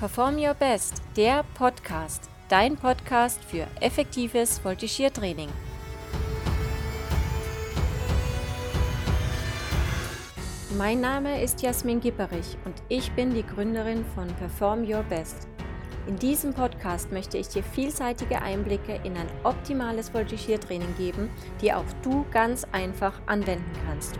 [0.00, 5.50] Perform Your Best, der Podcast, dein Podcast für effektives Voltigiertraining.
[10.78, 15.46] Mein Name ist Jasmin Gipperich und ich bin die Gründerin von Perform Your Best.
[16.06, 21.28] In diesem Podcast möchte ich dir vielseitige Einblicke in ein optimales Voltigiertraining geben,
[21.60, 24.18] die auch du ganz einfach anwenden kannst.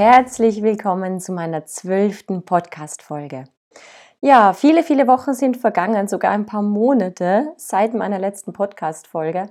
[0.00, 3.46] Herzlich willkommen zu meiner zwölften Podcast-Folge.
[4.20, 9.50] Ja, viele, viele Wochen sind vergangen, sogar ein paar Monate seit meiner letzten Podcast-Folge.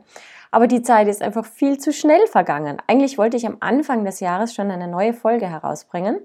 [0.50, 2.78] Aber die Zeit ist einfach viel zu schnell vergangen.
[2.88, 6.22] Eigentlich wollte ich am Anfang des Jahres schon eine neue Folge herausbringen.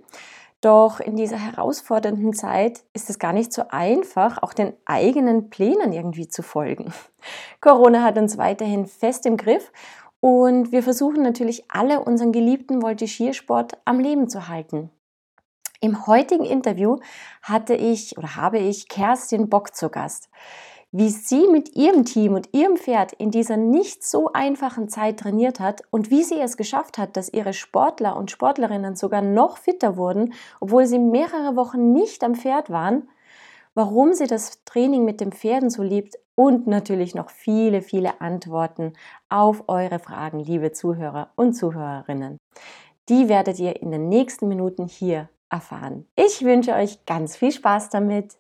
[0.61, 5.93] Doch in dieser herausfordernden Zeit ist es gar nicht so einfach, auch den eigenen Plänen
[5.93, 6.93] irgendwie zu folgen.
[7.61, 9.73] Corona hat uns weiterhin fest im Griff
[10.23, 14.89] und wir versuchen natürlich alle unseren geliebten Voltigiersport am Leben zu halten.
[15.81, 16.99] Im heutigen Interview
[17.43, 20.31] hatte ich oder habe ich Kerstin Bock zu Gast.
[20.93, 25.59] Wie sie mit ihrem Team und ihrem Pferd in dieser nicht so einfachen Zeit trainiert
[25.59, 29.97] hat und wie sie es geschafft hat, dass ihre Sportler und Sportlerinnen sogar noch fitter
[29.97, 33.09] wurden, obwohl sie mehrere Wochen nicht am Pferd waren,
[33.75, 38.95] warum sie das Training mit den Pferden so liebt und natürlich noch viele, viele Antworten
[39.29, 42.39] auf eure Fragen, liebe Zuhörer und Zuhörerinnen.
[43.09, 46.07] Die werdet ihr in den nächsten Minuten hier erfahren.
[46.17, 48.39] Ich wünsche euch ganz viel Spaß damit.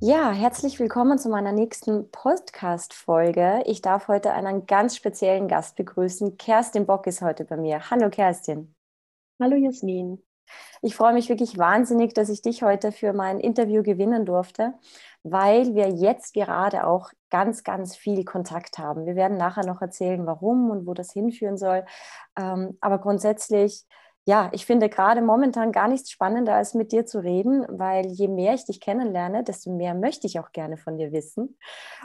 [0.00, 3.62] Ja, herzlich willkommen zu meiner nächsten Podcast-Folge.
[3.64, 6.36] Ich darf heute einen ganz speziellen Gast begrüßen.
[6.36, 7.90] Kerstin Bock ist heute bei mir.
[7.90, 8.74] Hallo Kerstin.
[9.40, 10.25] Hallo Jasmin.
[10.82, 14.74] Ich freue mich wirklich wahnsinnig, dass ich dich heute für mein Interview gewinnen durfte,
[15.22, 19.06] weil wir jetzt gerade auch ganz, ganz viel Kontakt haben.
[19.06, 21.84] Wir werden nachher noch erzählen, warum und wo das hinführen soll.
[22.36, 23.84] Ähm, aber grundsätzlich
[24.28, 28.26] ja, ich finde gerade momentan gar nichts spannender, als mit dir zu reden, weil je
[28.26, 31.56] mehr ich dich kennenlerne, desto mehr möchte ich auch gerne von dir wissen.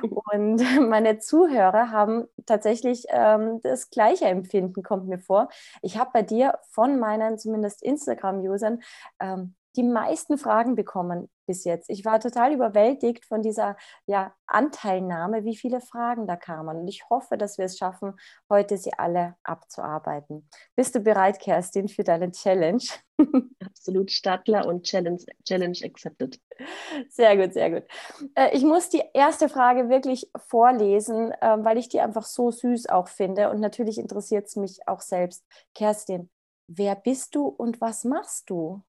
[0.04, 0.58] Und
[0.90, 5.50] meine Zuhörer haben tatsächlich ähm, das gleiche Empfinden, kommt mir vor.
[5.82, 8.82] Ich habe bei dir von meinen zumindest Instagram-Usern
[9.20, 11.90] ähm, die meisten Fragen bekommen bis jetzt.
[11.90, 16.78] Ich war total überwältigt von dieser ja, Anteilnahme, wie viele Fragen da kamen.
[16.78, 18.14] Und ich hoffe, dass wir es schaffen,
[18.50, 20.48] heute sie alle abzuarbeiten.
[20.76, 22.84] Bist du bereit, Kerstin, für deine Challenge?
[23.66, 26.40] Absolut, Stadler und Challenge, Challenge accepted.
[27.10, 27.84] Sehr gut, sehr gut.
[28.36, 32.88] Äh, ich muss die erste Frage wirklich vorlesen, ähm, weil ich die einfach so süß
[32.90, 33.50] auch finde.
[33.50, 35.46] Und natürlich interessiert es mich auch selbst.
[35.76, 36.30] Kerstin,
[36.68, 38.84] wer bist du und was machst du?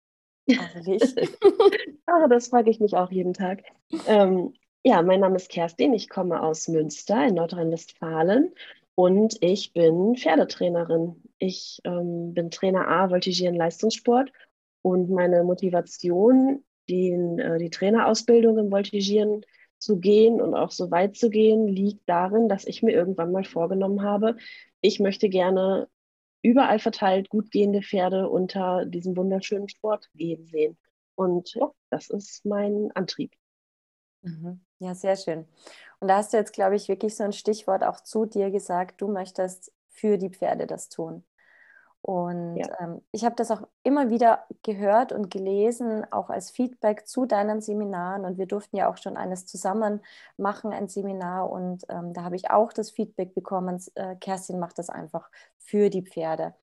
[2.06, 3.62] Aber das frage ich mich auch jeden Tag.
[4.06, 8.52] Ähm, ja, mein Name ist Kerstin, ich komme aus Münster in Nordrhein-Westfalen
[8.94, 11.22] und ich bin Pferdetrainerin.
[11.38, 14.32] Ich ähm, bin Trainer A, Voltigieren Leistungssport
[14.82, 19.44] und meine Motivation, den, äh, die Trainerausbildung im Voltigieren
[19.78, 23.44] zu gehen und auch so weit zu gehen, liegt darin, dass ich mir irgendwann mal
[23.44, 24.36] vorgenommen habe,
[24.82, 25.88] ich möchte gerne
[26.42, 30.78] überall verteilt gut gehende Pferde unter diesem wunderschönen Sport gehen sehen.
[31.14, 33.32] Und ja, das ist mein Antrieb.
[34.22, 34.60] Mhm.
[34.78, 35.46] Ja, sehr schön.
[35.98, 39.00] Und da hast du jetzt, glaube ich, wirklich so ein Stichwort auch zu dir gesagt,
[39.00, 41.24] du möchtest für die Pferde das tun.
[42.02, 42.66] Und ja.
[42.80, 47.60] ähm, ich habe das auch immer wieder gehört und gelesen, auch als Feedback zu deinen
[47.60, 48.24] Seminaren.
[48.24, 50.00] Und wir durften ja auch schon eines zusammen
[50.36, 51.50] machen, ein Seminar.
[51.50, 55.90] Und ähm, da habe ich auch das Feedback bekommen, äh, Kerstin macht das einfach für
[55.90, 56.54] die Pferde.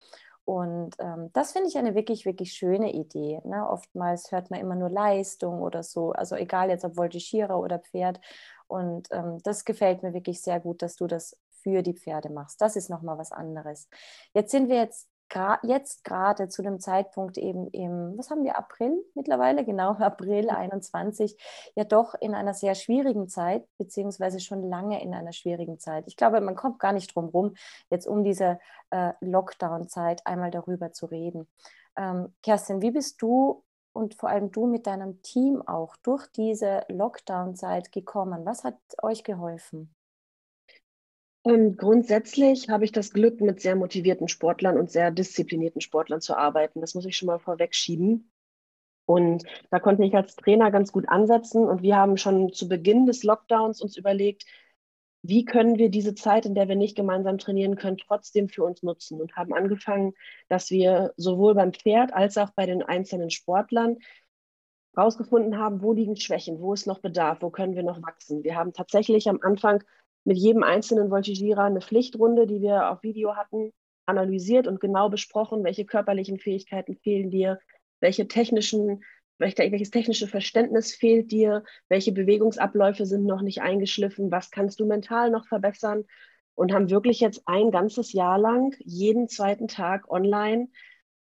[0.43, 3.41] Und ähm, das finde ich eine wirklich, wirklich schöne Idee.
[3.43, 3.69] Ne?
[3.69, 8.21] Oftmals hört man immer nur Leistung oder so, also egal jetzt ob Voltigierer oder Pferd.
[8.67, 12.61] Und ähm, das gefällt mir wirklich sehr gut, dass du das für die Pferde machst.
[12.61, 13.89] Das ist nochmal was anderes.
[14.33, 15.09] Jetzt sind wir jetzt
[15.63, 21.37] jetzt gerade zu dem Zeitpunkt eben im, was haben wir, April mittlerweile, genau, April 21,
[21.75, 26.05] ja doch in einer sehr schwierigen Zeit, beziehungsweise schon lange in einer schwierigen Zeit.
[26.07, 27.55] Ich glaube, man kommt gar nicht drum rum,
[27.89, 28.59] jetzt um diese
[28.89, 31.47] äh, Lockdown-Zeit einmal darüber zu reden.
[31.97, 33.63] Ähm, Kerstin, wie bist du
[33.93, 38.45] und vor allem du mit deinem Team auch durch diese Lockdown-Zeit gekommen?
[38.45, 39.96] Was hat euch geholfen?
[41.47, 46.37] Ähm, grundsätzlich habe ich das Glück, mit sehr motivierten Sportlern und sehr disziplinierten Sportlern zu
[46.37, 46.81] arbeiten.
[46.81, 48.31] Das muss ich schon mal vorwegschieben.
[49.05, 51.63] Und da konnte ich als Trainer ganz gut ansetzen.
[51.65, 54.45] Und wir haben schon zu Beginn des Lockdowns uns überlegt,
[55.23, 58.83] wie können wir diese Zeit, in der wir nicht gemeinsam trainieren können, trotzdem für uns
[58.83, 60.13] nutzen und haben angefangen,
[60.49, 63.97] dass wir sowohl beim Pferd als auch bei den einzelnen Sportlern
[64.95, 68.43] herausgefunden haben, wo liegen Schwächen, wo ist noch Bedarf, wo können wir noch wachsen.
[68.43, 69.83] Wir haben tatsächlich am Anfang
[70.27, 73.71] mit jedem einzelnen Voltigierer eine Pflichtrunde, die wir auf Video hatten,
[74.05, 77.59] analysiert und genau besprochen, welche körperlichen Fähigkeiten fehlen dir,
[78.01, 79.05] welche technischen,
[79.37, 85.31] welches technische Verständnis fehlt dir, welche Bewegungsabläufe sind noch nicht eingeschliffen, was kannst du mental
[85.31, 86.03] noch verbessern
[86.55, 90.67] und haben wirklich jetzt ein ganzes Jahr lang jeden zweiten Tag online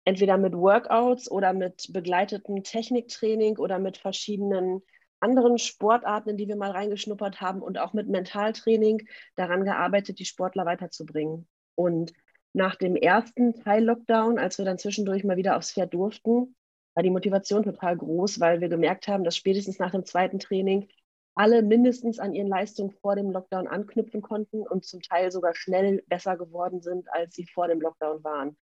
[0.05, 4.81] entweder mit Workouts oder mit begleitetem Techniktraining oder mit verschiedenen
[5.19, 10.25] anderen Sportarten, in die wir mal reingeschnuppert haben und auch mit Mentaltraining daran gearbeitet, die
[10.25, 11.47] Sportler weiterzubringen.
[11.75, 12.13] Und
[12.53, 16.55] nach dem ersten Teil-Lockdown, als wir dann zwischendurch mal wieder aufs Pferd durften,
[16.95, 20.87] war die Motivation total groß, weil wir gemerkt haben, dass spätestens nach dem zweiten Training
[21.35, 26.03] alle mindestens an ihren Leistungen vor dem Lockdown anknüpfen konnten und zum Teil sogar schnell
[26.07, 28.57] besser geworden sind, als sie vor dem Lockdown waren.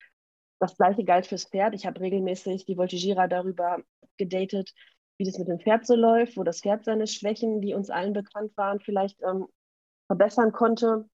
[0.58, 1.74] Das gleiche galt fürs Pferd.
[1.74, 3.78] Ich habe regelmäßig die Voltigierer darüber
[4.16, 4.72] gedatet,
[5.18, 8.12] wie das mit dem Pferd so läuft, wo das Pferd seine Schwächen, die uns allen
[8.12, 9.46] bekannt waren, vielleicht ähm,
[10.06, 11.08] verbessern konnte.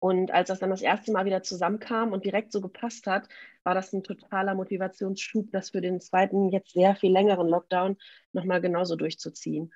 [0.00, 3.28] Und als das dann das erste Mal wieder zusammenkam und direkt so gepasst hat,
[3.64, 7.96] war das ein totaler Motivationsschub, das für den zweiten, jetzt sehr viel längeren Lockdown
[8.32, 9.72] nochmal genauso durchzuziehen.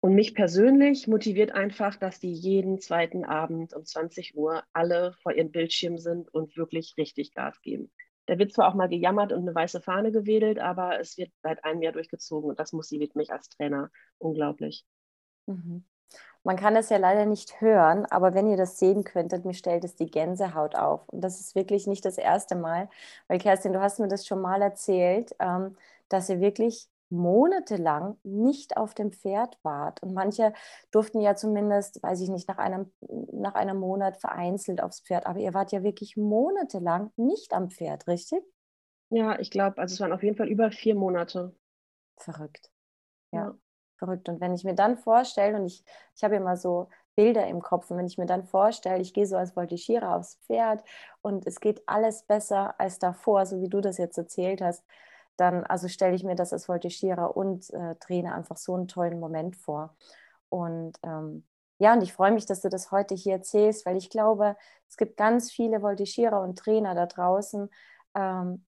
[0.00, 5.32] Und mich persönlich motiviert einfach, dass die jeden zweiten Abend um 20 Uhr alle vor
[5.32, 7.90] ihren Bildschirmen sind und wirklich richtig Gas geben.
[8.26, 11.64] Da wird zwar auch mal gejammert und eine weiße Fahne gewedelt, aber es wird seit
[11.64, 14.84] einem Jahr durchgezogen und das motiviert mich als Trainer unglaublich.
[15.46, 15.84] Mhm.
[16.42, 19.82] Man kann es ja leider nicht hören, aber wenn ihr das sehen könntet, mir stellt
[19.82, 21.08] es die Gänsehaut auf.
[21.08, 22.90] Und das ist wirklich nicht das erste Mal,
[23.28, 25.76] weil Kerstin, du hast mir das schon mal erzählt, ähm,
[26.10, 30.02] dass ihr wirklich monatelang nicht auf dem Pferd wart.
[30.02, 30.52] Und manche
[30.90, 32.92] durften ja zumindest, weiß ich nicht, nach einem,
[33.32, 35.26] nach einem Monat vereinzelt aufs Pferd.
[35.26, 38.42] Aber ihr wart ja wirklich monatelang nicht am Pferd, richtig?
[39.10, 41.54] Ja, ich glaube, also es waren auf jeden Fall über vier Monate.
[42.16, 42.72] Verrückt.
[43.32, 43.54] Ja, ja.
[43.96, 44.28] verrückt.
[44.28, 45.84] Und wenn ich mir dann vorstelle, und ich,
[46.16, 49.26] ich habe immer so Bilder im Kopf, und wenn ich mir dann vorstelle, ich gehe
[49.26, 50.82] so als Voltigierer aufs Pferd
[51.22, 54.84] und es geht alles besser als davor, so wie du das jetzt erzählt hast,
[55.36, 59.20] dann also stelle ich mir das als Voltigierer und äh, Trainer einfach so einen tollen
[59.20, 59.96] Moment vor.
[60.48, 61.44] Und ähm,
[61.78, 64.56] ja, und ich freue mich, dass du das heute hier erzählst, weil ich glaube,
[64.88, 67.68] es gibt ganz viele Voltigierer und Trainer da draußen,
[68.14, 68.64] ähm,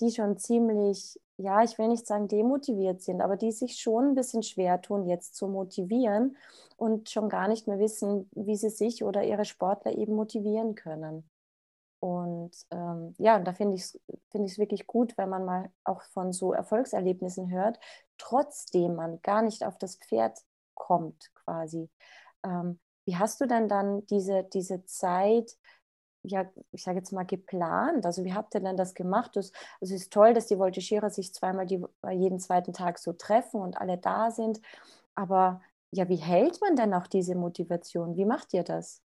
[0.00, 4.14] die schon ziemlich, ja, ich will nicht sagen demotiviert sind, aber die sich schon ein
[4.14, 6.36] bisschen schwer tun, jetzt zu motivieren
[6.76, 11.28] und schon gar nicht mehr wissen, wie sie sich oder ihre Sportler eben motivieren können.
[12.00, 14.00] Und ähm, ja, da finde ich es
[14.30, 17.78] find wirklich gut, wenn man mal auch von so Erfolgserlebnissen hört,
[18.18, 20.38] trotzdem man gar nicht auf das Pferd
[20.74, 21.90] kommt quasi.
[22.42, 25.56] Ähm, wie hast du denn dann diese, diese Zeit,
[26.22, 28.06] ja, ich sage jetzt mal, geplant?
[28.06, 29.36] Also wie habt ihr denn das gemacht?
[29.36, 33.12] Das, also es ist toll, dass die Voltigierer sich zweimal die, jeden zweiten Tag so
[33.12, 34.60] treffen und alle da sind.
[35.14, 35.60] Aber
[35.90, 38.16] ja, wie hält man denn auch diese Motivation?
[38.16, 39.02] Wie macht ihr das?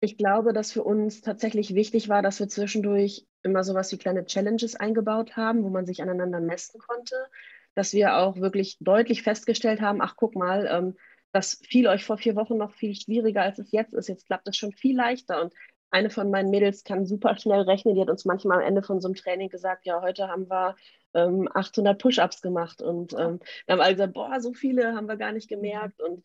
[0.00, 3.98] Ich glaube, dass für uns tatsächlich wichtig war, dass wir zwischendurch immer so was wie
[3.98, 7.14] kleine Challenges eingebaut haben, wo man sich aneinander messen konnte.
[7.74, 10.96] Dass wir auch wirklich deutlich festgestellt haben, ach guck mal, ähm,
[11.32, 14.08] das fiel euch vor vier Wochen noch viel schwieriger, als es jetzt ist.
[14.08, 15.40] Jetzt klappt es schon viel leichter.
[15.42, 15.54] Und
[15.90, 17.94] eine von meinen Mädels kann super schnell rechnen.
[17.94, 20.76] Die hat uns manchmal am Ende von so einem Training gesagt, ja, heute haben wir
[21.14, 22.80] ähm, 800 Push-ups gemacht.
[22.82, 26.00] Und ähm, wir haben alle gesagt, boah, so viele haben wir gar nicht gemerkt.
[26.00, 26.24] Und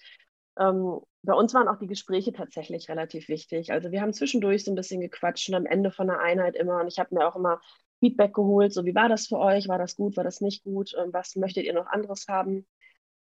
[0.57, 3.71] ähm, bei uns waren auch die Gespräche tatsächlich relativ wichtig.
[3.71, 6.79] Also wir haben zwischendurch so ein bisschen gequatscht und am Ende von der Einheit immer.
[6.79, 7.59] Und ich habe mir auch immer
[7.99, 9.67] Feedback geholt, so wie war das für euch?
[9.67, 10.17] War das gut?
[10.17, 10.93] War das nicht gut?
[10.97, 12.65] Ähm, was möchtet ihr noch anderes haben?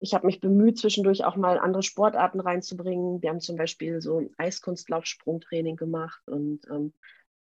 [0.00, 3.23] Ich habe mich bemüht, zwischendurch auch mal andere Sportarten reinzubringen.
[3.23, 6.93] Wir haben zum Beispiel so ein Eiskunstlauf-Sprungtraining gemacht und ähm,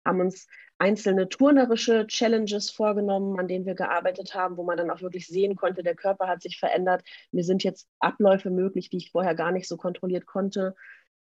[0.05, 5.01] haben uns einzelne turnerische Challenges vorgenommen, an denen wir gearbeitet haben, wo man dann auch
[5.01, 7.03] wirklich sehen konnte, der Körper hat sich verändert.
[7.31, 10.75] Mir sind jetzt Abläufe möglich, die ich vorher gar nicht so kontrolliert konnte.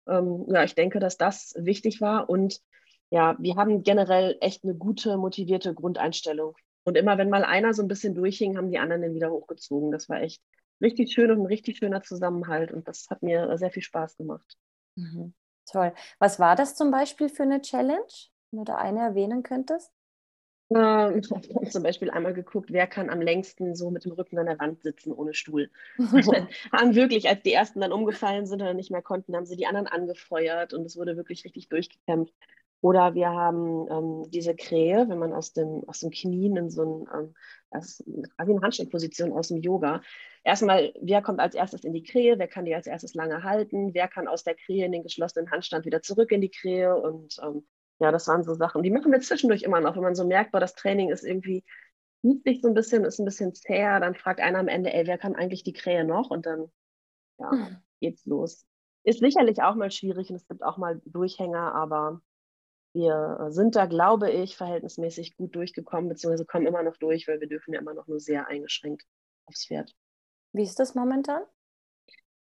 [0.08, 2.30] Ähm, ja, ich denke, dass das wichtig war.
[2.30, 2.62] Und
[3.10, 6.56] ja, wir haben generell echt eine gute, motivierte Grundeinstellung.
[6.84, 9.92] Und immer wenn mal einer so ein bisschen durchhing, haben die anderen den wieder hochgezogen.
[9.92, 10.42] Das war echt
[10.82, 12.72] richtig schön und ein richtig schöner Zusammenhalt.
[12.72, 14.58] Und das hat mir sehr viel Spaß gemacht.
[14.96, 15.34] Mhm.
[15.70, 15.94] Toll.
[16.18, 18.08] Was war das zum Beispiel für eine Challenge?
[18.52, 19.92] Wenn du da eine erwähnen könntest?
[20.72, 24.38] Ähm, ich habe zum Beispiel einmal geguckt, wer kann am längsten so mit dem Rücken
[24.38, 25.72] an der Wand sitzen ohne Stuhl.
[26.72, 29.66] haben wirklich, als die ersten dann umgefallen sind oder nicht mehr konnten, haben sie die
[29.66, 32.34] anderen angefeuert und es wurde wirklich richtig durchgekämpft.
[32.82, 36.84] Oder wir haben ähm, diese Krähe, wenn man aus dem, aus dem Knien in so
[36.84, 37.34] ein, ähm,
[37.72, 38.02] das
[38.38, 40.02] quasi eine Handstellposition aus dem Yoga.
[40.46, 43.94] Erstmal, wer kommt als erstes in die Krähe, wer kann die als erstes lange halten,
[43.94, 47.36] wer kann aus der Krähe in den geschlossenen Handstand wieder zurück in die Krähe und
[47.44, 47.66] ähm,
[48.00, 50.52] ja, das waren so Sachen, die machen wir zwischendurch immer noch, wenn man so merkt,
[50.52, 51.64] boah, das Training ist irgendwie,
[52.22, 55.06] zieht sich so ein bisschen, ist ein bisschen zäher, dann fragt einer am Ende, ey,
[55.06, 56.30] wer kann eigentlich die Krähe noch?
[56.30, 56.72] Und dann,
[57.40, 57.78] ja, hm.
[58.00, 58.66] geht's los.
[59.04, 62.22] Ist sicherlich auch mal schwierig und es gibt auch mal Durchhänger, aber
[62.94, 67.48] wir sind da, glaube ich, verhältnismäßig gut durchgekommen, beziehungsweise kommen immer noch durch, weil wir
[67.48, 69.06] dürfen ja immer noch nur sehr eingeschränkt
[69.46, 69.96] aufs Pferd.
[70.54, 71.44] Wie ist das momentan?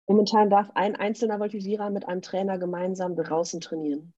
[0.06, 4.14] Momentan darf ein einzelner Voltigierer mit einem Trainer gemeinsam draußen trainieren.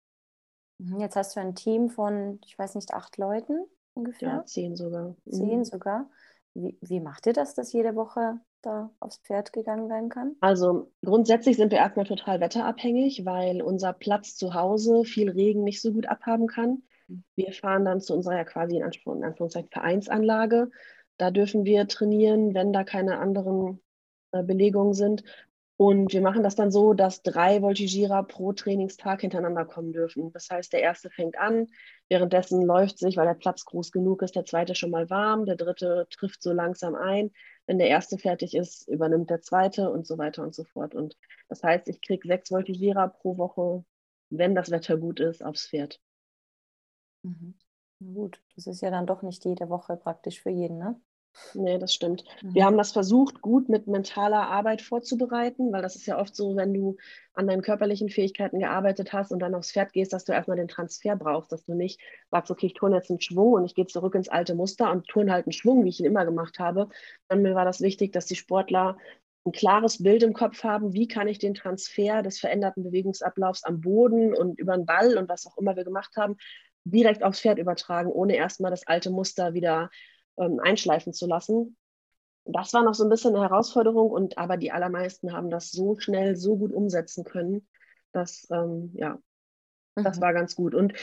[0.83, 4.29] Mhm, jetzt hast du ein Team von, ich weiß nicht, acht Leuten ungefähr?
[4.29, 5.15] Ja, zehn sogar.
[5.31, 5.65] Zehn mhm.
[5.65, 6.11] sogar.
[6.55, 10.37] Wie, wie macht ihr das, dass jede Woche da aufs Pferd gegangen werden kann?
[10.41, 15.81] Also grundsätzlich sind wir erstmal total wetterabhängig, weil unser Platz zu Hause viel Regen nicht
[15.81, 16.83] so gut abhaben kann.
[17.09, 17.25] Mhm.
[17.37, 20.71] Wir fahren dann zu unserer ja quasi in, Anspruch, in Anführungszeichen Vereinsanlage.
[21.17, 23.81] Da dürfen wir trainieren, wenn da keine anderen
[24.33, 25.25] äh, Belegungen sind.
[25.85, 30.31] Und wir machen das dann so, dass drei Voltigierer pro Trainingstag hintereinander kommen dürfen.
[30.31, 31.67] Das heißt, der erste fängt an,
[32.09, 35.57] währenddessen läuft sich, weil der Platz groß genug ist, der zweite schon mal warm, der
[35.57, 37.33] dritte trifft so langsam ein.
[37.67, 40.95] Wenn der erste fertig ist, übernimmt der zweite und so weiter und so fort.
[40.95, 41.17] Und
[41.49, 43.85] das heißt, ich kriege sechs Voltigierer pro Woche,
[44.31, 46.01] wenn das Wetter gut ist, aufs Pferd.
[47.25, 47.55] Mhm.
[47.99, 51.01] Gut, das ist ja dann doch nicht jede Woche praktisch für jeden, ne?
[51.55, 52.25] Nee, das stimmt.
[52.43, 52.55] Mhm.
[52.55, 56.57] Wir haben das versucht, gut mit mentaler Arbeit vorzubereiten, weil das ist ja oft so,
[56.57, 56.97] wenn du
[57.35, 60.69] an deinen körperlichen Fähigkeiten gearbeitet hast und dann aufs Pferd gehst, dass du erstmal den
[60.69, 63.87] Transfer brauchst, dass du nicht sagst, okay, ich turne jetzt einen Schwung und ich gehe
[63.87, 66.89] zurück ins alte Muster und turne halt einen Schwung, wie ich ihn immer gemacht habe.
[67.29, 68.99] Dann mir war das wichtig, dass die Sportler
[69.45, 73.81] ein klares Bild im Kopf haben, wie kann ich den Transfer des veränderten Bewegungsablaufs am
[73.81, 76.37] Boden und über den Ball und was auch immer wir gemacht haben,
[76.85, 79.91] direkt aufs Pferd übertragen, ohne erstmal das alte Muster wieder
[80.39, 81.77] ähm, einschleifen zu lassen.
[82.45, 85.99] Das war noch so ein bisschen eine Herausforderung, und aber die allermeisten haben das so
[85.99, 87.69] schnell, so gut umsetzen können,
[88.12, 89.19] dass ähm, ja,
[89.97, 90.05] mhm.
[90.05, 90.75] das war ganz gut.
[90.75, 90.95] Und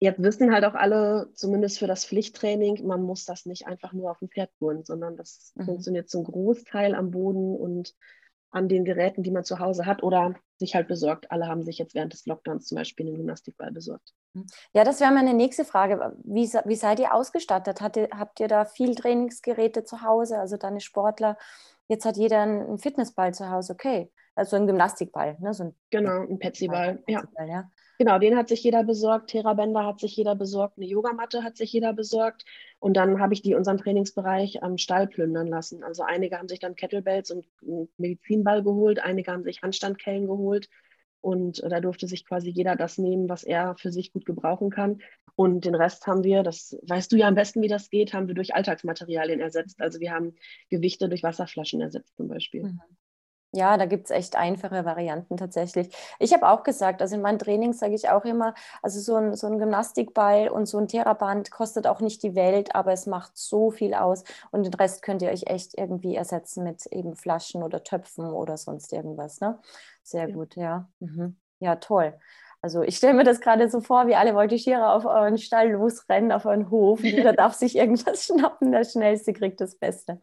[0.00, 4.10] jetzt wissen halt auch alle, zumindest für das Pflichttraining, man muss das nicht einfach nur
[4.10, 5.64] auf dem Pferd tun, sondern das mhm.
[5.64, 7.94] funktioniert zum Großteil am Boden und
[8.50, 11.30] an den Geräten, die man zu Hause hat oder sich halt besorgt.
[11.32, 14.14] Alle haben sich jetzt während des Lockdowns zum Beispiel einen Gymnastikball besorgt.
[14.34, 14.46] Hm.
[14.72, 16.16] Ja, das wäre meine nächste Frage.
[16.22, 17.80] Wie, wie seid ihr ausgestattet?
[17.96, 20.38] Ihr, habt ihr da viel Trainingsgeräte zu Hause?
[20.38, 21.36] Also deine Sportler,
[21.88, 24.12] jetzt hat jeder einen Fitnessball zu Hause, okay.
[24.36, 25.52] Also ein Gymnastikball, ne?
[25.52, 27.24] So ein, genau, ein Petsyball, ja.
[27.44, 27.70] ja.
[28.00, 31.70] Genau, den hat sich jeder besorgt, Therabänder hat sich jeder besorgt, eine Yogamatte hat sich
[31.70, 32.46] jeder besorgt.
[32.78, 35.84] Und dann habe ich die unseren Trainingsbereich am Stall plündern lassen.
[35.84, 37.44] Also einige haben sich dann Kettlebells und
[37.98, 40.70] Medizinball geholt, einige haben sich Handstandkellen geholt.
[41.20, 45.02] Und da durfte sich quasi jeder das nehmen, was er für sich gut gebrauchen kann.
[45.36, 48.28] Und den Rest haben wir, das weißt du ja am besten, wie das geht, haben
[48.28, 49.78] wir durch Alltagsmaterialien ersetzt.
[49.78, 50.36] Also wir haben
[50.70, 52.62] Gewichte durch Wasserflaschen ersetzt zum Beispiel.
[52.62, 52.80] Mhm.
[53.52, 55.92] Ja, da gibt es echt einfache Varianten tatsächlich.
[56.20, 59.34] Ich habe auch gesagt, also in meinen Trainings sage ich auch immer, also so ein,
[59.34, 63.36] so ein Gymnastikball und so ein Theraband kostet auch nicht die Welt, aber es macht
[63.36, 67.64] so viel aus und den Rest könnt ihr euch echt irgendwie ersetzen mit eben Flaschen
[67.64, 69.40] oder Töpfen oder sonst irgendwas.
[69.40, 69.58] Ne?
[70.04, 70.34] Sehr ja.
[70.34, 70.88] gut, ja.
[71.00, 71.36] Mhm.
[71.58, 72.14] Ja, toll.
[72.62, 76.30] Also ich stelle mir das gerade so vor, wie alle Voltigierer auf euren Stall losrennen,
[76.30, 77.00] auf euren Hof.
[77.04, 80.20] Jeder darf sich irgendwas schnappen, der Schnellste kriegt das Beste.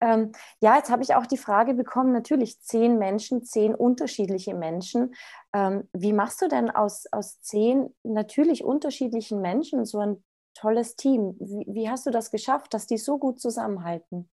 [0.00, 5.14] Ähm, ja, jetzt habe ich auch die Frage bekommen, natürlich zehn Menschen, zehn unterschiedliche Menschen.
[5.54, 10.22] Ähm, wie machst du denn aus, aus zehn natürlich unterschiedlichen Menschen so ein
[10.54, 11.34] tolles Team?
[11.40, 14.28] Wie, wie hast du das geschafft, dass die so gut zusammenhalten?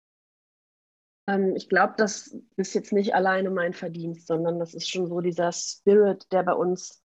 [1.26, 5.20] Ähm, ich glaube, das ist jetzt nicht alleine mein Verdienst, sondern das ist schon so
[5.20, 7.03] dieser Spirit, der bei uns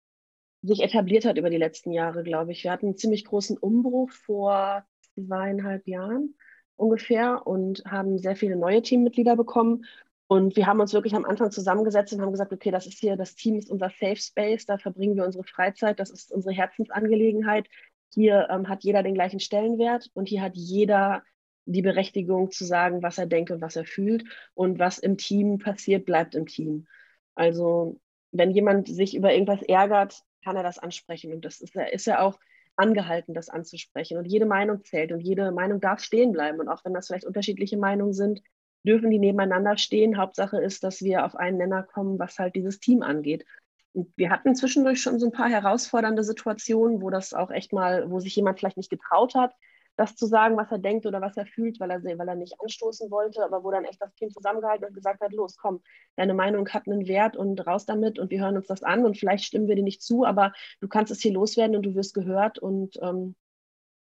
[0.66, 2.64] sich etabliert hat über die letzten Jahre, glaube ich.
[2.64, 6.36] Wir hatten einen ziemlich großen Umbruch vor zweieinhalb Jahren
[6.76, 9.86] ungefähr und haben sehr viele neue Teammitglieder bekommen.
[10.28, 13.16] Und wir haben uns wirklich am Anfang zusammengesetzt und haben gesagt, okay, das ist hier,
[13.16, 17.68] das Team ist unser Safe Space, da verbringen wir unsere Freizeit, das ist unsere Herzensangelegenheit.
[18.14, 21.24] Hier ähm, hat jeder den gleichen Stellenwert und hier hat jeder
[21.66, 24.24] die Berechtigung zu sagen, was er denkt und was er fühlt.
[24.54, 26.88] Und was im Team passiert, bleibt im Team.
[27.36, 28.00] Also
[28.32, 31.34] wenn jemand sich über irgendwas ärgert, kann er das ansprechen.
[31.34, 32.40] Und das ist, ist ja auch
[32.78, 34.18] angehalten, das anzusprechen.
[34.18, 36.60] Und jede Meinung zählt und jede Meinung darf stehen bleiben.
[36.60, 38.42] Und auch wenn das vielleicht unterschiedliche Meinungen sind,
[38.86, 40.18] dürfen die nebeneinander stehen.
[40.18, 43.46] Hauptsache ist, dass wir auf einen Nenner kommen, was halt dieses Team angeht.
[43.94, 48.12] Und wir hatten zwischendurch schon so ein paar herausfordernde Situationen, wo das auch echt mal,
[48.12, 49.54] wo sich jemand vielleicht nicht getraut hat,
[49.96, 52.60] das zu sagen, was er denkt oder was er fühlt, weil er, weil er nicht
[52.62, 55.82] anstoßen wollte, aber wo dann echt das Team zusammengehalten und gesagt hat, los, komm,
[56.16, 59.18] deine Meinung hat einen Wert und raus damit und wir hören uns das an und
[59.18, 62.14] vielleicht stimmen wir dir nicht zu, aber du kannst es hier loswerden und du wirst
[62.14, 63.36] gehört und ähm,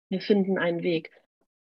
[0.09, 1.11] wir finden einen Weg.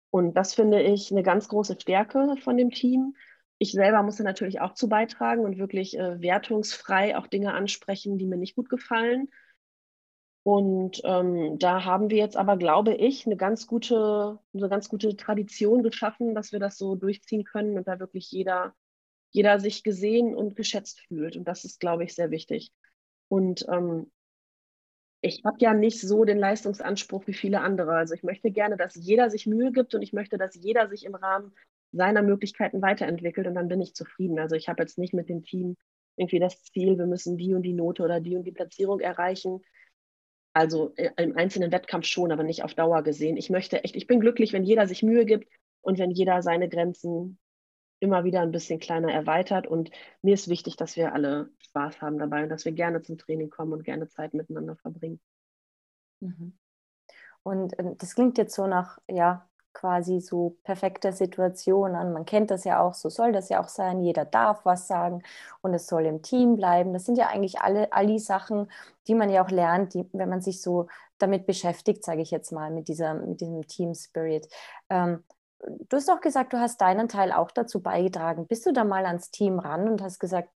[0.10, 3.16] Und das finde ich eine ganz große Stärke von dem Team.
[3.60, 8.26] Ich selber musste natürlich auch zu beitragen und wirklich äh, wertungsfrei auch Dinge ansprechen, die
[8.26, 9.30] mir nicht gut gefallen
[10.48, 15.18] und ähm, da haben wir jetzt aber, glaube ich, eine ganz gute, eine ganz gute
[15.18, 18.74] Tradition geschaffen, dass wir das so durchziehen können und da wirklich jeder
[19.32, 21.36] jeder sich gesehen und geschätzt fühlt.
[21.36, 22.72] Und das ist, glaube ich, sehr wichtig.
[23.28, 24.12] Und ähm,
[25.22, 27.96] ich habe ja nicht so den Leistungsanspruch wie viele andere.
[27.96, 31.06] Also ich möchte gerne, dass jeder sich Mühe gibt und ich möchte, dass jeder sich
[31.06, 31.54] im Rahmen
[31.92, 34.40] seiner Möglichkeiten weiterentwickelt und dann bin ich zufrieden.
[34.40, 35.76] Also ich habe jetzt nicht mit dem Team
[36.16, 39.62] irgendwie das Ziel, wir müssen die und die Note oder die und die Platzierung erreichen.
[40.58, 43.38] Also äh, im einzelnen Wettkampf schon, aber nicht auf Dauer gesehen.
[43.38, 45.48] Ich möchte echt, ich bin glücklich, wenn jeder sich Mühe gibt
[45.82, 47.38] und wenn jeder seine Grenzen
[48.00, 49.68] immer wieder ein bisschen kleiner erweitert.
[49.68, 49.92] Und
[50.24, 53.52] mir ist wichtig, dass wir alle Spaß haben dabei und dass wir gerne zum Training
[53.52, 55.20] kommen und gerne Zeit miteinander verbringen.
[56.22, 56.58] Mhm.
[57.44, 59.47] Und ähm, das klingt jetzt so nach, ja,
[59.78, 62.12] quasi so perfekter Situation an.
[62.12, 64.02] Man kennt das ja auch, so soll das ja auch sein.
[64.02, 65.22] Jeder darf was sagen
[65.62, 66.94] und es soll im Team bleiben.
[66.94, 68.72] Das sind ja eigentlich alle, all die Sachen,
[69.08, 70.88] die man ja auch lernt, die, wenn man sich so
[71.20, 74.48] damit beschäftigt, sage ich jetzt mal, mit, dieser, mit diesem Team Spirit.
[74.90, 75.24] Ähm,
[75.60, 78.48] du hast auch gesagt, du hast deinen Teil auch dazu beigetragen.
[78.48, 80.50] Bist du da mal ans Team ran und hast gesagt,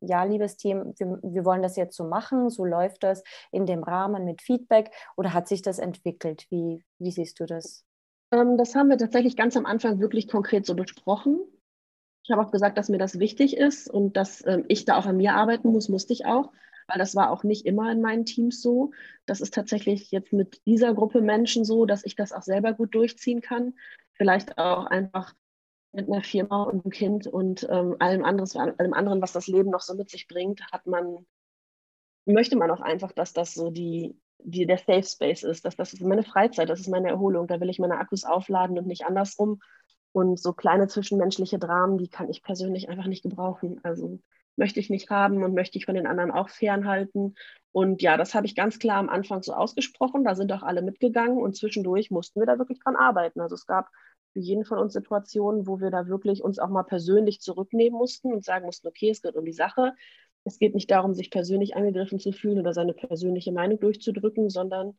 [0.00, 3.82] ja, liebes Team, wir, wir, wollen das jetzt so machen, so läuft das in dem
[3.82, 6.46] Rahmen mit Feedback oder hat sich das entwickelt?
[6.50, 7.84] Wie, wie siehst du das?
[8.32, 11.38] Ähm, das haben wir tatsächlich ganz am Anfang wirklich konkret so besprochen.
[12.24, 15.06] Ich habe auch gesagt, dass mir das wichtig ist und dass ähm, ich da auch
[15.06, 16.52] an mir arbeiten muss, musste ich auch,
[16.86, 18.92] weil das war auch nicht immer in meinen Teams so.
[19.26, 22.94] Das ist tatsächlich jetzt mit dieser Gruppe Menschen so, dass ich das auch selber gut
[22.94, 23.74] durchziehen kann
[24.22, 25.34] vielleicht auch einfach
[25.92, 29.70] mit einer Firma und einem Kind und ähm, allem, anderes, allem anderen, was das Leben
[29.70, 31.26] noch so mit sich bringt, hat man,
[32.24, 35.92] möchte man auch einfach, dass das so die, die, der Safe Space ist, dass das
[35.92, 39.06] ist meine Freizeit, das ist meine Erholung, da will ich meine Akkus aufladen und nicht
[39.06, 39.60] andersrum.
[40.12, 43.80] Und so kleine zwischenmenschliche Dramen, die kann ich persönlich einfach nicht gebrauchen.
[43.82, 44.18] Also
[44.56, 47.34] möchte ich nicht haben und möchte ich von den anderen auch fernhalten.
[47.72, 50.24] Und ja, das habe ich ganz klar am Anfang so ausgesprochen.
[50.24, 53.40] Da sind auch alle mitgegangen und zwischendurch mussten wir da wirklich dran arbeiten.
[53.40, 53.88] Also es gab
[54.32, 58.32] für jeden von uns Situationen, wo wir da wirklich uns auch mal persönlich zurücknehmen mussten
[58.32, 59.94] und sagen mussten, okay, es geht um die Sache.
[60.44, 64.98] Es geht nicht darum, sich persönlich angegriffen zu fühlen oder seine persönliche Meinung durchzudrücken, sondern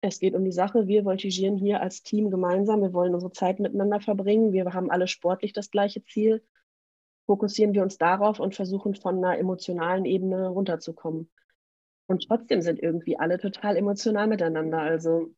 [0.00, 0.86] es geht um die Sache.
[0.86, 2.82] Wir voltigieren hier als Team gemeinsam.
[2.82, 4.52] Wir wollen unsere Zeit miteinander verbringen.
[4.52, 6.42] Wir haben alle sportlich das gleiche Ziel
[7.26, 11.30] fokussieren wir uns darauf und versuchen von einer emotionalen Ebene runterzukommen.
[12.06, 14.78] Und trotzdem sind irgendwie alle total emotional miteinander.
[14.80, 15.34] Also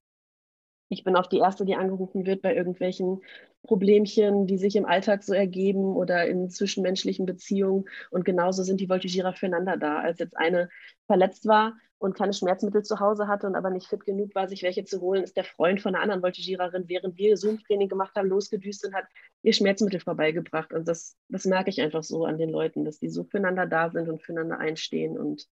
[0.89, 3.23] ich bin auch die Erste, die angerufen wird bei irgendwelchen
[3.63, 7.87] Problemchen, die sich im Alltag so ergeben oder in zwischenmenschlichen Beziehungen.
[8.11, 9.99] Und genauso sind die Voltigierer füreinander da.
[9.99, 10.69] Als jetzt eine
[11.07, 14.63] verletzt war und keine Schmerzmittel zu Hause hatte und aber nicht fit genug war, sich
[14.63, 18.29] welche zu holen, ist der Freund von einer anderen Voltigiererin, während wir Zoom-Training gemacht haben,
[18.29, 19.07] losgedüst und hat
[19.43, 20.73] ihr Schmerzmittel vorbeigebracht.
[20.73, 23.91] Und das, das merke ich einfach so an den Leuten, dass die so füreinander da
[23.91, 25.49] sind und füreinander einstehen und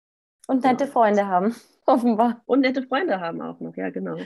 [0.48, 0.89] und nette ja.
[0.89, 2.41] Freunde haben, offenbar.
[2.46, 4.17] Und nette Freunde haben auch noch, ja, genau.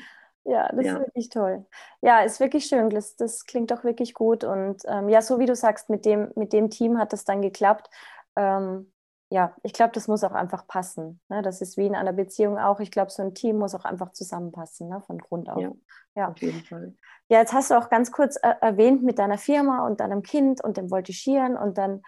[0.45, 0.93] Ja, das ja.
[0.93, 1.65] ist wirklich toll.
[2.01, 2.89] Ja, ist wirklich schön.
[2.91, 4.43] Das, das klingt doch wirklich gut.
[4.43, 7.41] Und ähm, ja, so wie du sagst, mit dem, mit dem Team hat das dann
[7.41, 7.89] geklappt.
[8.35, 8.91] Ähm,
[9.31, 11.19] ja, ich glaube, das muss auch einfach passen.
[11.29, 11.41] Ne?
[11.41, 12.79] Das ist wie in einer Beziehung auch.
[12.79, 15.01] Ich glaube, so ein Team muss auch einfach zusammenpassen, ne?
[15.01, 15.59] von Grund auf.
[15.59, 15.71] Ja,
[16.15, 16.93] ja, auf jeden Fall.
[17.27, 20.63] Ja, jetzt hast du auch ganz kurz äh, erwähnt mit deiner Firma und deinem Kind
[20.63, 22.03] und dem Voltigieren und dann,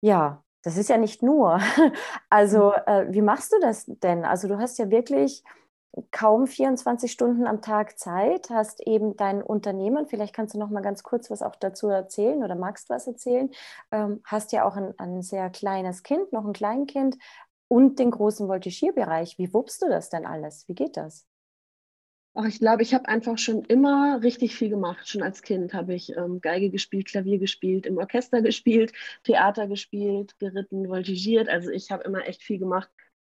[0.00, 1.58] ja, das ist ja nicht nur.
[2.30, 2.92] Also, mhm.
[2.92, 4.24] äh, wie machst du das denn?
[4.24, 5.42] Also, du hast ja wirklich
[6.10, 10.82] kaum 24 Stunden am Tag Zeit, hast eben dein Unternehmen, vielleicht kannst du noch mal
[10.82, 13.50] ganz kurz was auch dazu erzählen oder magst was erzählen,
[13.92, 17.16] ähm, hast ja auch ein, ein, sehr kleines Kind, noch ein Kleinkind
[17.68, 19.38] und den großen Voltigierbereich.
[19.38, 20.66] Wie wuppst du das denn alles?
[20.68, 21.26] Wie geht das?
[22.36, 25.08] Ach, ich glaube, ich habe einfach schon immer richtig viel gemacht.
[25.08, 30.36] Schon als Kind habe ich ähm, Geige gespielt, Klavier gespielt, im Orchester gespielt, Theater gespielt,
[30.40, 31.48] geritten, voltigiert.
[31.48, 32.90] Also ich habe immer echt viel gemacht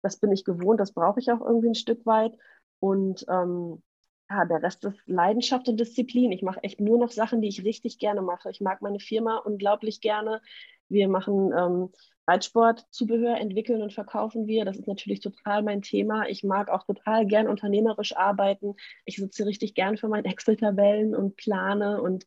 [0.06, 2.38] das bin ich gewohnt, das brauche ich auch irgendwie ein Stück weit.
[2.80, 3.82] Und ähm,
[4.30, 6.32] ja, der Rest ist Leidenschaft und Disziplin.
[6.32, 8.52] Ich mache echt nur noch Sachen, die ich richtig gerne mache.
[8.52, 10.42] Ich mag meine Firma unglaublich gerne.
[10.90, 11.90] Wir machen ähm,
[12.28, 14.64] Reitsportzubehör, entwickeln und verkaufen wir.
[14.64, 16.28] Das ist natürlich total mein Thema.
[16.28, 18.76] Ich mag auch total gern unternehmerisch arbeiten.
[19.06, 22.26] Ich sitze richtig gern für meine Excel-Tabellen und plane und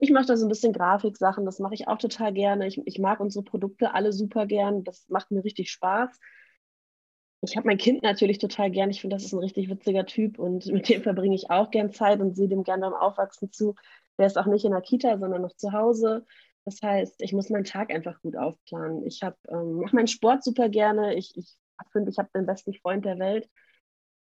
[0.00, 2.68] ich mache da so ein bisschen Grafiksachen, das mache ich auch total gerne.
[2.68, 4.84] Ich, ich mag unsere Produkte alle super gern.
[4.84, 6.20] Das macht mir richtig Spaß
[7.40, 8.90] ich habe mein Kind natürlich total gern.
[8.90, 11.92] Ich finde, das ist ein richtig witziger Typ und mit dem verbringe ich auch gern
[11.92, 13.74] Zeit und sehe dem gern beim Aufwachsen zu.
[14.18, 16.26] Der ist auch nicht in der Kita, sondern noch zu Hause.
[16.64, 19.06] Das heißt, ich muss meinen Tag einfach gut aufplanen.
[19.06, 21.14] Ich ähm, mache meinen Sport super gerne.
[21.14, 21.56] Ich, ich
[21.92, 23.48] finde, ich habe den besten Freund der Welt.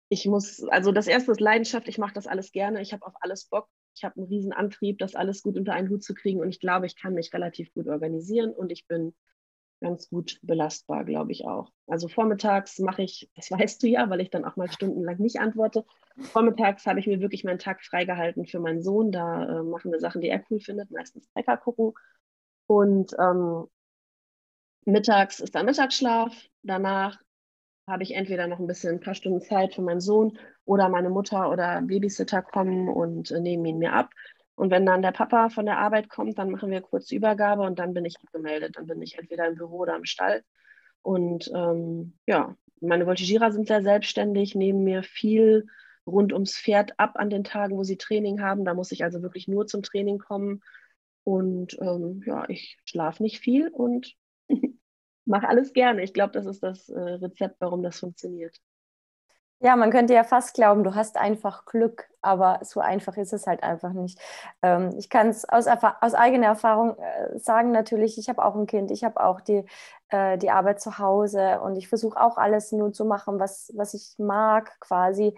[0.10, 1.88] Ich muss, also das erste ist Leidenschaft.
[1.88, 2.82] Ich mache das alles gerne.
[2.82, 3.68] Ich habe auf alles Bock.
[3.96, 6.42] Ich habe einen riesen Antrieb, das alles gut unter einen Hut zu kriegen.
[6.42, 9.16] Und ich glaube, ich kann mich relativ gut organisieren und ich bin
[9.82, 11.72] ganz gut belastbar, glaube ich auch.
[11.88, 15.40] Also vormittags mache ich, das weißt du ja, weil ich dann auch mal stundenlang nicht
[15.40, 15.86] antworte.
[16.18, 19.12] Vormittags habe ich mir wirklich meinen Tag freigehalten für meinen Sohn.
[19.12, 21.94] Da äh, machen wir Sachen, die er cool findet, meistens Bäcker gucken.
[22.68, 23.66] Und ähm,
[24.86, 26.36] mittags ist dann Mittagsschlaf.
[26.64, 27.20] Danach
[27.88, 31.10] habe ich entweder noch ein bisschen ein paar Stunden Zeit für meinen Sohn oder meine
[31.10, 34.12] Mutter oder Babysitter kommen und äh, nehmen ihn mir ab.
[34.60, 37.80] Und wenn dann der Papa von der Arbeit kommt, dann machen wir kurz Übergabe und
[37.80, 38.76] dann bin ich abgemeldet.
[38.76, 40.44] Dann bin ich entweder im Büro oder im Stall.
[41.02, 45.68] Und ähm, ja, meine Voltigierer sind sehr selbstständig, nehmen mir viel
[46.06, 48.66] rund ums Pferd ab an den Tagen, wo sie Training haben.
[48.66, 50.62] Da muss ich also wirklich nur zum Training kommen.
[51.24, 54.14] Und ähm, ja, ich schlafe nicht viel und
[55.26, 56.04] mache alles gerne.
[56.04, 58.58] Ich glaube, das ist das äh, Rezept, warum das funktioniert.
[59.62, 63.46] Ja, man könnte ja fast glauben, du hast einfach Glück, aber so einfach ist es
[63.46, 64.18] halt einfach nicht.
[64.62, 68.68] Ähm, ich kann es aus, aus, eigener Erfahrung äh, sagen, natürlich, ich habe auch ein
[68.68, 69.66] Kind, ich habe auch die,
[70.10, 73.94] äh, die Arbeit zu Hause und ich versuche auch alles nur zu machen, was, was
[73.94, 75.38] ich mag quasi,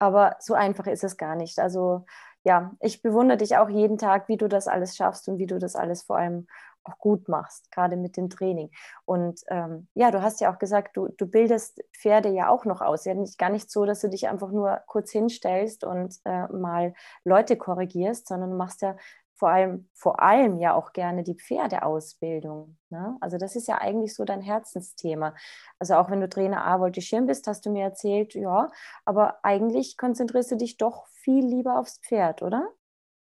[0.00, 1.60] aber so einfach ist es gar nicht.
[1.60, 2.04] Also
[2.42, 5.58] ja, ich bewundere dich auch jeden Tag, wie du das alles schaffst und wie du
[5.58, 6.48] das alles vor allem
[6.84, 8.70] auch gut machst, gerade mit dem Training.
[9.04, 12.80] Und ähm, ja, du hast ja auch gesagt, du, du bildest Pferde ja auch noch
[12.80, 13.04] aus.
[13.04, 16.94] Ja, nicht, gar nicht so, dass du dich einfach nur kurz hinstellst und äh, mal
[17.24, 18.96] Leute korrigierst, sondern du machst ja
[19.40, 22.76] vor allem, vor allem ja auch gerne die Pferdeausbildung.
[22.90, 23.16] Ne?
[23.22, 25.34] Also das ist ja eigentlich so dein Herzensthema.
[25.78, 28.70] Also auch wenn du Trainer A Voltigieren bist, hast du mir erzählt, ja,
[29.06, 32.68] aber eigentlich konzentrierst du dich doch viel lieber aufs Pferd, oder?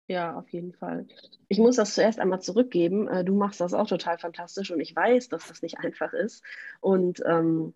[0.09, 1.07] Ja, auf jeden Fall.
[1.49, 3.09] Ich muss das zuerst einmal zurückgeben.
[3.09, 6.43] Äh, du machst das auch total fantastisch und ich weiß, dass das nicht einfach ist.
[6.81, 7.75] Und ähm,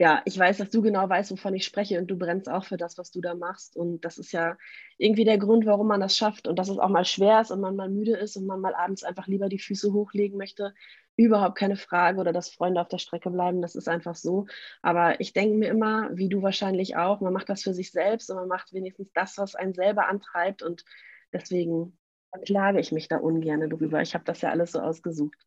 [0.00, 2.76] ja, ich weiß, dass du genau weißt, wovon ich spreche und du brennst auch für
[2.76, 3.76] das, was du da machst.
[3.76, 4.56] Und das ist ja
[4.96, 7.60] irgendwie der Grund, warum man das schafft und dass es auch mal schwer ist und
[7.60, 10.72] man mal müde ist und man mal abends einfach lieber die Füße hochlegen möchte.
[11.16, 14.46] Überhaupt keine Frage oder dass Freunde auf der Strecke bleiben, das ist einfach so.
[14.82, 18.30] Aber ich denke mir immer, wie du wahrscheinlich auch, man macht das für sich selbst
[18.30, 20.62] und man macht wenigstens das, was einen selber antreibt.
[20.62, 20.84] Und
[21.32, 21.98] deswegen
[22.46, 24.00] klage ich mich da ungern drüber.
[24.00, 25.44] Ich habe das ja alles so ausgesucht.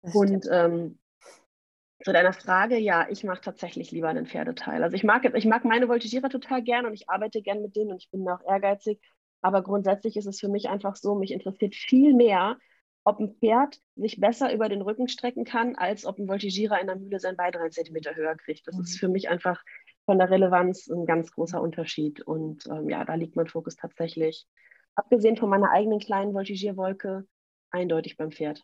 [0.00, 0.98] Und ähm,
[2.04, 4.82] zu deiner Frage, ja, ich mache tatsächlich lieber einen Pferdeteil.
[4.82, 7.92] Also ich mag, ich mag meine Voltigierer total gern und ich arbeite gern mit denen
[7.92, 9.00] und ich bin auch ehrgeizig.
[9.40, 12.58] Aber grundsätzlich ist es für mich einfach so, mich interessiert viel mehr,
[13.04, 16.86] ob ein Pferd sich besser über den Rücken strecken kann, als ob ein Voltigierer in
[16.86, 18.66] der Mühle sein Bein drei Zentimeter höher kriegt.
[18.66, 18.82] Das mhm.
[18.82, 19.62] ist für mich einfach
[20.04, 22.20] von der Relevanz ein ganz großer Unterschied.
[22.20, 24.46] Und ähm, ja, da liegt mein Fokus tatsächlich,
[24.94, 27.26] abgesehen von meiner eigenen kleinen Voltigierwolke,
[27.70, 28.62] eindeutig beim Pferd.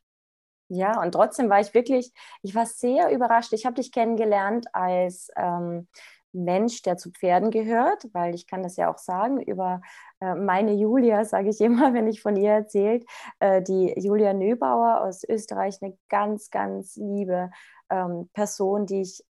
[0.72, 3.52] Ja, und trotzdem war ich wirklich, ich war sehr überrascht.
[3.52, 5.88] Ich habe dich kennengelernt als ähm,
[6.32, 9.80] Mensch, der zu Pferden gehört, weil ich kann das ja auch sagen, über
[10.20, 13.04] äh, meine Julia, sage ich immer, wenn ich von ihr erzählt,
[13.40, 17.50] äh, die Julia Nöbauer aus Österreich, eine ganz, ganz liebe
[17.90, 19.24] ähm, Person, die ich,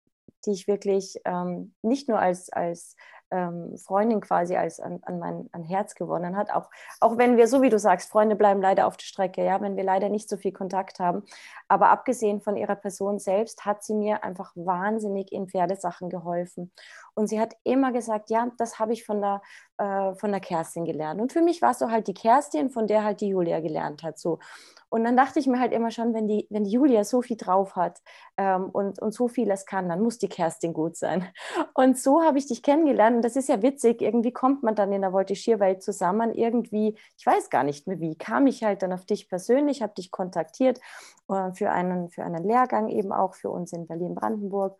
[0.45, 2.97] die ich wirklich ähm, nicht nur als, als
[3.31, 6.51] ähm, Freundin quasi als an, an mein an Herz gewonnen hat.
[6.51, 9.61] Auch, auch wenn wir, so wie du sagst, Freunde bleiben leider auf der Strecke, ja,
[9.61, 11.23] wenn wir leider nicht so viel Kontakt haben.
[11.67, 16.71] Aber abgesehen von ihrer Person selbst hat sie mir einfach wahnsinnig in Pferdesachen geholfen.
[17.19, 19.41] Und sie hat immer gesagt, ja, das habe ich von der,
[19.77, 21.19] äh, von der Kerstin gelernt.
[21.19, 24.03] Und für mich war es so halt die Kerstin, von der halt die Julia gelernt
[24.03, 24.17] hat.
[24.17, 24.39] So.
[24.87, 27.35] Und dann dachte ich mir halt immer schon, wenn die, wenn die Julia so viel
[27.35, 27.99] drauf hat
[28.37, 31.27] ähm, und, und so vieles kann, dann muss die Kerstin gut sein.
[31.73, 33.17] Und so habe ich dich kennengelernt.
[33.17, 36.33] Und das ist ja witzig, irgendwie kommt man dann in der Voltigierwelt zusammen.
[36.33, 39.93] Irgendwie, ich weiß gar nicht mehr wie, kam ich halt dann auf dich persönlich, habe
[39.93, 40.79] dich kontaktiert
[41.27, 44.79] äh, für, einen, für einen Lehrgang eben auch für uns in Berlin-Brandenburg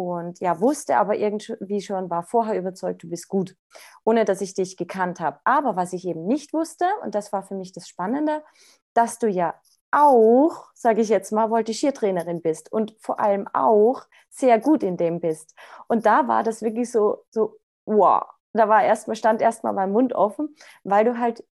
[0.00, 3.56] und ja, wusste aber irgendwie schon, war vorher überzeugt, du bist gut,
[4.04, 5.40] ohne dass ich dich gekannt habe.
[5.44, 8.42] Aber was ich eben nicht wusste, und das war für mich das Spannende,
[8.94, 9.54] dass du ja
[9.92, 15.20] auch, sage ich jetzt mal, Voltigiertrainerin bist und vor allem auch sehr gut in dem
[15.20, 15.54] bist.
[15.88, 18.24] Und da war das wirklich so, so wow.
[18.52, 21.44] Da war erstmal, stand erstmal mein Mund offen, weil du halt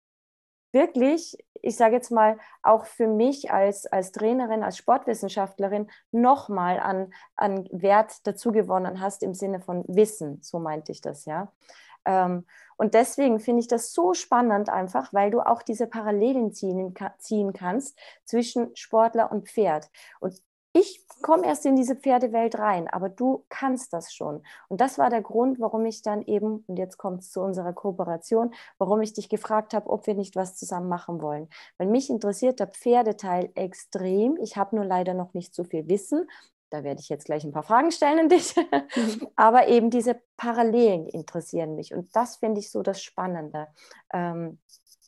[0.77, 7.13] wirklich, ich sage jetzt mal, auch für mich als, als Trainerin, als Sportwissenschaftlerin nochmal an,
[7.35, 11.51] an Wert dazu gewonnen hast im Sinne von Wissen, so meinte ich das, ja.
[12.05, 12.45] Ähm,
[12.77, 17.53] und deswegen finde ich das so spannend einfach, weil du auch diese Parallelen ziehen, ziehen
[17.55, 19.91] kannst zwischen Sportler und Pferd.
[20.21, 20.41] Und
[20.79, 24.43] ich komme erst in diese Pferdewelt rein, aber du kannst das schon.
[24.69, 27.73] Und das war der Grund, warum ich dann eben, und jetzt kommt es zu unserer
[27.73, 31.49] Kooperation, warum ich dich gefragt habe, ob wir nicht was zusammen machen wollen.
[31.79, 34.37] Weil mich interessiert der Pferdeteil extrem.
[34.37, 36.29] Ich habe nur leider noch nicht so viel Wissen.
[36.71, 38.55] Da werde ich jetzt gleich ein paar Fragen stellen an dich.
[38.57, 39.29] Mhm.
[39.37, 41.95] Aber eben diese Parallelen interessieren mich.
[41.95, 43.69] Und das finde ich so das Spannende,
[44.13, 44.59] ähm,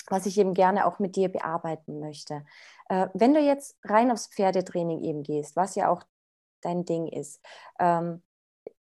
[0.08, 2.44] was ich eben gerne auch mit dir bearbeiten möchte.
[2.88, 6.02] Äh, wenn du jetzt rein aufs Pferdetraining eben gehst, was ja auch
[6.62, 7.40] dein Ding ist,
[7.78, 8.22] ähm,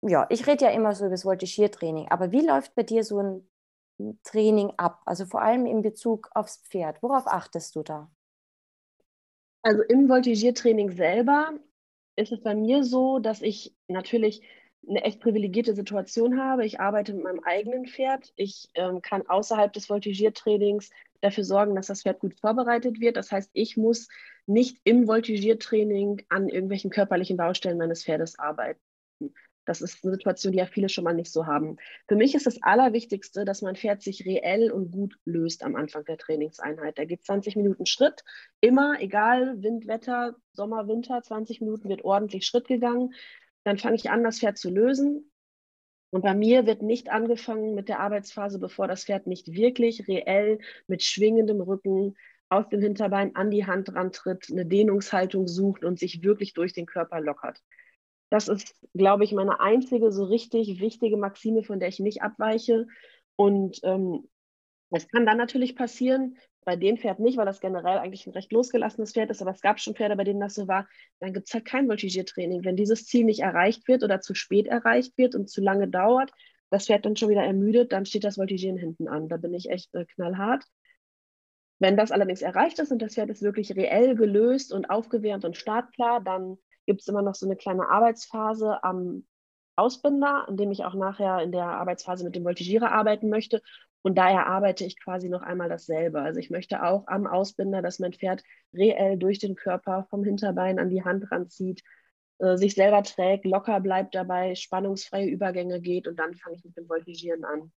[0.01, 3.19] ja, ich rede ja immer so über das Voltigiertraining, aber wie läuft bei dir so
[3.19, 3.49] ein
[4.23, 5.01] Training ab?
[5.05, 7.01] Also vor allem in Bezug aufs Pferd.
[7.01, 8.11] Worauf achtest du da?
[9.61, 11.53] Also im Voltigiertraining selber
[12.15, 14.41] ist es bei mir so, dass ich natürlich
[14.87, 16.65] eine echt privilegierte Situation habe.
[16.65, 18.31] Ich arbeite mit meinem eigenen Pferd.
[18.35, 23.17] Ich ähm, kann außerhalb des Voltigiertrainings dafür sorgen, dass das Pferd gut vorbereitet wird.
[23.17, 24.07] Das heißt, ich muss
[24.45, 28.79] nicht im Voltigiertraining an irgendwelchen körperlichen Baustellen meines Pferdes arbeiten.
[29.65, 31.77] Das ist eine Situation, die ja viele schon mal nicht so haben.
[32.07, 36.05] Für mich ist das Allerwichtigste, dass mein Pferd sich reell und gut löst am Anfang
[36.05, 36.99] der Trainingseinheit.
[36.99, 38.23] Da geht 20 Minuten Schritt,
[38.61, 43.15] immer, egal, Wind, Wetter, Sommer, Winter, 20 Minuten wird ordentlich Schritt gegangen.
[43.65, 45.31] Dann fange ich an, das Pferd zu lösen.
[46.11, 50.59] Und bei mir wird nicht angefangen mit der Arbeitsphase, bevor das Pferd nicht wirklich reell
[50.87, 52.15] mit schwingendem Rücken
[52.47, 56.85] aus dem Hinterbein an die Hand rantritt, eine Dehnungshaltung sucht und sich wirklich durch den
[56.85, 57.61] Körper lockert.
[58.29, 62.87] Das ist, glaube ich, meine einzige so richtig wichtige Maxime, von der ich nicht abweiche.
[63.35, 64.29] Und ähm,
[64.91, 68.51] es kann dann natürlich passieren, bei dem Pferd nicht, weil das generell eigentlich ein recht
[68.51, 70.87] losgelassenes Pferd ist, aber es gab schon Pferde, bei denen das so war,
[71.19, 72.65] dann gibt es halt kein Voltigiertraining.
[72.65, 76.31] Wenn dieses Ziel nicht erreicht wird oder zu spät erreicht wird und zu lange dauert,
[76.71, 79.29] das Pferd dann schon wieder ermüdet, dann steht das Voltigieren hinten an.
[79.29, 80.65] Da bin ich echt äh, knallhart.
[81.79, 85.57] Wenn das allerdings erreicht ist und das Pferd ist wirklich reell gelöst und aufgewärmt und
[85.57, 89.25] startklar, dann gibt es immer noch so eine kleine Arbeitsphase am
[89.75, 93.61] Ausbinder, an dem ich auch nachher in der Arbeitsphase mit dem Voltigierer arbeiten möchte.
[94.05, 96.21] Und daher arbeite ich quasi noch einmal dasselbe.
[96.21, 100.77] Also ich möchte auch am Ausbinder, dass mein Pferd reell durch den Körper vom Hinterbein
[100.77, 101.81] an die Hand ranzieht,
[102.37, 106.77] äh, sich selber trägt, locker bleibt dabei, spannungsfreie Übergänge geht und dann fange ich mit
[106.77, 107.71] dem Voltigieren an.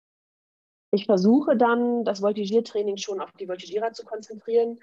[0.90, 4.78] Ich versuche dann, das Voltigiertraining schon auf die Voltigierer zu konzentrieren,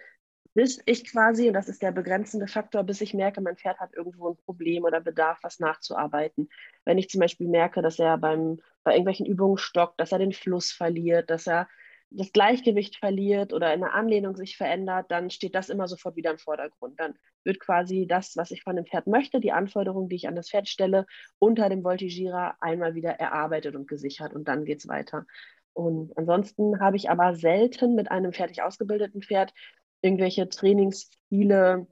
[0.56, 3.94] bis ich quasi, und das ist der begrenzende Faktor, bis ich merke, mein Pferd hat
[3.94, 6.50] irgendwo ein Problem oder Bedarf, was nachzuarbeiten.
[6.86, 10.32] Wenn ich zum Beispiel merke, dass er beim, bei irgendwelchen Übungen stockt, dass er den
[10.32, 11.68] Fluss verliert, dass er
[12.10, 16.32] das Gleichgewicht verliert oder in der Anlehnung sich verändert, dann steht das immer sofort wieder
[16.32, 16.98] im Vordergrund.
[17.02, 20.38] Dann wird quasi das, was ich von dem Pferd möchte, die Anforderungen, die ich an
[20.38, 21.06] das Pferd stelle,
[21.38, 25.26] unter dem Voltigierer einmal wieder erarbeitet und gesichert und dann geht es weiter.
[25.74, 29.54] Und ansonsten habe ich aber selten mit einem fertig ausgebildeten Pferd
[30.02, 31.88] irgendwelche Trainingsziele,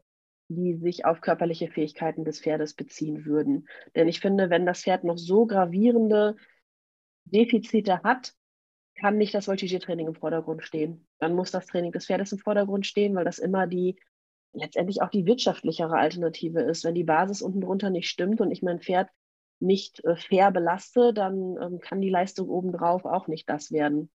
[0.50, 3.68] die sich auf körperliche Fähigkeiten des Pferdes beziehen würden.
[3.96, 6.36] Denn ich finde, wenn das Pferd noch so gravierende
[7.26, 8.34] Defizite hat,
[8.96, 11.08] kann nicht das Voltigiertraining im Vordergrund stehen.
[11.20, 13.98] Dann muss das Training des Pferdes im Vordergrund stehen, weil das immer die
[14.54, 16.84] letztendlich auch die wirtschaftlichere Alternative ist.
[16.84, 19.10] Wenn die Basis unten drunter nicht stimmt und ich mein Pferd
[19.60, 24.12] nicht äh, fair belaste, dann ähm, kann die Leistung obendrauf auch nicht das werden,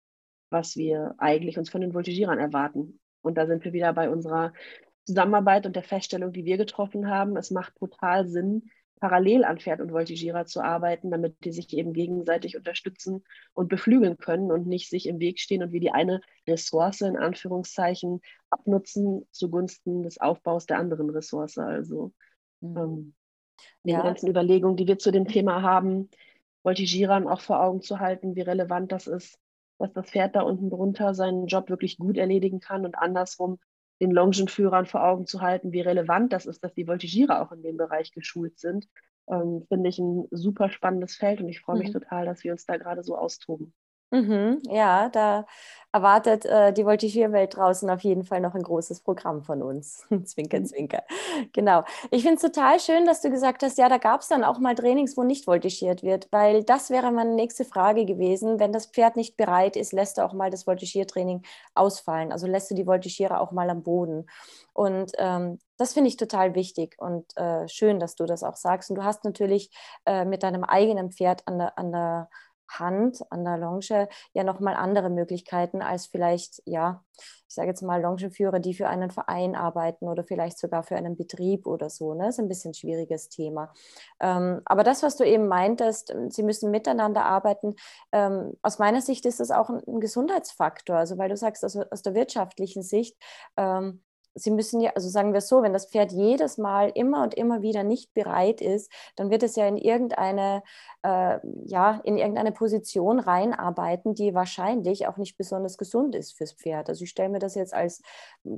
[0.50, 3.00] was wir eigentlich uns von den Voltigierern erwarten.
[3.26, 4.52] Und da sind wir wieder bei unserer
[5.04, 7.36] Zusammenarbeit und der Feststellung, die wir getroffen haben.
[7.36, 11.92] Es macht total Sinn, parallel an Pferd und Voltigierer zu arbeiten, damit die sich eben
[11.92, 16.20] gegenseitig unterstützen und beflügeln können und nicht sich im Weg stehen und wie die eine
[16.48, 21.58] Ressource in Anführungszeichen abnutzen zugunsten des Aufbaus der anderen Ressource.
[21.58, 22.12] Also
[22.60, 22.76] mhm.
[22.76, 23.14] ähm,
[23.84, 24.02] die ja.
[24.02, 26.10] ganzen Überlegungen, die wir zu dem Thema haben,
[26.62, 29.38] Voltigierern auch vor Augen zu halten, wie relevant das ist,
[29.78, 33.58] dass das Pferd da unten drunter seinen Job wirklich gut erledigen kann und andersrum
[34.00, 37.62] den Longenführern vor Augen zu halten, wie relevant das ist, dass die Voltigierer auch in
[37.62, 38.88] dem Bereich geschult sind,
[39.28, 41.94] ähm, finde ich ein super spannendes Feld und ich freue mich mhm.
[41.94, 43.74] total, dass wir uns da gerade so austoben.
[44.10, 45.46] Mhm, ja, da
[45.92, 50.06] erwartet äh, die Voltigierwelt draußen auf jeden Fall noch ein großes Programm von uns.
[50.24, 50.66] zwinker, mhm.
[50.66, 51.02] zwinker.
[51.52, 51.82] Genau.
[52.10, 54.58] Ich finde es total schön, dass du gesagt hast, ja, da gab es dann auch
[54.58, 58.60] mal Trainings, wo nicht voltigiert wird, weil das wäre meine nächste Frage gewesen.
[58.60, 61.42] Wenn das Pferd nicht bereit ist, lässt du auch mal das Voltigiertraining
[61.74, 62.30] ausfallen.
[62.30, 64.26] Also lässt du die Voltigierer auch mal am Boden.
[64.72, 68.90] Und ähm, das finde ich total wichtig und äh, schön, dass du das auch sagst.
[68.90, 69.70] Und du hast natürlich
[70.04, 72.28] äh, mit deinem eigenen Pferd an der, an der
[72.68, 77.02] Hand an der Longe ja nochmal andere Möglichkeiten als vielleicht, ja,
[77.48, 81.16] ich sage jetzt mal Longenführer, die für einen Verein arbeiten oder vielleicht sogar für einen
[81.16, 82.14] Betrieb oder so.
[82.14, 82.24] Ne?
[82.26, 83.72] Das ist ein bisschen ein schwieriges Thema.
[84.20, 87.76] Ähm, aber das, was du eben meintest, ähm, sie müssen miteinander arbeiten,
[88.12, 90.96] ähm, aus meiner Sicht ist das auch ein, ein Gesundheitsfaktor.
[90.96, 93.16] Also weil du sagst, aus, aus der wirtschaftlichen Sicht,
[93.56, 94.02] ähm,
[94.38, 97.62] Sie müssen ja, also sagen wir so, wenn das Pferd jedes Mal immer und immer
[97.62, 100.62] wieder nicht bereit ist, dann wird es ja in irgendeine,
[101.02, 106.88] äh, ja, in irgendeine Position reinarbeiten, die wahrscheinlich auch nicht besonders gesund ist fürs Pferd.
[106.88, 108.02] Also ich stelle mir das jetzt als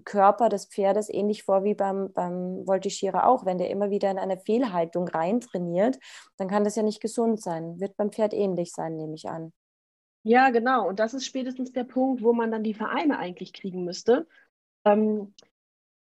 [0.05, 3.47] Körper des Pferdes ähnlich vor wie beim, beim Voltigierer auch.
[3.47, 5.99] Wenn der immer wieder in eine Fehlhaltung reintrainiert,
[6.37, 7.79] dann kann das ja nicht gesund sein.
[7.79, 9.53] Wird beim Pferd ähnlich sein, nehme ich an.
[10.25, 10.89] Ja, genau.
[10.89, 14.27] Und das ist spätestens der Punkt, wo man dann die Vereine eigentlich kriegen müsste.
[14.85, 15.35] Ähm,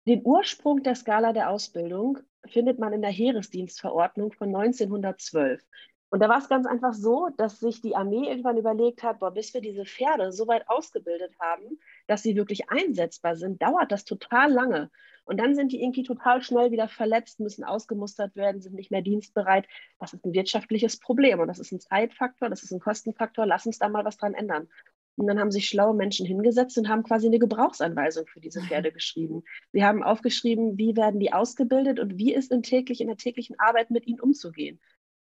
[0.08, 5.64] den Ursprung der Skala der Ausbildung findet man in der Heeresdienstverordnung von 1912.
[6.10, 9.32] Und da war es ganz einfach so, dass sich die Armee irgendwann überlegt hat, boah,
[9.32, 14.06] bis wir diese Pferde so weit ausgebildet haben, dass sie wirklich einsetzbar sind, dauert das
[14.06, 14.92] total lange.
[15.26, 19.02] Und dann sind die irgendwie total schnell wieder verletzt, müssen ausgemustert werden, sind nicht mehr
[19.02, 19.68] dienstbereit.
[20.00, 23.48] Das ist ein wirtschaftliches Problem und das ist ein Zeitfaktor, das ist ein Kostenfaktor.
[23.48, 24.70] Lass uns da mal was dran ändern.
[25.18, 28.92] Und dann haben sich schlaue Menschen hingesetzt und haben quasi eine Gebrauchsanweisung für diese Pferde
[28.92, 29.44] geschrieben.
[29.72, 33.58] Sie haben aufgeschrieben, wie werden die ausgebildet und wie ist in, täglich, in der täglichen
[33.60, 34.80] Arbeit mit ihnen umzugehen.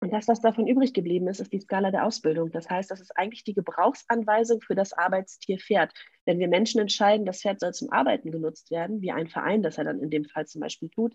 [0.03, 2.51] Und das, was davon übrig geblieben ist, ist die Skala der Ausbildung.
[2.51, 5.93] Das heißt, das ist eigentlich die Gebrauchsanweisung für das Arbeitstier Pferd.
[6.25, 9.79] Wenn wir Menschen entscheiden, das Pferd soll zum Arbeiten genutzt werden, wie ein Verein das
[9.79, 11.15] er dann in dem Fall zum Beispiel tut,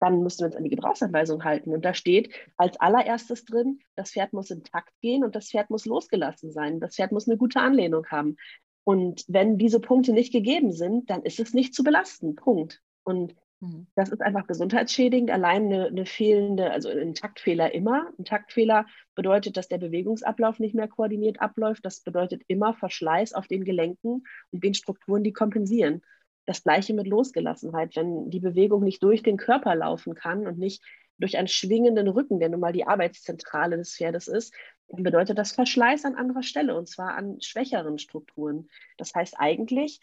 [0.00, 1.72] dann müssen wir uns an die Gebrauchsanweisung halten.
[1.72, 5.84] Und da steht als allererstes drin, das Pferd muss intakt gehen und das Pferd muss
[5.84, 6.80] losgelassen sein.
[6.80, 8.36] Das Pferd muss eine gute Anlehnung haben.
[8.84, 12.34] Und wenn diese Punkte nicht gegeben sind, dann ist es nicht zu belasten.
[12.34, 12.80] Punkt.
[13.04, 13.86] Und Mhm.
[13.94, 15.30] Das ist einfach gesundheitsschädigend.
[15.30, 18.10] Allein eine, eine, fehlende, also ein Taktfehler immer.
[18.18, 21.84] Ein Taktfehler bedeutet, dass der Bewegungsablauf nicht mehr koordiniert abläuft.
[21.84, 26.02] Das bedeutet immer Verschleiß auf den Gelenken und den Strukturen, die kompensieren.
[26.50, 27.94] Das gleiche mit Losgelassenheit.
[27.94, 30.82] Wenn die Bewegung nicht durch den Körper laufen kann und nicht
[31.16, 34.52] durch einen schwingenden Rücken, der nun mal die Arbeitszentrale des Pferdes ist,
[34.88, 38.68] dann bedeutet das Verschleiß an anderer Stelle und zwar an schwächeren Strukturen.
[38.96, 40.00] Das heißt eigentlich,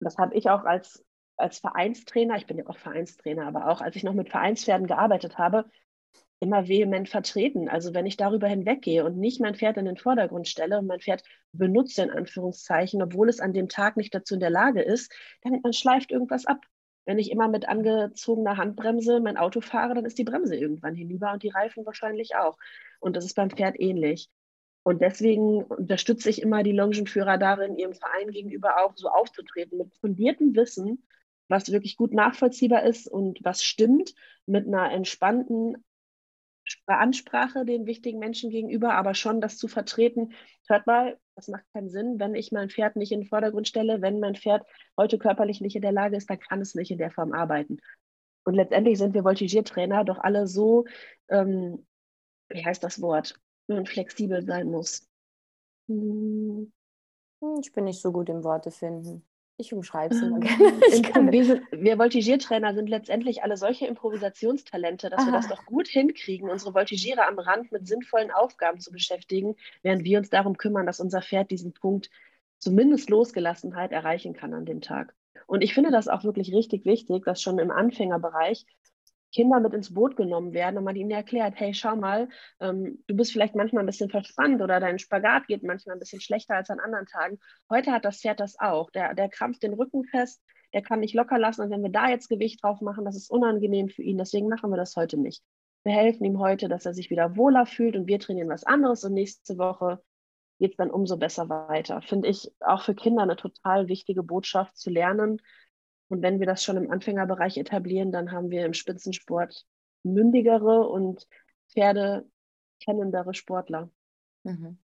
[0.00, 1.04] das habe ich auch als
[1.36, 5.38] als Vereinstrainer, ich bin ja auch Vereinstrainer, aber auch als ich noch mit Vereinspferden gearbeitet
[5.38, 5.64] habe,
[6.44, 7.68] immer vehement vertreten.
[7.68, 11.00] Also wenn ich darüber hinweggehe und nicht mein Pferd in den Vordergrund stelle und mein
[11.00, 15.10] Pferd benutze in Anführungszeichen, obwohl es an dem Tag nicht dazu in der Lage ist,
[15.42, 16.60] dann, dann schleift irgendwas ab.
[17.06, 21.32] Wenn ich immer mit angezogener Handbremse mein Auto fahre, dann ist die Bremse irgendwann hinüber
[21.32, 22.58] und die Reifen wahrscheinlich auch.
[23.00, 24.28] Und das ist beim Pferd ähnlich.
[24.82, 29.94] Und deswegen unterstütze ich immer die Longenführer darin, ihrem Verein gegenüber auch so aufzutreten, mit
[29.96, 31.02] fundiertem Wissen
[31.48, 34.14] was wirklich gut nachvollziehbar ist und was stimmt,
[34.46, 35.84] mit einer entspannten
[36.86, 40.32] Ansprache den wichtigen Menschen gegenüber, aber schon das zu vertreten,
[40.68, 44.02] hört mal, das macht keinen Sinn, wenn ich mein Pferd nicht in den Vordergrund stelle,
[44.02, 44.66] wenn mein Pferd
[44.96, 47.78] heute körperlich nicht in der Lage ist, dann kann es nicht in der Form arbeiten.
[48.44, 50.84] Und letztendlich sind wir Voltigiertrainer doch alle so,
[51.28, 51.86] ähm,
[52.48, 53.40] wie heißt das Wort,
[53.84, 55.08] flexibel sein muss.
[55.88, 56.72] Hm.
[57.40, 57.60] hm.
[57.62, 59.26] Ich bin nicht so gut im Worte finden.
[59.56, 60.80] Ich umschreibe es immer gerne.
[61.32, 65.26] wir, sind, wir Voltigiertrainer sind letztendlich alle solche Improvisationstalente, dass Aha.
[65.28, 70.02] wir das doch gut hinkriegen, unsere Voltigierer am Rand mit sinnvollen Aufgaben zu beschäftigen, während
[70.04, 72.10] wir uns darum kümmern, dass unser Pferd diesen Punkt
[72.58, 75.14] zumindest Losgelassenheit erreichen kann an dem Tag.
[75.46, 78.66] Und ich finde das auch wirklich richtig wichtig, dass schon im Anfängerbereich
[79.34, 82.28] Kinder mit ins Boot genommen werden und man ihnen erklärt, hey, schau mal,
[82.60, 86.20] ähm, du bist vielleicht manchmal ein bisschen verspannt oder dein Spagat geht manchmal ein bisschen
[86.20, 87.38] schlechter als an anderen Tagen.
[87.68, 88.90] Heute hat das Pferd das auch.
[88.90, 90.40] Der, der krampft den Rücken fest,
[90.72, 93.30] der kann nicht locker lassen und wenn wir da jetzt Gewicht drauf machen, das ist
[93.30, 94.18] unangenehm für ihn.
[94.18, 95.42] Deswegen machen wir das heute nicht.
[95.82, 99.04] Wir helfen ihm heute, dass er sich wieder wohler fühlt und wir trainieren was anderes
[99.04, 100.00] und nächste Woche
[100.58, 102.00] geht es dann umso besser weiter.
[102.02, 105.40] Finde ich auch für Kinder eine total wichtige Botschaft zu lernen,
[106.08, 109.66] und wenn wir das schon im Anfängerbereich etablieren, dann haben wir im Spitzensport
[110.02, 111.26] mündigere und
[111.72, 112.28] Pferde
[112.80, 113.90] kennendere Sportler.
[114.42, 114.78] Mhm.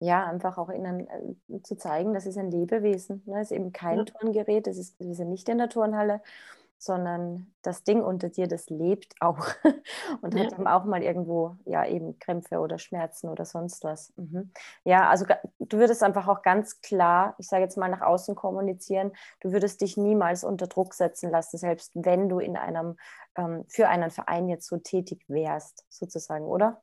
[0.00, 1.06] Ja, einfach auch ihnen
[1.48, 3.22] äh, zu zeigen, das ist ein Lebewesen.
[3.26, 3.34] Ne?
[3.34, 4.04] Das ist eben kein ja.
[4.04, 6.20] Turngerät, das ist, wir sind nicht in der Turnhalle,
[6.78, 9.48] sondern das Ding unter dir, das lebt auch
[10.22, 10.44] und ja.
[10.44, 14.12] hat dann auch mal irgendwo ja eben Krämpfe oder Schmerzen oder sonst was.
[14.16, 14.52] Mhm.
[14.84, 15.24] Ja, also
[15.58, 19.80] du würdest einfach auch ganz klar, ich sage jetzt mal nach außen kommunizieren, du würdest
[19.80, 22.96] dich niemals unter Druck setzen lassen, selbst wenn du in einem
[23.36, 26.82] ähm, für einen Verein jetzt so tätig wärst, sozusagen, oder?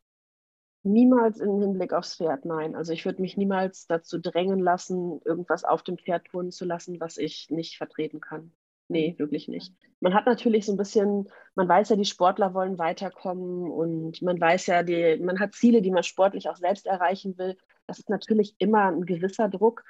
[0.85, 2.75] Niemals im Hinblick aufs Pferd, nein.
[2.75, 6.99] Also ich würde mich niemals dazu drängen lassen, irgendwas auf dem Pferd tun zu lassen,
[6.99, 8.51] was ich nicht vertreten kann.
[8.93, 9.73] Nee, wirklich nicht.
[9.99, 14.39] Man hat natürlich so ein bisschen, man weiß ja, die Sportler wollen weiterkommen und man
[14.39, 17.57] weiß ja, die, man hat Ziele, die man sportlich auch selbst erreichen will.
[17.87, 19.83] Das ist natürlich immer ein gewisser Druck.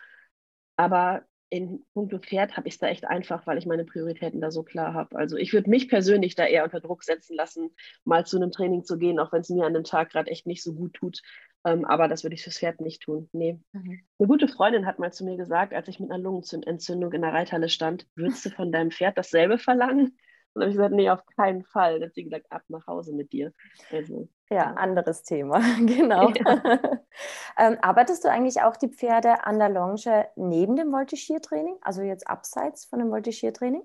[0.77, 4.49] Aber in puncto Pferd habe ich es da echt einfach, weil ich meine Prioritäten da
[4.49, 5.15] so klar habe.
[5.15, 7.69] Also ich würde mich persönlich da eher unter Druck setzen lassen,
[8.05, 10.47] mal zu einem Training zu gehen, auch wenn es mir an dem Tag gerade echt
[10.47, 11.21] nicht so gut tut.
[11.63, 13.29] Ähm, aber das würde ich fürs Pferd nicht tun.
[13.33, 13.59] Nee.
[13.71, 14.01] Mhm.
[14.17, 17.33] Eine gute Freundin hat mal zu mir gesagt, als ich mit einer Lungenentzündung in der
[17.33, 20.17] Reithalle stand, würdest du von deinem Pferd dasselbe verlangen?
[20.53, 21.99] Und dann habe ich gesagt, nee, auf keinen Fall.
[21.99, 23.51] Dann hat sie gesagt, ab nach Hause mit dir.
[23.91, 26.29] Also, ja, ja, anderes Thema, genau.
[26.29, 26.79] Ja.
[27.57, 32.27] ähm, arbeitest du eigentlich auch die Pferde an der Longe neben dem Voltigiertraining, also jetzt
[32.27, 33.83] abseits von dem Voltigiertraining?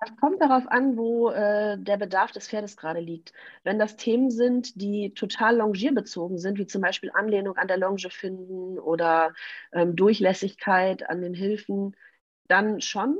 [0.00, 3.32] Das kommt darauf an, wo äh, der Bedarf des Pferdes gerade liegt.
[3.64, 8.08] Wenn das Themen sind, die total longierbezogen sind, wie zum Beispiel Anlehnung an der Longe
[8.10, 9.34] finden oder
[9.72, 11.96] ähm, Durchlässigkeit an den Hilfen,
[12.46, 13.18] dann schon.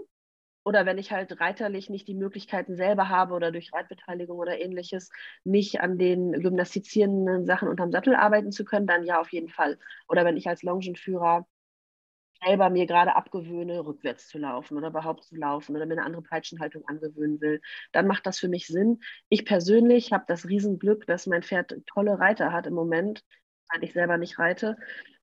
[0.64, 5.10] Oder wenn ich halt reiterlich nicht die Möglichkeiten selber habe oder durch Reitbeteiligung oder ähnliches
[5.44, 9.78] nicht an den gymnastizierenden Sachen unterm Sattel arbeiten zu können, dann ja auf jeden Fall.
[10.08, 11.46] Oder wenn ich als Longenführer
[12.44, 16.22] selber mir gerade abgewöhne, rückwärts zu laufen oder überhaupt zu laufen oder mir eine andere
[16.22, 17.60] Peitschenhaltung angewöhnen will,
[17.92, 19.00] dann macht das für mich Sinn.
[19.28, 23.24] Ich persönlich habe das Riesenglück, dass mein Pferd tolle Reiter hat im Moment,
[23.72, 24.76] weil ich selber nicht reite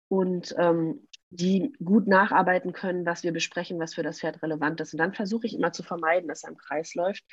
[0.08, 4.94] und ähm, die gut nacharbeiten können, was wir besprechen, was für das Pferd relevant ist.
[4.94, 7.24] Und dann versuche ich immer zu vermeiden, dass er im Kreis läuft.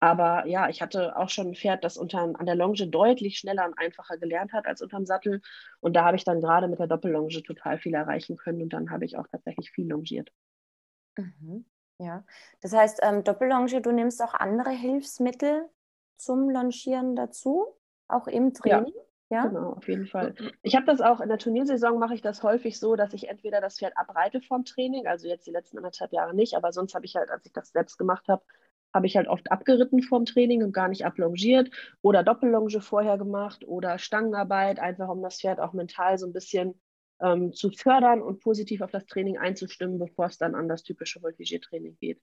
[0.00, 3.66] Aber ja, ich hatte auch schon ein Pferd, das unter, an der Longe deutlich schneller
[3.66, 5.40] und einfacher gelernt hat als unterm Sattel.
[5.80, 8.62] Und da habe ich dann gerade mit der Doppellonge total viel erreichen können.
[8.62, 10.32] Und dann habe ich auch tatsächlich viel longiert.
[11.16, 11.64] Mhm.
[11.98, 12.24] Ja,
[12.60, 15.68] das heißt, ähm, Doppellonge, du nimmst auch andere Hilfsmittel
[16.16, 17.66] zum Longieren dazu,
[18.08, 18.92] auch im Training?
[18.94, 19.02] Ja?
[19.32, 20.34] Genau, auf jeden Fall.
[20.62, 23.60] Ich habe das auch in der Turniersaison mache ich das häufig so, dass ich entweder
[23.60, 27.06] das Pferd abreite vorm Training, also jetzt die letzten anderthalb Jahre nicht, aber sonst habe
[27.06, 28.42] ich halt, als ich das selbst gemacht habe,
[28.94, 31.70] habe ich halt oft abgeritten vorm Training und gar nicht ablongiert
[32.02, 36.80] oder Doppellonge vorher gemacht oder Stangenarbeit, einfach um das Pferd auch mental so ein bisschen
[37.20, 41.22] ähm, zu fördern und positiv auf das Training einzustimmen, bevor es dann an das typische
[41.22, 42.20] Voltigiertraining geht.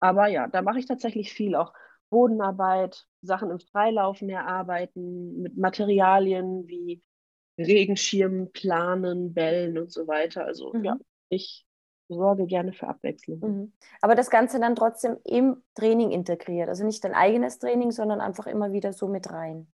[0.00, 1.72] Aber ja, da mache ich tatsächlich viel, auch
[2.10, 7.02] Bodenarbeit, Sachen im Freilaufen erarbeiten, mit Materialien wie
[7.58, 10.44] Regenschirmen, Planen, Bällen und so weiter.
[10.44, 10.84] Also mhm.
[10.84, 10.96] ja,
[11.28, 11.66] ich
[12.08, 13.40] sorge gerne für Abwechslung.
[13.40, 13.72] Mhm.
[14.00, 16.68] Aber das Ganze dann trotzdem im Training integriert.
[16.68, 19.72] Also nicht dein eigenes Training, sondern einfach immer wieder so mit rein.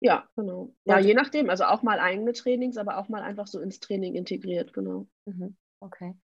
[0.00, 0.74] Ja, genau.
[0.84, 1.48] Ja, je nachdem.
[1.48, 5.06] Also auch mal eigene Trainings, aber auch mal einfach so ins Training integriert, genau.
[5.24, 5.56] Mhm.
[5.80, 6.14] Okay.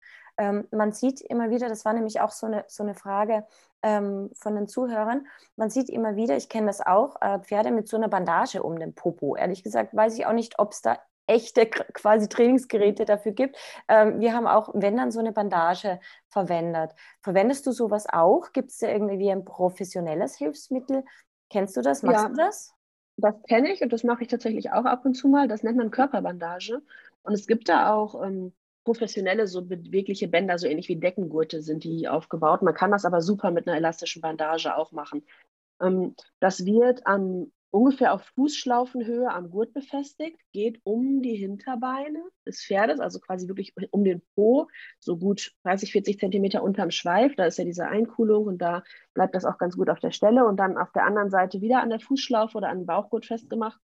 [0.43, 3.47] Ähm, man sieht immer wieder, das war nämlich auch so eine, so eine Frage
[3.83, 7.87] ähm, von den Zuhörern, man sieht immer wieder, ich kenne das auch, äh, Pferde mit
[7.87, 9.37] so einer Bandage um den Popo.
[9.37, 13.57] Ehrlich gesagt weiß ich auch nicht, ob es da echte quasi Trainingsgeräte dafür gibt.
[13.87, 16.91] Ähm, wir haben auch, wenn dann so eine Bandage verwendet.
[17.21, 18.51] Verwendest du sowas auch?
[18.53, 21.05] Gibt es da irgendwie ein professionelles Hilfsmittel?
[21.51, 22.03] Kennst du das?
[22.03, 22.75] Machst ja, du das?
[23.17, 25.47] Das kenne ich und das mache ich tatsächlich auch ab und zu mal.
[25.47, 26.83] Das nennt man Körperbandage.
[27.23, 28.53] Und es gibt da auch ähm,
[28.85, 32.63] professionelle, so bewegliche Bänder, so ähnlich wie Deckengurte sind die aufgebaut.
[32.63, 35.25] Man kann das aber super mit einer elastischen Bandage auch machen.
[35.81, 42.63] Ähm, das wird an ungefähr auf Fußschlaufenhöhe am Gurt befestigt, geht um die Hinterbeine des
[42.63, 44.69] Pferdes, also quasi wirklich um den Po,
[45.01, 47.35] so gut 30, 40 Zentimeter unterm Schweif.
[47.35, 48.83] Da ist ja diese Einkuhlung und da
[49.15, 50.45] bleibt das auch ganz gut auf der Stelle.
[50.47, 53.81] Und dann auf der anderen Seite wieder an der Fußschlaufe oder an den Bauchgurt festgemacht,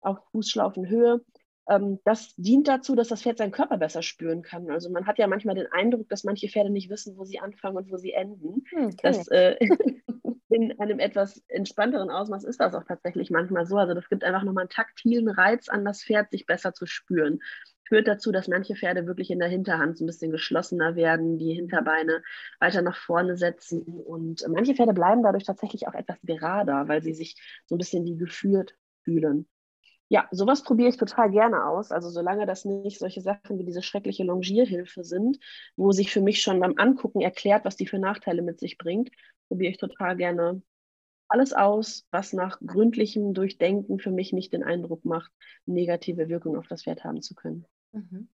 [0.00, 1.20] auf Fußschlaufenhöhe.
[1.68, 4.70] Ähm, das dient dazu, dass das Pferd seinen Körper besser spüren kann.
[4.70, 7.76] Also man hat ja manchmal den Eindruck, dass manche Pferde nicht wissen, wo sie anfangen
[7.76, 8.64] und wo sie enden.
[8.70, 8.96] Hm, okay.
[9.02, 9.56] Das äh,
[10.48, 13.76] in einem etwas entspannteren Ausmaß ist das auch tatsächlich manchmal so.
[13.76, 17.40] Also das gibt einfach nochmal einen taktilen Reiz an das Pferd, sich besser zu spüren.
[17.86, 21.54] Führt dazu, dass manche Pferde wirklich in der Hinterhand so ein bisschen geschlossener werden, die
[21.54, 22.22] Hinterbeine
[22.60, 23.82] weiter nach vorne setzen.
[23.82, 28.04] Und manche Pferde bleiben dadurch tatsächlich auch etwas gerader, weil sie sich so ein bisschen
[28.04, 29.46] wie geführt fühlen.
[30.10, 31.92] Ja, sowas probiere ich total gerne aus.
[31.92, 35.38] Also solange das nicht solche Sachen wie diese schreckliche Longierhilfe sind,
[35.76, 39.10] wo sich für mich schon beim Angucken erklärt, was die für Nachteile mit sich bringt,
[39.48, 40.62] probiere ich total gerne
[41.28, 45.30] alles aus, was nach gründlichem Durchdenken für mich nicht den Eindruck macht,
[45.66, 47.66] negative Wirkung auf das Pferd haben zu können.
[47.92, 48.28] Mhm.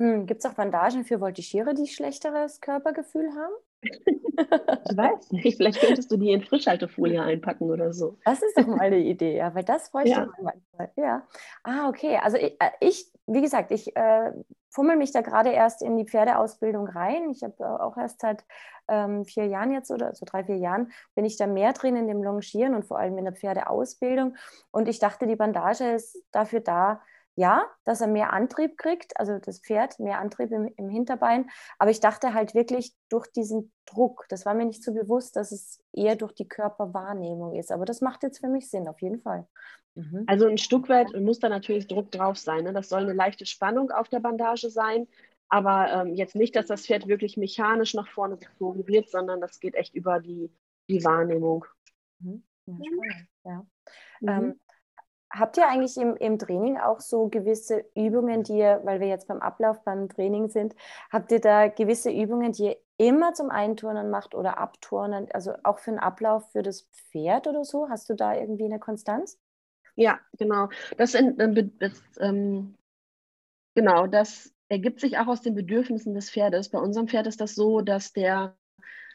[0.00, 3.52] Hm, Gibt es auch Bandagen für Voltigiere, die schlechteres Körpergefühl haben?
[3.82, 8.18] Ich weiß nicht, vielleicht könntest du die in Frischhaltefolie einpacken oder so.
[8.24, 10.26] Das ist doch mal eine Idee, ja, weil das bräuchte ja.
[10.26, 10.90] man manchmal.
[10.96, 11.26] Ja.
[11.64, 12.18] Ah, okay.
[12.22, 14.32] Also ich, äh, ich wie gesagt, ich äh,
[14.70, 17.30] fummel mich da gerade erst in die Pferdeausbildung rein.
[17.30, 18.44] Ich habe äh, auch erst seit
[18.88, 22.08] ähm, vier Jahren jetzt oder so drei, vier Jahren bin ich da mehr drin in
[22.08, 24.36] dem Longieren und vor allem in der Pferdeausbildung.
[24.70, 27.00] Und ich dachte, die Bandage ist dafür da,
[27.34, 31.48] ja, dass er mehr Antrieb kriegt, also das Pferd mehr Antrieb im, im, Hinterbein.
[31.78, 35.50] Aber ich dachte halt wirklich durch diesen Druck, das war mir nicht so bewusst, dass
[35.50, 37.72] es eher durch die Körperwahrnehmung ist.
[37.72, 39.46] Aber das macht jetzt für mich Sinn, auf jeden Fall.
[39.94, 40.24] Mhm.
[40.26, 42.64] Also ein Stück weit muss da natürlich Druck drauf sein.
[42.64, 42.72] Ne?
[42.72, 45.08] Das soll eine leichte Spannung auf der Bandage sein.
[45.48, 49.60] Aber ähm, jetzt nicht, dass das Pferd wirklich mechanisch nach vorne gezogen wird, sondern das
[49.60, 50.50] geht echt über die,
[50.88, 51.66] die Wahrnehmung.
[52.20, 52.42] Mhm.
[52.66, 53.66] Ja, spannend, ja.
[54.20, 54.28] Mhm.
[54.28, 54.60] Ähm,
[55.34, 59.28] Habt ihr eigentlich im, im Training auch so gewisse Übungen, die ihr, weil wir jetzt
[59.28, 60.74] beim Ablauf beim Training sind,
[61.10, 65.78] habt ihr da gewisse Übungen, die ihr immer zum Einturnen macht oder Abturnen, also auch
[65.78, 67.88] für den Ablauf für das Pferd oder so?
[67.88, 69.38] Hast du da irgendwie eine Konstanz?
[69.94, 70.68] Ja, genau.
[70.98, 71.36] Das, in,
[71.78, 72.76] das ähm,
[73.74, 76.68] genau, das ergibt sich auch aus den Bedürfnissen des Pferdes.
[76.68, 78.56] Bei unserem Pferd ist das so, dass der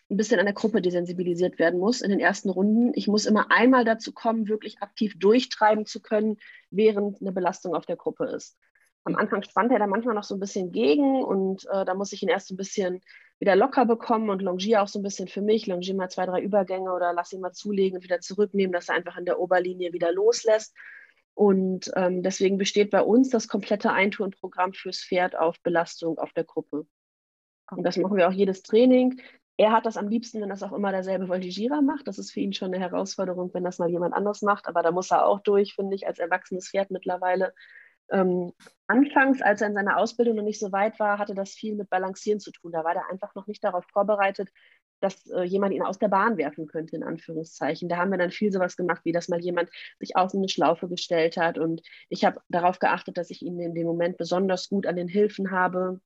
[0.09, 2.91] ein bisschen an der Gruppe desensibilisiert werden muss in den ersten Runden.
[2.95, 6.37] Ich muss immer einmal dazu kommen, wirklich aktiv durchtreiben zu können,
[6.71, 8.57] während eine Belastung auf der Gruppe ist.
[9.03, 12.11] Am Anfang spannt er da manchmal noch so ein bisschen gegen und äh, da muss
[12.13, 13.01] ich ihn erst so ein bisschen
[13.39, 16.41] wieder locker bekommen und longiere auch so ein bisschen für mich, longiere mal zwei, drei
[16.41, 19.93] Übergänge oder lass ihn mal zulegen und wieder zurücknehmen, dass er einfach in der Oberlinie
[19.93, 20.75] wieder loslässt.
[21.35, 26.45] Und ähm, deswegen besteht bei uns das komplette Eintourenprogramm fürs Pferd auf Belastung auf der
[26.45, 26.87] Gruppe.
[27.69, 29.21] Und das machen wir auch jedes Training.
[29.57, 32.07] Er hat das am liebsten, wenn das auch immer derselbe Voltigierer macht.
[32.07, 34.67] Das ist für ihn schon eine Herausforderung, wenn das mal jemand anders macht.
[34.67, 37.53] Aber da muss er auch durch, finde ich, als erwachsenes Pferd mittlerweile.
[38.11, 38.53] Ähm,
[38.87, 41.89] anfangs, als er in seiner Ausbildung noch nicht so weit war, hatte das viel mit
[41.89, 42.71] Balancieren zu tun.
[42.71, 44.49] Da war er einfach noch nicht darauf vorbereitet,
[45.01, 47.89] dass äh, jemand ihn aus der Bahn werfen könnte, in Anführungszeichen.
[47.89, 50.87] Da haben wir dann viel sowas gemacht, wie dass mal jemand sich auf eine Schlaufe
[50.87, 51.57] gestellt hat.
[51.57, 55.07] Und ich habe darauf geachtet, dass ich ihn in dem Moment besonders gut an den
[55.07, 55.99] Hilfen habe,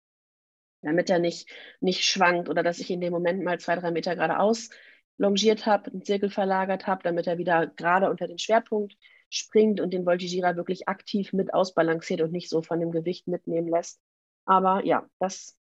[0.82, 4.16] damit er nicht, nicht schwankt oder dass ich in dem Moment mal zwei, drei Meter
[4.16, 4.70] geradeaus
[5.18, 8.98] longiert habe, einen Zirkel verlagert habe, damit er wieder gerade unter den Schwerpunkt
[9.30, 13.70] springt und den Voltigierer wirklich aktiv mit ausbalanciert und nicht so von dem Gewicht mitnehmen
[13.70, 14.02] lässt.
[14.46, 15.58] Aber ja, das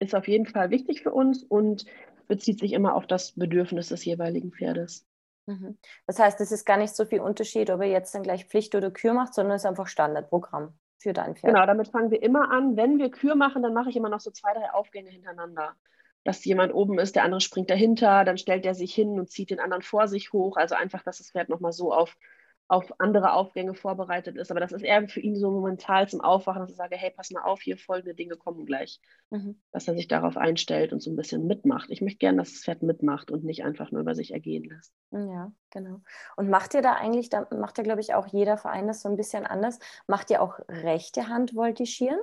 [0.00, 1.86] ist auf jeden Fall wichtig für uns und
[2.26, 5.06] bezieht sich immer auf das Bedürfnis des jeweiligen Pferdes.
[5.46, 5.78] Mhm.
[6.06, 8.74] Das heißt, es ist gar nicht so viel Unterschied, ob er jetzt dann gleich Pflicht
[8.74, 11.54] oder Kür macht, sondern es ist einfach Standardprogramm für dein Pferd.
[11.54, 12.76] Genau, damit fangen wir immer an.
[12.76, 15.76] Wenn wir Kür machen, dann mache ich immer noch so zwei, drei Aufgänge hintereinander.
[16.24, 19.50] Dass jemand oben ist, der andere springt dahinter, dann stellt er sich hin und zieht
[19.50, 20.56] den anderen vor sich hoch.
[20.56, 22.16] Also einfach, dass das Pferd nochmal so auf
[22.66, 24.50] auf andere Aufgänge vorbereitet ist.
[24.50, 27.30] Aber das ist eher für ihn so momentan zum Aufwachen, dass ich sage, hey, pass
[27.30, 29.00] mal auf, hier folgende Dinge kommen gleich.
[29.30, 29.60] Mhm.
[29.70, 31.90] Dass er sich darauf einstellt und so ein bisschen mitmacht.
[31.90, 34.94] Ich möchte gerne, dass das Pferd mitmacht und nicht einfach nur über sich ergehen lässt.
[35.10, 36.00] Ja, genau.
[36.36, 39.08] Und macht ihr da eigentlich, da macht ja, glaube ich, auch jeder Verein das so
[39.08, 42.18] ein bisschen anders, macht ihr auch rechte Hand Voltigieren?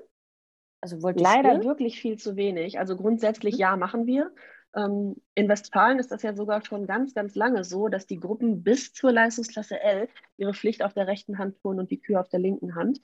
[0.82, 2.80] Also Leider wirklich viel zu wenig.
[2.80, 3.60] Also grundsätzlich mhm.
[3.60, 4.32] ja, machen wir.
[4.76, 8.64] Ähm, in Westfalen ist das ja sogar schon ganz, ganz lange so, dass die Gruppen
[8.64, 10.08] bis zur Leistungsklasse L
[10.38, 13.02] ihre Pflicht auf der rechten Hand tun und die Kühe auf der linken Hand.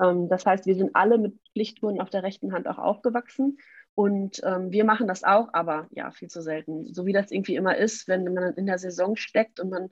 [0.00, 3.58] Ähm, das heißt, wir sind alle mit Pflichttouren auf der rechten Hand auch aufgewachsen.
[3.94, 6.92] Und ähm, wir machen das auch, aber ja, viel zu selten.
[6.92, 9.90] So wie das irgendwie immer ist, wenn man in der Saison steckt und man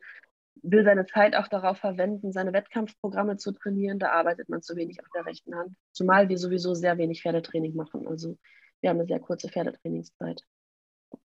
[0.62, 5.00] will seine Zeit auch darauf verwenden, seine Wettkampfprogramme zu trainieren, da arbeitet man zu wenig
[5.00, 5.76] auf der rechten Hand.
[5.92, 8.06] Zumal wir sowieso sehr wenig Pferdetraining machen.
[8.08, 8.36] Also
[8.80, 10.42] wir haben eine sehr kurze Pferdetrainingszeit.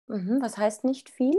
[0.08, 1.36] Mhm, was heißt nicht viel?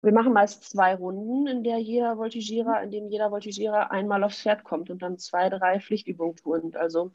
[0.00, 4.40] Wir machen meist zwei Runden, in der jeder Voltigierer, in dem jeder Voltigierer einmal aufs
[4.42, 6.74] Pferd kommt und dann zwei, drei Pflichtübungen tun.
[6.76, 7.12] Also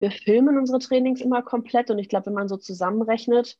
[0.00, 3.58] wir filmen unsere Trainings immer komplett und ich glaube, wenn man so zusammenrechnet,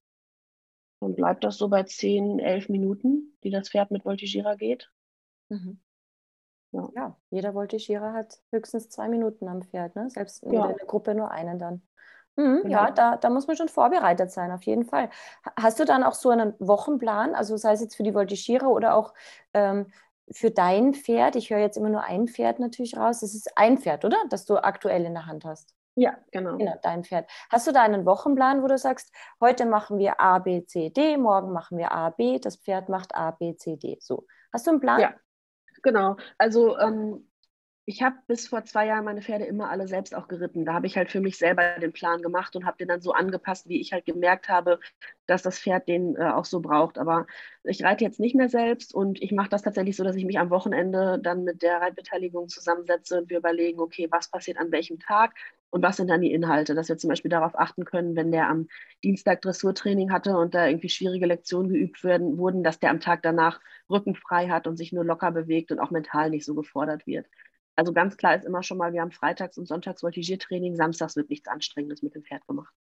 [1.00, 4.90] dann bleibt das so bei zehn, elf Minuten, die das Pferd mit Voltigierer geht.
[5.50, 5.78] Mhm.
[6.72, 6.90] Ja.
[6.96, 7.16] ja.
[7.30, 10.10] jeder Voltigierer hat höchstens zwei Minuten am Pferd, ne?
[10.10, 10.66] selbst in ja.
[10.66, 11.82] der Gruppe nur einen dann.
[12.36, 12.68] Mhm, genau.
[12.68, 15.10] Ja, da, da muss man schon vorbereitet sein, auf jeden Fall.
[15.58, 18.94] Hast du dann auch so einen Wochenplan, also sei es jetzt für die Voltigierer oder
[18.96, 19.14] auch
[19.52, 19.92] ähm,
[20.30, 21.36] für dein Pferd?
[21.36, 23.20] Ich höre jetzt immer nur ein Pferd natürlich raus.
[23.20, 24.16] Das ist ein Pferd, oder?
[24.30, 25.74] Das du aktuell in der Hand hast.
[25.96, 26.56] Ja, genau.
[26.56, 27.30] Genau, dein Pferd.
[27.50, 31.16] Hast du da einen Wochenplan, wo du sagst, heute machen wir A, B, C, D,
[31.16, 33.98] morgen machen wir A, B, das Pferd macht A, B, C, D.
[34.00, 34.26] So.
[34.52, 35.00] Hast du einen Plan?
[35.00, 35.14] Ja,
[35.82, 36.16] genau.
[36.36, 37.30] Also ähm,
[37.86, 40.64] ich habe bis vor zwei Jahren meine Pferde immer alle selbst auch geritten.
[40.64, 43.12] Da habe ich halt für mich selber den Plan gemacht und habe den dann so
[43.12, 44.80] angepasst, wie ich halt gemerkt habe,
[45.26, 46.96] dass das Pferd den äh, auch so braucht.
[46.96, 47.26] Aber
[47.62, 50.38] ich reite jetzt nicht mehr selbst und ich mache das tatsächlich so, dass ich mich
[50.38, 54.98] am Wochenende dann mit der Reitbeteiligung zusammensetze und wir überlegen, okay, was passiert an welchem
[54.98, 55.34] Tag
[55.68, 58.48] und was sind dann die Inhalte, dass wir zum Beispiel darauf achten können, wenn der
[58.48, 58.68] am
[59.02, 63.22] Dienstag Dressurtraining hatte und da irgendwie schwierige Lektionen geübt werden, wurden, dass der am Tag
[63.22, 63.60] danach
[63.90, 67.26] Rücken frei hat und sich nur locker bewegt und auch mental nicht so gefordert wird.
[67.76, 71.30] Also ganz klar ist immer schon mal, wir haben freitags und sonntags Voltigiertraining, samstags wird
[71.30, 72.72] nichts Anstrengendes mit dem Pferd gemacht.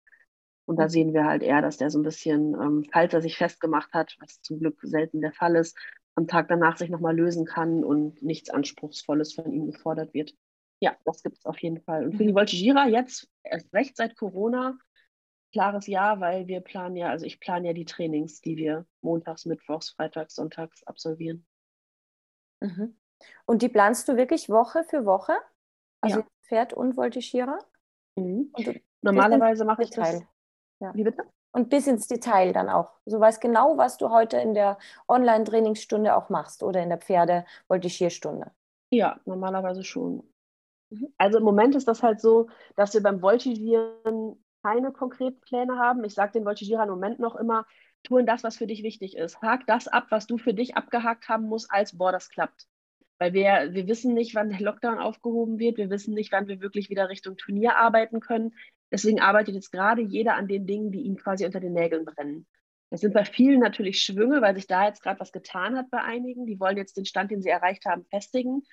[0.66, 3.38] Und da sehen wir halt eher, dass der so ein bisschen, ähm, falls er sich
[3.38, 5.78] festgemacht hat, was zum Glück selten der Fall ist,
[6.16, 10.34] am Tag danach sich nochmal lösen kann und nichts Anspruchsvolles von ihm gefordert wird.
[10.80, 12.06] Ja, das gibt es auf jeden Fall.
[12.06, 12.36] Und für die mhm.
[12.36, 14.78] Voltigierer jetzt erst recht seit Corona,
[15.52, 19.46] klares Ja, weil wir planen ja, also ich plane ja die Trainings, die wir montags,
[19.46, 21.46] mittwochs, freitags, sonntags absolvieren.
[22.62, 22.96] Mhm.
[23.46, 25.34] Und die planst du wirklich Woche für Woche?
[26.02, 26.26] Also ja.
[26.44, 27.60] Pferd und Voltigierer?
[28.16, 28.52] Mhm.
[28.54, 30.22] Und Normalerweise mache ich das.
[30.80, 30.94] Ja.
[30.96, 31.26] Wie bitte?
[31.52, 32.92] Und bis ins Detail dann auch.
[33.06, 38.52] Du weißt genau, was du heute in der Online-Trainingsstunde auch machst oder in der Pferde-Voltigierstunde.
[38.92, 40.28] Ja, normalerweise schon.
[40.90, 41.14] Mhm.
[41.18, 46.04] Also im Moment ist das halt so, dass wir beim Voltigieren keine konkreten Pläne haben.
[46.06, 47.66] Ich sage den Voltigierern im Moment noch immer,
[48.04, 49.42] tun das, was für dich wichtig ist.
[49.42, 52.68] Hak das ab, was du für dich abgehakt haben musst, als boah, das klappt.
[53.20, 55.78] Weil wir, wir wissen nicht, wann der Lockdown aufgehoben wird.
[55.78, 58.54] Wir wissen nicht, wann wir wirklich wieder Richtung Turnier arbeiten können.
[58.92, 62.46] Deswegen arbeitet jetzt gerade jeder an den Dingen, die ihm quasi unter den Nägeln brennen.
[62.90, 66.02] Das sind bei vielen natürlich Schwünge, weil sich da jetzt gerade was getan hat bei
[66.02, 66.46] einigen.
[66.46, 68.64] Die wollen jetzt den Stand, den sie erreicht haben, festigen.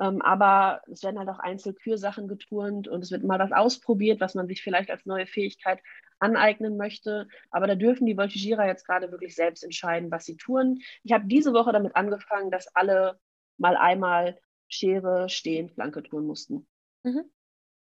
[0.00, 4.34] Ähm, aber es werden halt auch Einzelkürsachen geturnt und es wird mal was ausprobiert, was
[4.34, 5.80] man sich vielleicht als neue Fähigkeit
[6.18, 7.28] aneignen möchte.
[7.50, 10.80] Aber da dürfen die Voltigierer jetzt gerade wirklich selbst entscheiden, was sie tun.
[11.02, 13.18] Ich habe diese Woche damit angefangen, dass alle
[13.58, 14.38] mal einmal
[14.68, 16.66] Schere, Stehen, Flanke tun mussten.
[17.04, 17.24] Mhm.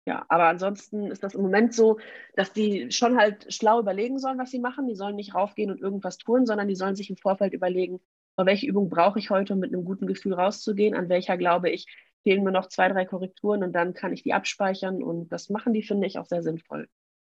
[0.05, 1.99] Ja, aber ansonsten ist das im Moment so,
[2.35, 4.87] dass die schon halt schlau überlegen sollen, was sie machen.
[4.87, 7.99] Die sollen nicht raufgehen und irgendwas tun, sondern die sollen sich im Vorfeld überlegen,
[8.37, 11.87] welche Übung brauche ich heute, um mit einem guten Gefühl rauszugehen, an welcher glaube ich,
[12.23, 15.73] fehlen mir noch zwei, drei Korrekturen und dann kann ich die abspeichern und das machen
[15.73, 16.87] die, finde ich, auch sehr sinnvoll.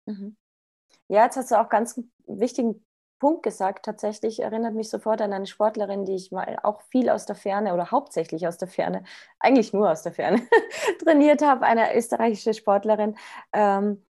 [0.06, 0.36] Mhm.
[1.08, 2.84] Ja, jetzt hast du auch ganz wichtigen
[3.18, 3.84] Punkt gesagt.
[3.84, 7.74] Tatsächlich erinnert mich sofort an eine Sportlerin, die ich mal auch viel aus der Ferne
[7.74, 9.04] oder hauptsächlich aus der Ferne,
[9.40, 10.46] eigentlich nur aus der Ferne
[11.04, 13.16] trainiert habe, eine österreichische Sportlerin,
[13.52, 14.04] ähm,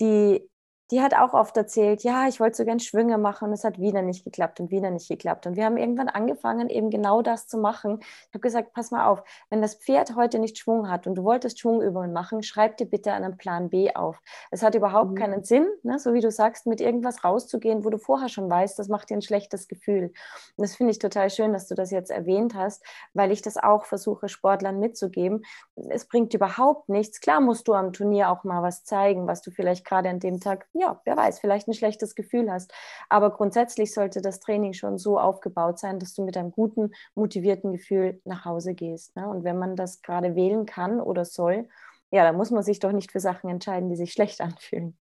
[0.00, 0.49] die
[0.90, 3.78] die hat auch oft erzählt, ja, ich wollte so gern Schwünge machen und es hat
[3.78, 5.46] wieder nicht geklappt und wieder nicht geklappt.
[5.46, 7.98] Und wir haben irgendwann angefangen, eben genau das zu machen.
[8.00, 11.24] Ich habe gesagt, pass mal auf, wenn das Pferd heute nicht Schwung hat und du
[11.24, 14.20] wolltest Schwungübungen machen, schreib dir bitte einen Plan B auf.
[14.50, 15.14] Es hat überhaupt mhm.
[15.14, 18.78] keinen Sinn, ne, so wie du sagst, mit irgendwas rauszugehen, wo du vorher schon weißt,
[18.78, 20.12] das macht dir ein schlechtes Gefühl.
[20.56, 22.84] Und das finde ich total schön, dass du das jetzt erwähnt hast,
[23.14, 25.44] weil ich das auch versuche, Sportlern mitzugeben.
[25.88, 27.20] Es bringt überhaupt nichts.
[27.20, 30.40] Klar musst du am Turnier auch mal was zeigen, was du vielleicht gerade an dem
[30.40, 32.72] Tag ja, wer weiß, vielleicht ein schlechtes Gefühl hast.
[33.08, 37.72] Aber grundsätzlich sollte das Training schon so aufgebaut sein, dass du mit einem guten, motivierten
[37.72, 39.14] Gefühl nach Hause gehst.
[39.14, 39.28] Ne?
[39.28, 41.68] Und wenn man das gerade wählen kann oder soll,
[42.10, 44.96] ja, dann muss man sich doch nicht für Sachen entscheiden, die sich schlecht anfühlen.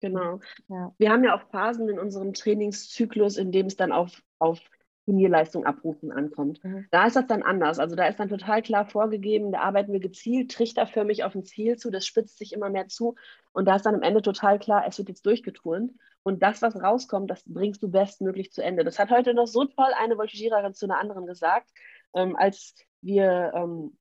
[0.00, 0.40] Genau.
[0.68, 0.94] Ja.
[0.96, 4.58] Wir haben ja auch Phasen in unserem Trainingszyklus, in dem es dann auf, auf
[5.04, 6.62] Turnierleistung abrufen ankommt.
[6.62, 6.86] Mhm.
[6.90, 7.78] Da ist das dann anders.
[7.78, 11.76] Also da ist dann total klar vorgegeben, da arbeiten wir gezielt, trichterförmig auf ein Ziel
[11.76, 13.14] zu, das spitzt sich immer mehr zu
[13.52, 15.92] und da ist dann am Ende total klar, es wird jetzt durchgeturnt
[16.22, 18.84] und das, was rauskommt, das bringst du bestmöglich zu Ende.
[18.84, 21.70] Das hat heute noch so toll eine Voltigiererin zu einer anderen gesagt,
[22.14, 23.96] ähm, als wir ähm,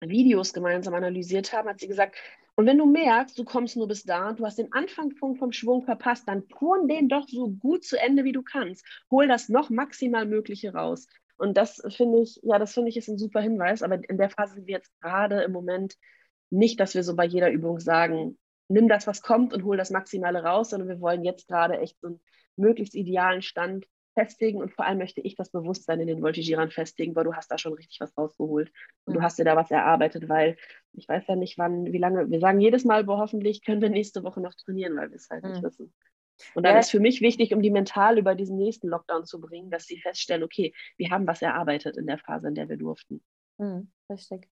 [0.00, 2.16] Videos gemeinsam analysiert haben, hat sie gesagt,
[2.58, 5.84] und wenn du merkst, du kommst nur bis da, du hast den Anfangspunkt vom Schwung
[5.84, 8.84] verpasst, dann turn den doch so gut zu Ende, wie du kannst.
[9.12, 11.06] Hol das noch maximal Mögliche raus.
[11.36, 13.84] Und das finde ich, ja, das finde ich ist ein super Hinweis.
[13.84, 15.94] Aber in der Phase sind wir jetzt gerade im Moment
[16.50, 18.36] nicht, dass wir so bei jeder Übung sagen,
[18.66, 22.00] nimm das, was kommt und hol das Maximale raus, sondern wir wollen jetzt gerade echt
[22.00, 22.20] so einen
[22.56, 23.86] möglichst idealen Stand
[24.18, 27.50] festigen und vor allem möchte ich das Bewusstsein in den Voltigierern festigen, weil du hast
[27.52, 28.72] da schon richtig was rausgeholt
[29.04, 30.56] und du hast dir da was erarbeitet, weil
[30.92, 33.90] ich weiß ja nicht, wann, wie lange, wir sagen jedes Mal, boah, hoffentlich können wir
[33.90, 35.50] nächste Woche noch trainieren, weil wir es halt mhm.
[35.52, 35.94] nicht wissen.
[36.54, 36.80] Und dann ja.
[36.80, 39.98] ist für mich wichtig, um die mental über diesen nächsten Lockdown zu bringen, dass sie
[40.00, 43.22] feststellen, okay, wir haben was erarbeitet in der Phase, in der wir durften.
[43.58, 44.48] Mhm, richtig.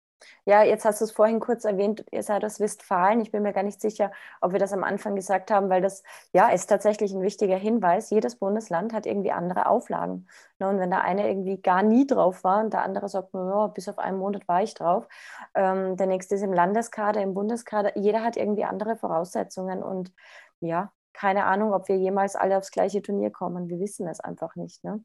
[0.44, 3.20] Ja, jetzt hast du es vorhin kurz erwähnt, ihr seid aus Westfalen.
[3.20, 6.02] Ich bin mir gar nicht sicher, ob wir das am Anfang gesagt haben, weil das
[6.32, 8.10] ja ist tatsächlich ein wichtiger Hinweis.
[8.10, 10.28] Jedes Bundesland hat irgendwie andere Auflagen.
[10.58, 13.48] Ne, und wenn der eine irgendwie gar nie drauf war und der andere sagt, nur,
[13.48, 15.08] ja, bis auf einen Monat war ich drauf,
[15.54, 20.12] ähm, der nächste ist im Landeskader, im Bundeskader, jeder hat irgendwie andere Voraussetzungen und
[20.60, 23.68] ja, keine Ahnung, ob wir jemals alle aufs gleiche Turnier kommen.
[23.68, 24.82] Wir wissen es einfach nicht.
[24.84, 25.02] Ne?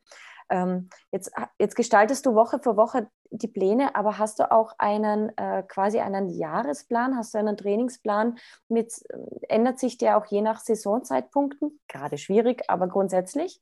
[0.49, 5.35] Ähm, jetzt, jetzt gestaltest du Woche für Woche die Pläne, aber hast du auch einen
[5.37, 7.15] äh, quasi einen Jahresplan?
[7.15, 8.37] Hast du einen Trainingsplan
[8.67, 11.79] mit, äh, ändert sich der auch je nach Saisonzeitpunkten?
[11.87, 13.61] Gerade schwierig, aber grundsätzlich?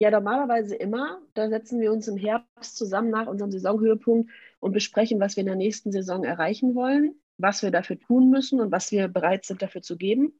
[0.00, 1.20] Ja, normalerweise immer.
[1.34, 5.46] Da setzen wir uns im Herbst zusammen nach unserem Saisonhöhepunkt und besprechen, was wir in
[5.46, 9.60] der nächsten Saison erreichen wollen, was wir dafür tun müssen und was wir bereit sind
[9.60, 10.32] dafür zu geben.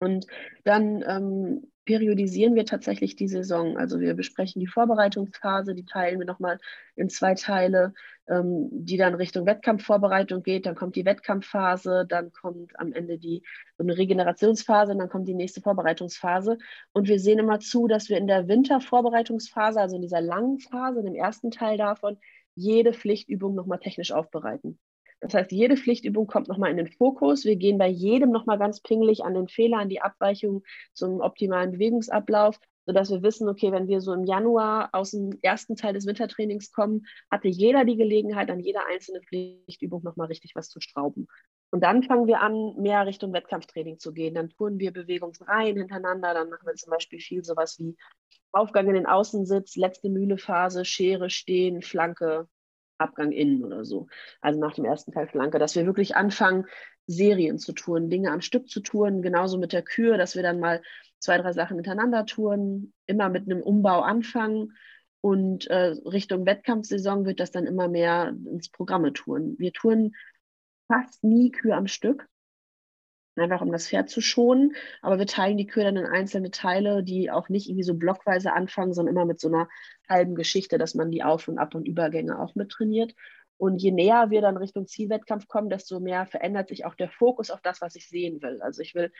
[0.00, 0.26] Und
[0.64, 3.78] dann ähm, periodisieren wir tatsächlich die Saison.
[3.78, 6.58] Also wir besprechen die Vorbereitungsphase, die teilen wir nochmal
[6.96, 7.94] in zwei Teile,
[8.28, 10.66] ähm, die dann Richtung Wettkampfvorbereitung geht.
[10.66, 13.42] Dann kommt die Wettkampfphase, dann kommt am Ende die
[13.78, 16.58] eine Regenerationsphase, und dann kommt die nächste Vorbereitungsphase.
[16.92, 21.00] Und wir sehen immer zu, dass wir in der Wintervorbereitungsphase, also in dieser langen Phase,
[21.00, 22.18] in dem ersten Teil davon,
[22.54, 24.78] jede Pflichtübung nochmal technisch aufbereiten.
[25.20, 27.44] Das heißt, jede Pflichtübung kommt nochmal in den Fokus.
[27.44, 30.62] Wir gehen bei jedem nochmal ganz pingelig an den Fehler, an die Abweichung
[30.92, 35.76] zum optimalen Bewegungsablauf, sodass wir wissen, okay, wenn wir so im Januar aus dem ersten
[35.76, 40.68] Teil des Wintertrainings kommen, hatte jeder die Gelegenheit, an jeder einzelnen Pflichtübung nochmal richtig was
[40.68, 41.26] zu schrauben.
[41.70, 44.34] Und dann fangen wir an, mehr Richtung Wettkampftraining zu gehen.
[44.34, 46.32] Dann tun wir Bewegungsreihen hintereinander.
[46.32, 47.94] Dann machen wir zum Beispiel viel sowas wie
[48.52, 52.48] Aufgang in den Außensitz, letzte Mühlephase, Schere, Stehen, Flanke,
[52.98, 54.08] Abgang innen oder so.
[54.40, 56.66] Also nach dem ersten Teil Flanke, dass wir wirklich anfangen,
[57.06, 60.60] Serien zu touren, Dinge am Stück zu touren, genauso mit der Kür, dass wir dann
[60.60, 60.82] mal
[61.18, 64.74] zwei, drei Sachen hintereinander touren, immer mit einem Umbau anfangen
[65.20, 69.56] und äh, Richtung Wettkampfsaison wird das dann immer mehr ins Programme touren.
[69.58, 70.14] Wir touren
[70.86, 72.28] fast nie Kür am Stück,
[73.40, 74.74] einfach um das Pferd zu schonen.
[75.02, 78.52] Aber wir teilen die Kühe dann in einzelne Teile, die auch nicht irgendwie so blockweise
[78.52, 79.68] anfangen, sondern immer mit so einer
[80.08, 83.14] halben Geschichte, dass man die Auf- und Ab- und Übergänge auch mit trainiert.
[83.58, 87.50] Und je näher wir dann Richtung Zielwettkampf kommen, desto mehr verändert sich auch der Fokus
[87.50, 88.62] auf das, was ich sehen will.
[88.62, 89.12] Also ich will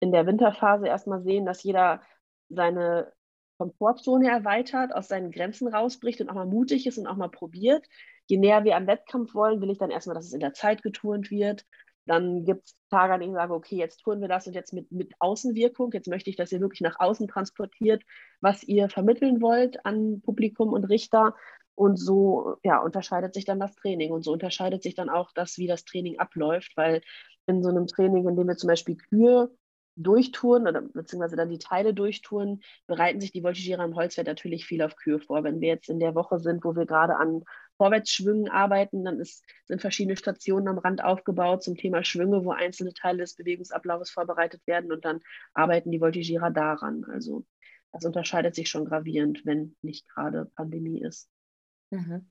[0.00, 2.02] in der Winterphase erstmal sehen, dass jeder
[2.48, 3.12] seine
[3.58, 7.86] Komfortzone erweitert, aus seinen Grenzen rausbricht und auch mal mutig ist und auch mal probiert.
[8.26, 10.82] Je näher wir am Wettkampf wollen, will ich dann erstmal, dass es in der Zeit
[10.82, 11.64] geturnt wird.
[12.06, 14.72] Dann gibt es Tage, an denen ich sage, okay, jetzt tun wir das und jetzt
[14.72, 15.92] mit, mit Außenwirkung.
[15.92, 18.02] Jetzt möchte ich, dass ihr wirklich nach außen transportiert,
[18.40, 21.36] was ihr vermitteln wollt an Publikum und Richter.
[21.74, 24.12] Und so ja, unterscheidet sich dann das Training.
[24.12, 27.02] Und so unterscheidet sich dann auch das, wie das Training abläuft, weil
[27.46, 29.50] in so einem Training, in dem wir zum Beispiel Kühe
[29.96, 34.82] durchtouren oder beziehungsweise dann die Teile durchtouren, bereiten sich die Voltigierer im Holzwert natürlich viel
[34.82, 35.44] auf Kühe vor.
[35.44, 37.44] Wenn wir jetzt in der Woche sind, wo wir gerade an
[37.82, 42.94] Vorwärtsschwüngen arbeiten, dann ist, sind verschiedene Stationen am Rand aufgebaut zum Thema Schwünge, wo einzelne
[42.94, 45.18] Teile des Bewegungsablaufes vorbereitet werden und dann
[45.52, 47.04] arbeiten die Voltigierer daran.
[47.10, 47.44] Also
[47.90, 51.28] das unterscheidet sich schon gravierend, wenn nicht gerade Pandemie ist.
[51.90, 52.30] Mhm.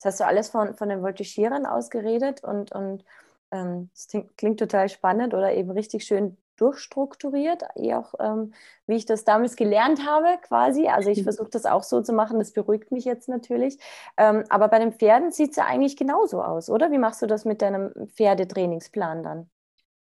[0.00, 3.04] Das hast du alles von, von den Voltigierern ausgeredet und, und
[3.50, 8.54] ähm, das klingt, klingt total spannend oder eben richtig schön durchstrukturiert, eh auch ähm,
[8.86, 10.88] wie ich das damals gelernt habe quasi.
[10.88, 11.24] Also ich mhm.
[11.24, 13.78] versuche das auch so zu machen, das beruhigt mich jetzt natürlich.
[14.16, 16.90] Ähm, aber bei den Pferden sieht es ja eigentlich genauso aus, oder?
[16.92, 19.50] Wie machst du das mit deinem Pferdetrainingsplan dann?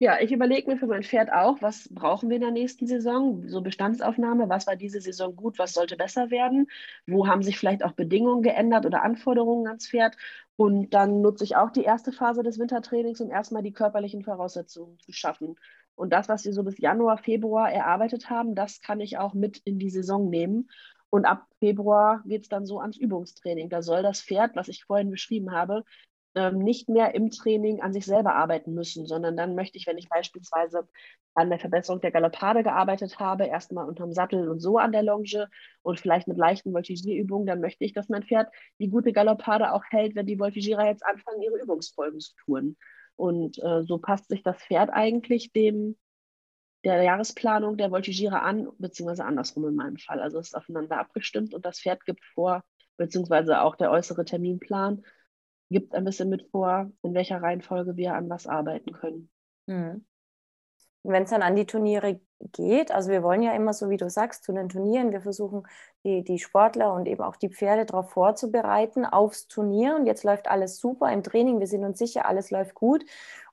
[0.02, 3.50] Ja, ich überlege mir für mein Pferd auch, was brauchen wir in der nächsten Saison?
[3.50, 6.68] So Bestandsaufnahme, was war diese Saison gut, was sollte besser werden?
[7.06, 10.16] Wo haben sich vielleicht auch Bedingungen geändert oder Anforderungen ans Pferd?
[10.56, 14.98] Und dann nutze ich auch die erste Phase des Wintertrainings, um erstmal die körperlichen Voraussetzungen
[15.00, 15.58] zu schaffen.
[16.00, 19.58] Und das, was wir so bis Januar, Februar erarbeitet haben, das kann ich auch mit
[19.66, 20.70] in die Saison nehmen.
[21.10, 23.68] Und ab Februar geht es dann so ans Übungstraining.
[23.70, 25.84] Da soll das Pferd, was ich vorhin beschrieben habe,
[26.36, 29.98] ähm, nicht mehr im Training an sich selber arbeiten müssen, sondern dann möchte ich, wenn
[29.98, 30.88] ich beispielsweise
[31.34, 35.50] an der Verbesserung der Galoppade gearbeitet habe, erstmal unterm Sattel und so an der Longe
[35.82, 38.48] und vielleicht mit leichten Voltigierübungen, dann möchte ich, dass mein Pferd
[38.80, 42.78] die gute Galoppade auch hält, wenn die Voltigierer jetzt anfangen, ihre Übungsfolgen zu tun.
[43.20, 45.98] Und äh, so passt sich das Pferd eigentlich dem
[46.86, 50.22] der Jahresplanung der Voltigierer an, beziehungsweise andersrum in meinem Fall.
[50.22, 52.64] Also es ist aufeinander abgestimmt und das Pferd gibt vor,
[52.96, 55.04] beziehungsweise auch der äußere Terminplan
[55.70, 59.30] gibt ein bisschen mit vor, in welcher Reihenfolge wir an was arbeiten können.
[59.68, 60.06] Mhm.
[61.04, 62.20] Wenn es dann an die Turniere
[62.54, 65.68] geht, also wir wollen ja immer, so wie du sagst, zu den Turnieren, wir versuchen
[66.04, 69.96] die, die Sportler und eben auch die Pferde darauf vorzubereiten, aufs Turnier.
[69.96, 73.04] Und jetzt läuft alles super im Training, wir sind uns sicher, alles läuft gut.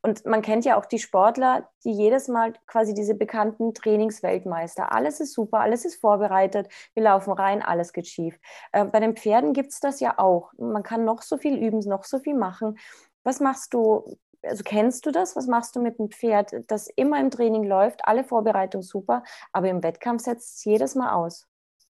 [0.03, 4.92] Und man kennt ja auch die Sportler, die jedes Mal quasi diese bekannten Trainingsweltmeister.
[4.92, 8.38] Alles ist super, alles ist vorbereitet, wir laufen rein, alles geht schief.
[8.72, 10.53] Äh, bei den Pferden gibt es das ja auch.
[10.59, 12.78] Man kann noch so viel üben, noch so viel machen.
[13.24, 14.16] Was machst du
[14.49, 15.36] also kennst du das?
[15.36, 19.22] Was machst du mit einem Pferd, das immer im Training läuft, alle Vorbereitungen super,
[19.53, 21.47] aber im Wettkampf setzt es jedes Mal aus?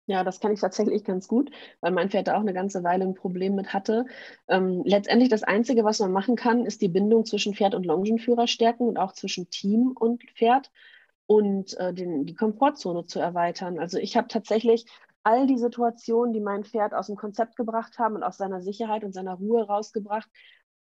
[0.07, 1.51] Ja, das kann ich tatsächlich ganz gut,
[1.81, 4.05] weil mein Pferd da auch eine ganze Weile ein Problem mit hatte.
[4.49, 8.47] Ähm, letztendlich das Einzige, was man machen kann, ist die Bindung zwischen Pferd und Longenführer
[8.47, 10.71] stärken und auch zwischen Team und Pferd
[11.27, 13.79] und äh, den, die Komfortzone zu erweitern.
[13.79, 14.85] Also ich habe tatsächlich
[15.23, 19.05] all die Situationen, die mein Pferd aus dem Konzept gebracht haben und aus seiner Sicherheit
[19.05, 20.29] und seiner Ruhe rausgebracht,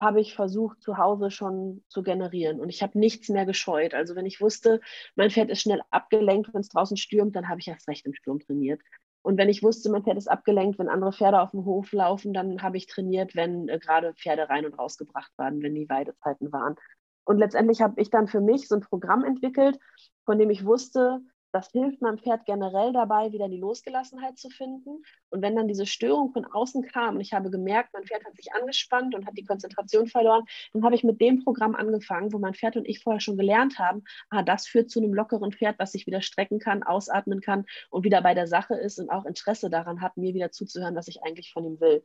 [0.00, 2.60] habe ich versucht, zu Hause schon zu generieren.
[2.60, 3.94] Und ich habe nichts mehr gescheut.
[3.94, 4.80] Also wenn ich wusste,
[5.16, 8.14] mein Pferd ist schnell abgelenkt, wenn es draußen stürmt, dann habe ich erst recht im
[8.14, 8.80] Sturm trainiert.
[9.22, 12.34] Und wenn ich wusste, mein Pferd ist abgelenkt, wenn andere Pferde auf dem Hof laufen,
[12.34, 16.52] dann habe ich trainiert, wenn äh, gerade Pferde rein und rausgebracht waren, wenn die Weidezeiten
[16.52, 16.76] waren.
[17.24, 19.78] Und letztendlich habe ich dann für mich so ein Programm entwickelt,
[20.26, 21.20] von dem ich wusste,
[21.54, 25.04] das hilft meinem Pferd generell dabei, wieder die Losgelassenheit zu finden.
[25.30, 28.34] Und wenn dann diese Störung von außen kam und ich habe gemerkt, mein Pferd hat
[28.34, 32.38] sich angespannt und hat die Konzentration verloren, dann habe ich mit dem Programm angefangen, wo
[32.38, 35.78] mein Pferd und ich vorher schon gelernt haben, ah, das führt zu einem lockeren Pferd,
[35.78, 39.24] was sich wieder strecken kann, ausatmen kann und wieder bei der Sache ist und auch
[39.24, 42.02] Interesse daran hat, mir wieder zuzuhören, was ich eigentlich von ihm will.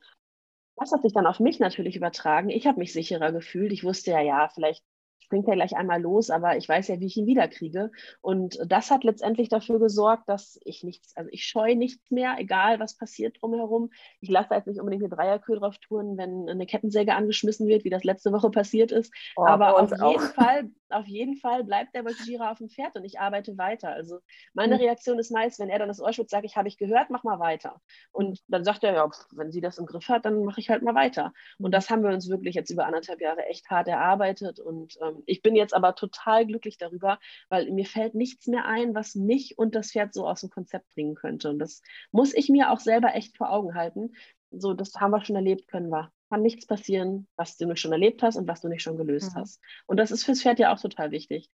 [0.76, 2.50] Das hat sich dann auf mich natürlich übertragen.
[2.50, 3.74] Ich habe mich sicherer gefühlt.
[3.74, 4.84] Ich wusste ja, ja, vielleicht
[5.30, 7.92] springt er gleich einmal los, aber ich weiß ja, wie ich ihn wiederkriege.
[8.20, 12.80] Und das hat letztendlich dafür gesorgt, dass ich nichts, also ich scheue nichts mehr, egal
[12.80, 13.92] was passiert drumherum.
[14.22, 17.92] Ich lasse jetzt nicht unbedingt eine Dreierkühe drauf touren, wenn eine Kettensäge angeschmissen wird, wie
[17.92, 19.14] das letzte Woche passiert ist.
[19.36, 20.22] Oh, aber auf jeden, auch.
[20.34, 23.90] Fall, auf jeden Fall bleibt der Voltigierer auf dem Pferd und ich arbeite weiter.
[23.90, 24.18] Also
[24.56, 24.82] meine mhm.
[24.82, 27.24] Reaktion ist meist, wenn er dann das Ohr schützt, sage ich, habe ich gehört, mach
[27.24, 27.80] mal weiter.
[28.12, 30.82] Und dann sagt er, ja, wenn sie das im Griff hat, dann mache ich halt
[30.82, 31.34] mal weiter.
[31.60, 35.19] Und das haben wir uns wirklich jetzt über anderthalb Jahre echt hart erarbeitet und ähm,
[35.26, 39.58] ich bin jetzt aber total glücklich darüber, weil mir fällt nichts mehr ein, was mich
[39.58, 41.50] und das Pferd so aus dem Konzept bringen könnte.
[41.50, 44.14] Und das muss ich mir auch selber echt vor Augen halten.
[44.52, 46.12] So, das haben wir schon erlebt, können wir.
[46.30, 49.34] Kann nichts passieren, was du nicht schon erlebt hast und was du nicht schon gelöst
[49.36, 49.40] mhm.
[49.40, 49.62] hast.
[49.86, 51.50] Und das ist fürs Pferd ja auch total wichtig.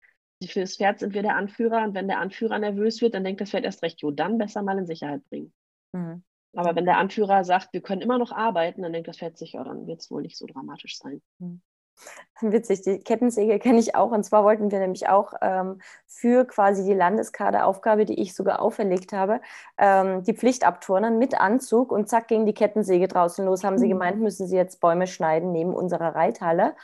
[0.45, 3.41] Für das Pferd sind wir der Anführer und wenn der Anführer nervös wird, dann denkt
[3.41, 5.53] das Pferd erst recht, jo, dann besser mal in Sicherheit bringen.
[5.93, 6.25] Mhm.
[6.57, 9.53] Aber wenn der Anführer sagt, wir können immer noch arbeiten, dann denkt das Pferd sich,
[9.53, 11.21] ja, dann wird es wohl nicht so dramatisch sein.
[11.39, 11.62] Mhm.
[12.41, 14.11] Witzig, die Kettensäge kenne ich auch.
[14.11, 19.13] Und zwar wollten wir nämlich auch ähm, für quasi die Landeskaderaufgabe, die ich sogar auferlegt
[19.13, 19.41] habe,
[19.79, 23.65] ähm, die Pflicht abturnen mit Anzug und zack ging die Kettensäge draußen los.
[23.65, 23.91] Haben sie mhm.
[23.91, 26.75] gemeint, müssen sie jetzt Bäume schneiden neben unserer Reithalle.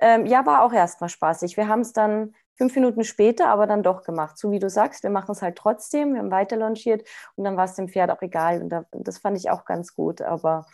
[0.00, 1.56] Ähm, ja, war auch erstmal spaßig.
[1.56, 4.38] Wir haben es dann fünf Minuten später aber dann doch gemacht.
[4.38, 6.14] So wie du sagst, wir machen es halt trotzdem.
[6.14, 7.06] Wir haben weiter launchiert
[7.36, 8.62] und dann war es dem Pferd auch egal.
[8.62, 10.22] Und da, das fand ich auch ganz gut.
[10.22, 10.66] Aber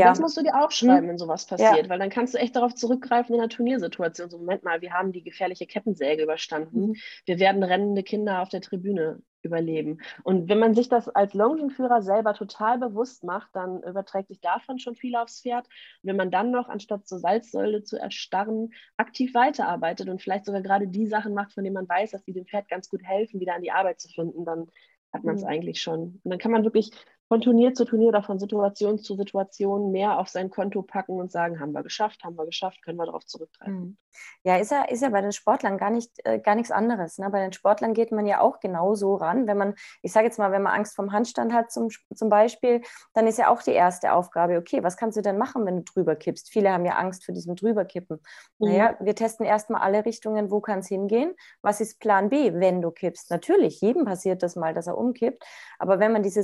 [0.00, 0.08] ja.
[0.08, 1.08] das musst du dir aufschreiben, hm.
[1.08, 1.88] wenn sowas passiert, ja.
[1.88, 4.30] weil dann kannst du echt darauf zurückgreifen in der Turniersituation.
[4.30, 6.88] So, Moment mal, wir haben die gefährliche Kettensäge überstanden.
[6.88, 6.96] Mhm.
[7.24, 9.98] Wir werden rennende Kinder auf der Tribüne überleben.
[10.22, 14.78] Und wenn man sich das als Longenführer selber total bewusst macht, dann überträgt sich davon
[14.78, 15.66] schon viel aufs Pferd.
[15.66, 20.62] Und wenn man dann noch, anstatt zur Salzsäule zu erstarren, aktiv weiterarbeitet und vielleicht sogar
[20.62, 23.40] gerade die Sachen macht, von denen man weiß, dass die dem Pferd ganz gut helfen,
[23.40, 24.66] wieder an die Arbeit zu finden, dann
[25.12, 25.48] hat man es mhm.
[25.48, 26.20] eigentlich schon.
[26.22, 26.90] Und dann kann man wirklich
[27.28, 31.32] von Turnier zu Turnier oder von Situation zu Situation mehr auf sein Konto packen und
[31.32, 33.80] sagen, haben wir geschafft, haben wir geschafft, können wir darauf zurückgreifen.
[33.80, 33.96] Mhm.
[34.44, 37.18] Ja, ist ja, ist ja bei den Sportlern gar, nicht, äh, gar nichts anderes.
[37.18, 37.28] Ne?
[37.30, 39.46] Bei den Sportlern geht man ja auch genauso ran.
[39.46, 42.82] Wenn man, ich sage jetzt mal, wenn man Angst vom Handstand hat zum, zum Beispiel,
[43.14, 45.82] dann ist ja auch die erste Aufgabe, okay, was kannst du denn machen, wenn du
[45.82, 46.50] drüber kippst?
[46.50, 48.20] Viele haben ja Angst vor diesem Drüberkippen.
[48.58, 48.68] Mhm.
[48.68, 51.34] Naja, wir testen erstmal alle Richtungen, wo kann es hingehen?
[51.62, 53.30] Was ist Plan B, wenn du kippst?
[53.30, 55.44] Natürlich, jedem passiert das mal, dass er umkippt.
[55.78, 56.42] Aber wenn man diese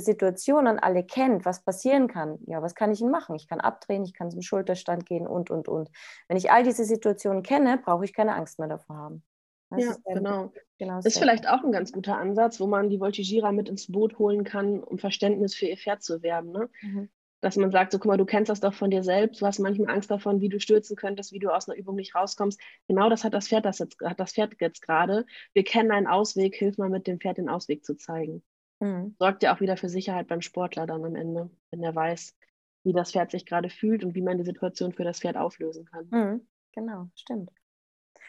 [0.73, 3.35] Situationen alle kennt, was passieren kann, ja, was kann ich denn machen?
[3.35, 5.89] Ich kann abdrehen, ich kann zum Schulterstand gehen und, und, und.
[6.27, 9.23] Wenn ich all diese Situationen kenne, brauche ich keine Angst mehr davor haben.
[9.69, 10.53] Das ja, ist genau.
[10.77, 14.19] genau ist vielleicht auch ein ganz guter Ansatz, wo man die Voltigierer mit ins Boot
[14.19, 16.51] holen kann, um Verständnis für ihr Pferd zu werben.
[16.51, 16.69] Ne?
[16.81, 17.09] Mhm.
[17.41, 19.59] Dass man sagt, so guck mal, du kennst das doch von dir selbst, du hast
[19.59, 22.59] manchmal Angst davon, wie du stürzen könntest, wie du aus einer Übung nicht rauskommst.
[22.87, 25.25] Genau das hat das Pferd, das jetzt, hat das Pferd jetzt gerade.
[25.53, 28.43] Wir kennen einen Ausweg, hilf mal mit dem Pferd den Ausweg zu zeigen.
[28.83, 29.15] Mhm.
[29.17, 32.35] Sorgt ja auch wieder für Sicherheit beim Sportler dann am Ende, wenn er weiß,
[32.83, 35.85] wie das Pferd sich gerade fühlt und wie man die Situation für das Pferd auflösen
[35.85, 36.07] kann.
[36.11, 36.47] Mhm.
[36.73, 37.49] Genau, stimmt.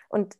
[0.08, 0.36] Und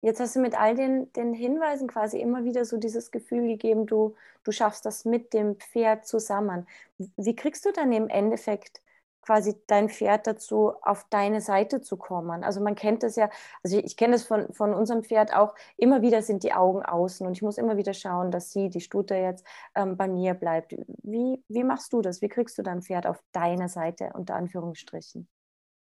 [0.00, 3.86] jetzt hast du mit all den, den Hinweisen quasi immer wieder so dieses Gefühl gegeben,
[3.86, 6.66] du, du schaffst das mit dem Pferd zusammen.
[6.98, 8.82] Wie kriegst du dann im Endeffekt
[9.26, 12.44] quasi dein Pferd dazu, auf deine Seite zu kommen.
[12.44, 13.28] Also man kennt das ja,
[13.62, 16.82] also ich, ich kenne das von, von unserem Pferd auch, immer wieder sind die Augen
[16.82, 20.34] außen und ich muss immer wieder schauen, dass sie, die Stute jetzt, ähm, bei mir
[20.34, 20.74] bleibt.
[21.02, 22.22] Wie, wie machst du das?
[22.22, 25.28] Wie kriegst du dein Pferd auf deine Seite, unter Anführungsstrichen?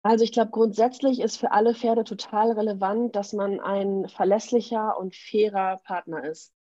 [0.04, 5.16] Also ich glaube, grundsätzlich ist für alle Pferde total relevant, dass man ein verlässlicher und
[5.16, 6.54] fairer Partner ist.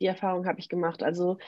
[0.00, 1.02] Die Erfahrung habe ich gemacht.
[1.02, 1.38] Also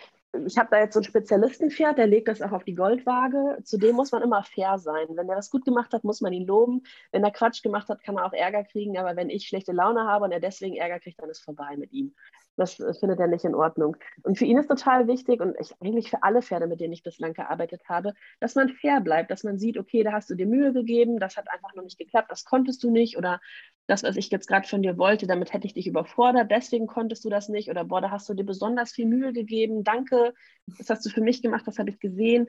[0.46, 3.58] ich habe da jetzt so ein Spezialistenpferd, der legt das auch auf die Goldwaage.
[3.64, 5.06] Zudem muss man immer fair sein.
[5.10, 6.82] Wenn er das gut gemacht hat, muss man ihn loben.
[7.12, 8.98] Wenn er Quatsch gemacht hat, kann er auch Ärger kriegen.
[8.98, 11.92] Aber wenn ich schlechte Laune habe und er deswegen Ärger kriegt, dann ist vorbei mit
[11.92, 12.14] ihm.
[12.56, 13.96] Das äh, findet er nicht in Ordnung.
[14.22, 17.02] Und für ihn ist total wichtig und ich, eigentlich für alle Pferde, mit denen ich
[17.02, 20.46] bislang gearbeitet habe, dass man fair bleibt, dass man sieht, okay, da hast du dir
[20.46, 23.40] Mühe gegeben, das hat einfach noch nicht geklappt, das konntest du nicht oder
[23.86, 27.24] das, was ich jetzt gerade von dir wollte, damit hätte ich dich überfordert, deswegen konntest
[27.24, 30.34] du das nicht oder boah, da hast du dir besonders viel Mühe gegeben, danke,
[30.78, 32.48] das hast du für mich gemacht, das habe ich gesehen.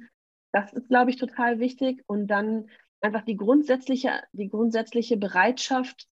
[0.51, 2.69] Das ist, glaube ich, total wichtig und dann
[3.01, 6.07] einfach die grundsätzliche, die grundsätzliche Bereitschaft,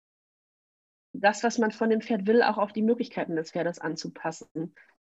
[1.13, 4.73] das, was man von dem Pferd will, auch auf die Möglichkeiten des Pferdes anzupassen.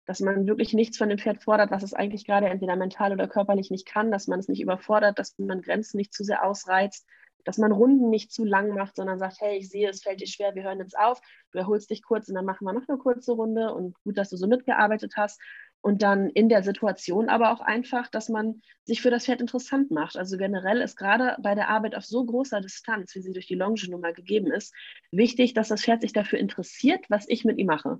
[0.05, 3.27] Dass man wirklich nichts von dem Pferd fordert, was es eigentlich gerade entweder mental oder
[3.27, 7.07] körperlich nicht kann, dass man es nicht überfordert, dass man Grenzen nicht zu sehr ausreizt,
[7.45, 10.27] dass man Runden nicht zu lang macht, sondern sagt, hey, ich sehe, es fällt dir
[10.27, 11.21] schwer, wir hören jetzt auf,
[11.51, 14.29] du erholst dich kurz und dann machen wir noch eine kurze Runde und gut, dass
[14.29, 15.41] du so mitgearbeitet hast.
[15.83, 19.91] Und dann in der Situation aber auch einfach, dass man sich für das Pferd interessant
[19.91, 20.15] macht.
[20.15, 23.55] Also generell ist gerade bei der Arbeit auf so großer Distanz, wie sie durch die
[23.55, 24.73] Longe-Nummer gegeben ist,
[25.11, 27.99] wichtig, dass das Pferd sich dafür interessiert, was ich mit ihm mache.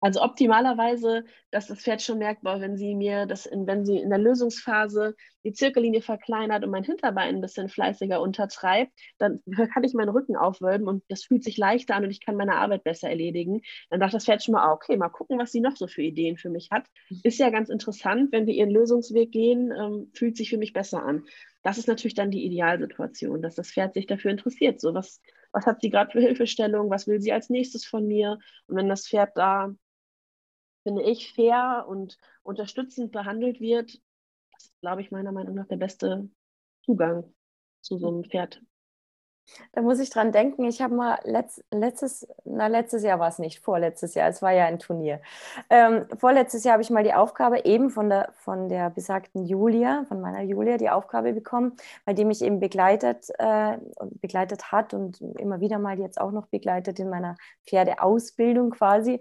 [0.00, 3.98] Also optimalerweise, dass das Pferd schon merkt, boah, wenn sie mir das, in, wenn sie
[3.98, 9.40] in der Lösungsphase die Zirkellinie verkleinert und mein Hinterbein ein bisschen fleißiger untertreibt, dann
[9.72, 12.56] kann ich meinen Rücken aufwölben und das fühlt sich leichter an und ich kann meine
[12.56, 13.62] Arbeit besser erledigen.
[13.88, 16.02] Dann sagt das Pferd schon mal, ah, okay, mal gucken, was sie noch so für
[16.02, 16.86] Ideen für mich hat.
[17.22, 21.02] Ist ja ganz interessant, wenn wir ihren Lösungsweg gehen, ähm, fühlt sich für mich besser
[21.02, 21.24] an.
[21.62, 24.80] Das ist natürlich dann die Idealsituation, dass das Pferd sich dafür interessiert.
[24.80, 25.22] So, was,
[25.52, 26.90] was hat sie gerade für Hilfestellung?
[26.90, 28.38] Was will sie als nächstes von mir?
[28.66, 29.74] Und wenn das Pferd da
[30.86, 34.00] finde ich, fair und unterstützend behandelt wird,
[34.52, 36.30] das ist, glaube ich, meiner Meinung nach der beste
[36.84, 37.24] Zugang
[37.80, 38.62] zu so einem Pferd.
[39.72, 43.40] Da muss ich dran denken, ich habe mal letzt, letztes, na letztes Jahr war es
[43.40, 45.20] nicht, vorletztes Jahr, es war ja ein Turnier.
[45.70, 50.04] Ähm, vorletztes Jahr habe ich mal die Aufgabe eben von der, von der besagten Julia,
[50.06, 53.78] von meiner Julia, die Aufgabe bekommen, weil die mich eben begleitet, äh,
[54.20, 59.20] begleitet hat und immer wieder mal jetzt auch noch begleitet in meiner Pferdeausbildung quasi,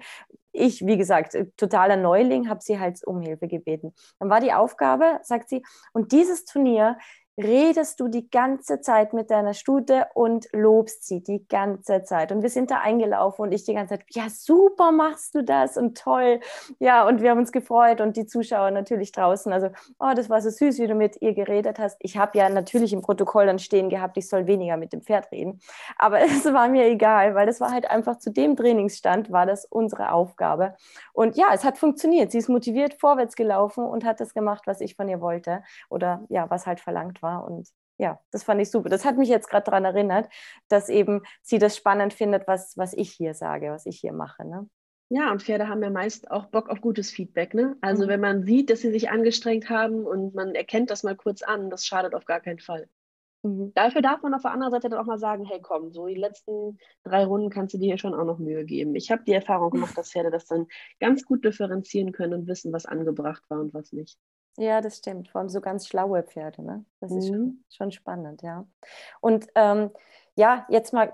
[0.56, 3.94] ich, wie gesagt, äh, totaler Neuling, habe sie halt um Hilfe gebeten.
[4.20, 6.98] Dann war die Aufgabe, sagt sie, und dieses Turnier
[7.38, 12.32] redest du die ganze Zeit mit deiner Stute und lobst sie die ganze Zeit.
[12.32, 15.76] Und wir sind da eingelaufen und ich die ganze Zeit, ja, super machst du das
[15.76, 16.40] und toll.
[16.80, 19.52] Ja, und wir haben uns gefreut und die Zuschauer natürlich draußen.
[19.52, 19.68] Also,
[20.00, 21.98] oh, das war so süß, wie du mit ihr geredet hast.
[22.00, 25.32] Ich habe ja natürlich im Protokoll dann stehen gehabt, ich soll weniger mit dem Pferd
[25.32, 25.60] reden.
[25.98, 29.66] Aber es war mir egal, weil das war halt einfach zu dem Trainingsstand, war das
[29.66, 30.76] unsere Aufgabe.
[31.12, 32.32] Und ja, es hat funktioniert.
[32.32, 36.24] Sie ist motiviert vorwärts gelaufen und hat das gemacht, was ich von ihr wollte oder
[36.30, 37.46] ja, was halt verlangt war war.
[37.46, 37.68] Und
[37.98, 38.90] ja, das fand ich super.
[38.90, 40.30] Das hat mich jetzt gerade daran erinnert,
[40.70, 44.46] dass eben sie das spannend findet, was, was ich hier sage, was ich hier mache.
[44.46, 44.70] Ne?
[45.10, 47.54] Ja, und Pferde haben ja meist auch Bock auf gutes Feedback.
[47.54, 47.78] Ne?
[47.82, 48.10] Also mhm.
[48.10, 51.70] wenn man sieht, dass sie sich angestrengt haben und man erkennt das mal kurz an,
[51.70, 52.90] das schadet auf gar keinen Fall.
[53.46, 53.74] Mhm.
[53.76, 56.16] Dafür darf man auf der anderen Seite dann auch mal sagen, hey komm, so die
[56.16, 58.96] letzten drei Runden kannst du dir hier schon auch noch Mühe geben.
[58.96, 60.68] Ich habe die Erfahrung gemacht, dass Pferde das dann
[61.00, 64.18] ganz gut differenzieren können und wissen, was angebracht war und was nicht.
[64.58, 65.30] Ja, das stimmt.
[65.30, 66.64] Vor allem so ganz schlaue Pferde.
[66.64, 66.86] Ne?
[67.00, 67.18] Das mhm.
[67.18, 67.64] ist schon, mhm.
[67.70, 68.66] schon, spannend, ja.
[69.22, 69.92] Und ähm,
[70.36, 71.12] ja, jetzt mal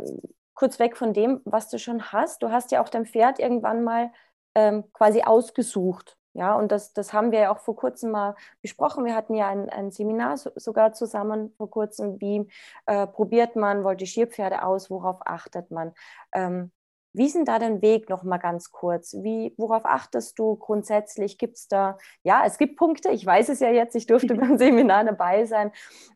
[0.53, 2.43] kurz weg von dem, was du schon hast.
[2.43, 4.11] Du hast ja auch dein Pferd irgendwann mal
[4.55, 6.17] ähm, quasi ausgesucht.
[6.33, 9.03] Ja, und das, das haben wir ja auch vor kurzem mal besprochen.
[9.03, 12.21] Wir hatten ja ein, ein Seminar so, sogar zusammen vor kurzem.
[12.21, 12.47] Wie
[12.85, 14.89] äh, probiert man Voltigierpferde aus?
[14.89, 15.93] Worauf achtet man?
[16.31, 16.71] Ähm,
[17.13, 19.15] wie ist denn da dein Weg noch mal ganz kurz?
[19.21, 21.37] Wie, worauf achtest du grundsätzlich?
[21.37, 24.57] Gibt es da, ja, es gibt Punkte, ich weiß es ja jetzt, ich durfte beim
[24.57, 25.71] Seminar dabei sein,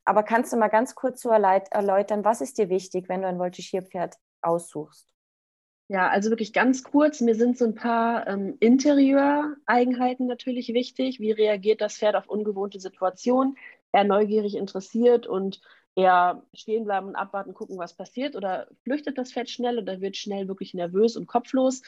[0.06, 3.40] aber kannst du mal ganz kurz so erläutern, was ist dir wichtig, wenn du ein
[3.40, 5.16] Voltigierpferd aussuchst?
[5.88, 11.20] Ja, also wirklich ganz kurz, mir sind so ein paar ähm, Interieureigenheiten natürlich wichtig.
[11.20, 13.56] Wie reagiert das Pferd auf ungewohnte Situationen?
[13.92, 15.62] Er neugierig interessiert und
[15.96, 18.36] eher stehen bleiben und abwarten, gucken, was passiert?
[18.36, 21.82] Oder flüchtet das Pferd schnell oder wird schnell wirklich nervös und kopflos?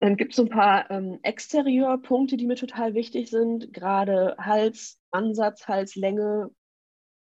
[0.00, 5.00] Dann gibt es so ein paar ähm, Exterieurpunkte, die mir total wichtig sind, gerade Hals,
[5.10, 6.50] Ansatz, Halslänge,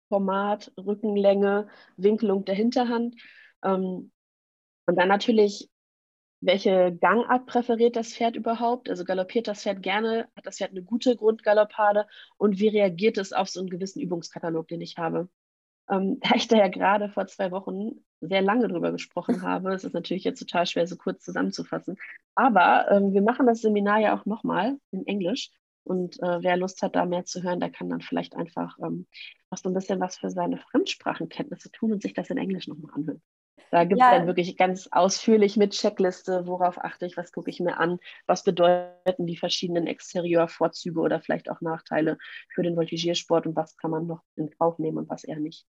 [0.09, 3.17] Format, Rückenlänge, Winkelung der Hinterhand.
[3.65, 4.13] Ähm,
[4.87, 5.71] und dann natürlich,
[6.41, 8.91] welche Gangart präferiert das Pferd überhaupt?
[8.91, 13.33] Also galoppiert das Pferd gerne, hat das Pferd eine gute Grundgaloppade und wie reagiert es
[13.33, 15.29] auf so einen gewissen Übungskatalog, den ich habe?
[15.91, 19.85] Ähm, da ich da ja gerade vor zwei Wochen sehr lange drüber gesprochen habe, ist
[19.85, 21.97] es natürlich jetzt total schwer, so kurz zusammenzufassen.
[22.35, 25.51] Aber ähm, wir machen das Seminar ja auch nochmal in Englisch.
[25.85, 29.07] Und äh, wer Lust hat, da mehr zu hören, der kann dann vielleicht einfach ähm,
[29.49, 32.93] auch so ein bisschen was für seine Fremdsprachenkenntnisse tun und sich das in Englisch nochmal
[32.95, 33.23] anhören.
[33.71, 34.19] Da gibt es ja.
[34.19, 38.45] dann wirklich ganz ausführlich mit Checkliste, worauf achte ich, was gucke ich mir an, was
[38.45, 42.19] bedeuten die verschiedenen Exterieurvorzüge oder vielleicht auch Nachteile
[42.51, 45.67] für den Voltigiersport und was kann man noch in Kauf nehmen und was eher nicht.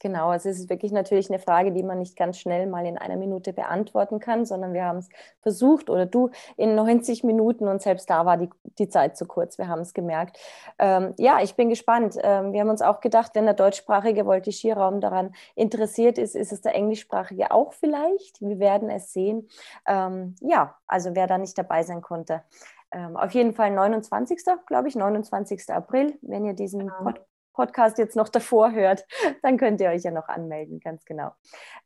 [0.00, 2.98] Genau, also es ist wirklich natürlich eine Frage, die man nicht ganz schnell mal in
[2.98, 5.08] einer Minute beantworten kann, sondern wir haben es
[5.42, 9.58] versucht oder du in 90 Minuten und selbst da war die, die Zeit zu kurz,
[9.58, 10.38] wir haben es gemerkt.
[10.78, 12.16] Ähm, ja, ich bin gespannt.
[12.22, 16.60] Ähm, wir haben uns auch gedacht, wenn der deutschsprachige Voltigierraum daran interessiert ist, ist es
[16.60, 18.40] der englischsprachige auch vielleicht.
[18.40, 19.48] Wir werden es sehen.
[19.86, 22.44] Ähm, ja, also wer da nicht dabei sein konnte.
[22.92, 24.38] Ähm, auf jeden Fall 29.
[24.66, 25.70] glaube ich, 29.
[25.70, 27.14] April, wenn ihr diesen genau.
[27.58, 29.06] Pod Podcast jetzt noch davor hört,
[29.42, 31.32] dann könnt ihr euch ja noch anmelden, ganz genau.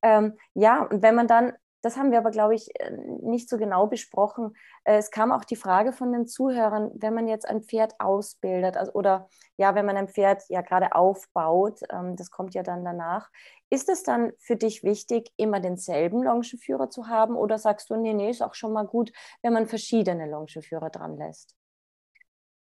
[0.02, 1.52] Ähm, ja, und wenn man dann,
[1.82, 2.92] das haben wir aber, glaube ich, äh,
[3.22, 4.54] nicht so genau besprochen,
[4.84, 8.76] äh, es kam auch die Frage von den Zuhörern, wenn man jetzt ein Pferd ausbildet
[8.76, 12.84] also, oder ja, wenn man ein Pferd ja gerade aufbaut, ähm, das kommt ja dann
[12.84, 13.28] danach,
[13.68, 18.14] ist es dann für dich wichtig, immer denselben Longenführer zu haben oder sagst du, nee,
[18.14, 19.12] nee, ist auch schon mal gut,
[19.42, 21.56] wenn man verschiedene Longenführer dran lässt?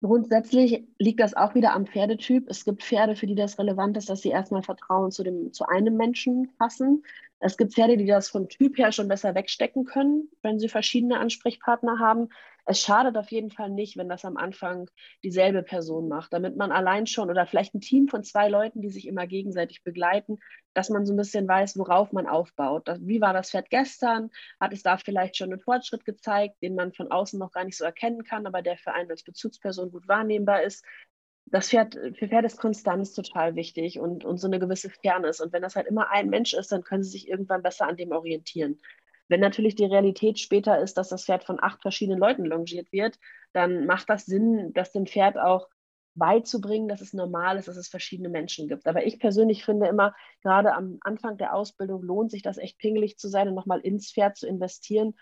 [0.03, 2.49] Grundsätzlich liegt das auch wieder am Pferdetyp.
[2.49, 5.67] Es gibt Pferde, für die das relevant ist, dass sie erstmal Vertrauen zu, dem, zu
[5.67, 7.03] einem Menschen fassen.
[7.39, 11.19] Es gibt Pferde, die das vom Typ her schon besser wegstecken können, wenn sie verschiedene
[11.19, 12.31] Ansprechpartner haben.
[12.65, 14.91] Es schadet auf jeden Fall nicht, wenn das am Anfang
[15.23, 18.91] dieselbe Person macht, damit man allein schon oder vielleicht ein Team von zwei Leuten, die
[18.91, 20.39] sich immer gegenseitig begleiten,
[20.75, 22.89] dass man so ein bisschen weiß, worauf man aufbaut.
[23.01, 24.31] Wie war das Pferd gestern?
[24.59, 27.77] Hat es da vielleicht schon einen Fortschritt gezeigt, den man von außen noch gar nicht
[27.77, 30.85] so erkennen kann, aber der für einen als Bezugsperson gut wahrnehmbar ist?
[31.47, 35.41] Das Pferd, für Pferde ist Konstanz total wichtig und, und so eine gewisse Fairness.
[35.41, 37.97] Und wenn das halt immer ein Mensch ist, dann können sie sich irgendwann besser an
[37.97, 38.81] dem orientieren.
[39.29, 43.19] Wenn natürlich die Realität später ist, dass das Pferd von acht verschiedenen Leuten longiert wird,
[43.53, 45.69] dann macht das Sinn, das dem Pferd auch
[46.15, 48.87] beizubringen, dass es normal ist, dass es verschiedene Menschen gibt.
[48.87, 53.19] Aber ich persönlich finde immer, gerade am Anfang der Ausbildung lohnt sich das echt pingelig
[53.19, 55.15] zu sein und nochmal ins Pferd zu investieren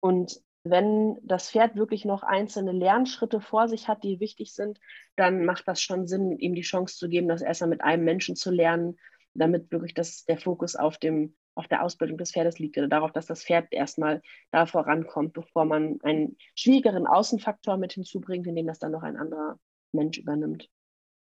[0.00, 4.78] und wenn das Pferd wirklich noch einzelne Lernschritte vor sich hat, die wichtig sind,
[5.16, 8.36] dann macht das schon Sinn, ihm die Chance zu geben, das erstmal mit einem Menschen
[8.36, 8.98] zu lernen,
[9.34, 13.12] damit wirklich das, der Fokus auf dem auf der Ausbildung des Pferdes liegt oder darauf,
[13.12, 18.78] dass das Pferd erstmal da vorankommt, bevor man einen schwierigeren Außenfaktor mit hinzubringt, indem das
[18.78, 19.58] dann noch ein anderer
[19.92, 20.70] Mensch übernimmt.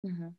[0.03, 0.35] Mhm.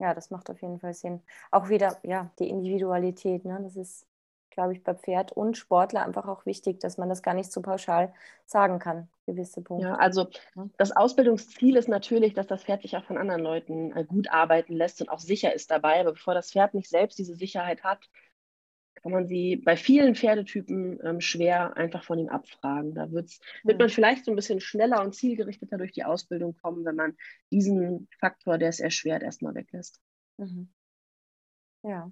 [0.00, 1.22] Ja, das macht auf jeden Fall Sinn.
[1.50, 3.58] Auch wieder, ja, die Individualität, ne?
[3.62, 4.06] Das ist,
[4.50, 7.62] glaube ich, bei Pferd und Sportler einfach auch wichtig, dass man das gar nicht so
[7.62, 8.12] pauschal
[8.44, 9.88] sagen kann, gewisse Punkte.
[9.88, 10.28] Ja, also
[10.76, 14.74] das Ausbildungsziel ist natürlich, dass das Pferd sich auch von anderen Leuten äh, gut arbeiten
[14.74, 16.00] lässt und auch sicher ist dabei.
[16.00, 18.08] Aber bevor das Pferd nicht selbst diese Sicherheit hat,
[19.02, 22.94] kann man sie bei vielen Pferdetypen ähm, schwer einfach von ihm abfragen.
[22.94, 26.84] Da wird's, wird man vielleicht so ein bisschen schneller und zielgerichteter durch die Ausbildung kommen,
[26.84, 27.16] wenn man
[27.50, 30.00] diesen Faktor, der es erschwert, erstmal weglässt.
[30.36, 30.68] Mhm.
[31.82, 32.10] Ja.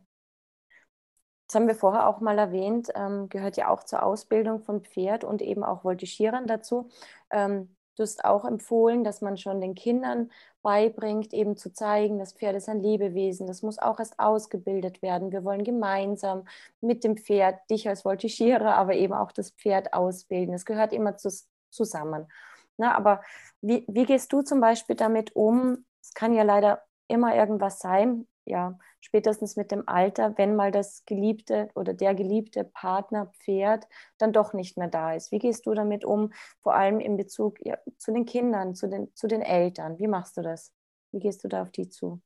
[1.47, 5.24] Das haben wir vorher auch mal erwähnt, ähm, gehört ja auch zur Ausbildung von Pferd
[5.24, 6.88] und eben auch Voltigierern dazu.
[7.30, 10.30] Ähm, Du hast auch empfohlen, dass man schon den Kindern
[10.62, 13.47] beibringt, eben zu zeigen, das Pferd ist ein Lebewesen.
[13.47, 15.32] Das muss auch erst ausgebildet werden.
[15.32, 16.47] Wir wollen gemeinsam
[16.82, 20.55] mit dem Pferd, dich als Voltigierer, aber eben auch das Pferd ausbilden.
[20.55, 21.30] Es gehört immer zu,
[21.70, 22.30] zusammen.
[22.76, 23.22] Na, aber
[23.62, 25.86] wie, wie gehst du zum Beispiel damit um?
[26.03, 31.05] Es kann ja leider immer irgendwas sein, ja, spätestens mit dem Alter, wenn mal das
[31.05, 33.86] geliebte oder der geliebte Partner Pferd
[34.18, 35.32] dann doch nicht mehr da ist.
[35.32, 39.14] Wie gehst du damit um, vor allem in Bezug ja, zu den Kindern, zu den,
[39.14, 39.99] zu den Eltern?
[39.99, 40.72] Wie machst du das?
[41.12, 42.22] Wie gehst du da auf die zu?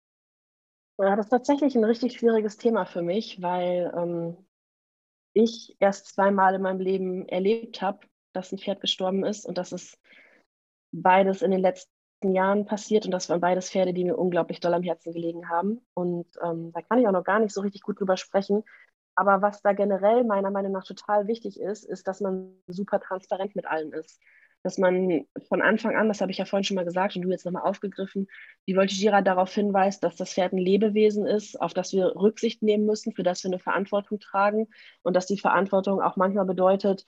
[0.99, 4.37] Ja, das ist tatsächlich ein richtig schwieriges Thema für mich, weil ähm,
[5.33, 9.73] ich erst zweimal in meinem Leben erlebt habe, dass ein Pferd gestorben ist und das
[9.73, 9.99] ist
[10.93, 11.93] beides in den letzten
[12.23, 15.81] Jahren passiert und das waren beides Pferde, die mir unglaublich doll am Herzen gelegen haben.
[15.95, 18.63] Und ähm, da kann ich auch noch gar nicht so richtig gut drüber sprechen.
[19.15, 23.57] Aber was da generell meiner Meinung nach total wichtig ist, ist, dass man super transparent
[23.57, 24.21] mit allen ist.
[24.63, 27.31] Dass man von Anfang an, das habe ich ja vorhin schon mal gesagt und du
[27.31, 28.29] jetzt nochmal aufgegriffen,
[28.67, 32.85] die Voltigierer darauf hinweist, dass das Pferd ein Lebewesen ist, auf das wir Rücksicht nehmen
[32.85, 34.69] müssen, für das wir eine Verantwortung tragen
[35.03, 37.07] und dass die Verantwortung auch manchmal bedeutet,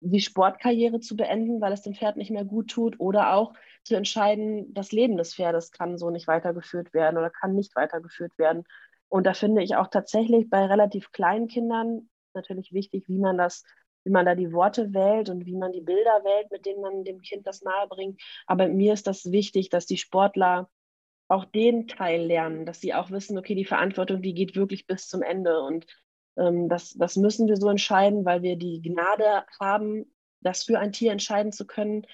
[0.00, 3.94] die Sportkarriere zu beenden, weil es dem Pferd nicht mehr gut tut, oder auch zu
[3.96, 8.64] entscheiden, das Leben des Pferdes kann so nicht weitergeführt werden oder kann nicht weitergeführt werden.
[9.08, 13.64] Und da finde ich auch tatsächlich bei relativ kleinen Kindern natürlich wichtig, wie man das,
[14.04, 17.04] wie man da die Worte wählt und wie man die Bilder wählt, mit denen man
[17.04, 18.20] dem Kind das nahebringt.
[18.46, 20.68] Aber mir ist das wichtig, dass die Sportler
[21.28, 25.08] auch den Teil lernen, dass sie auch wissen, okay, die Verantwortung, die geht wirklich bis
[25.08, 25.86] zum Ende und
[26.36, 30.04] das, das müssen wir so entscheiden, weil wir die Gnade haben,
[30.42, 32.06] das für ein Tier entscheiden zu können.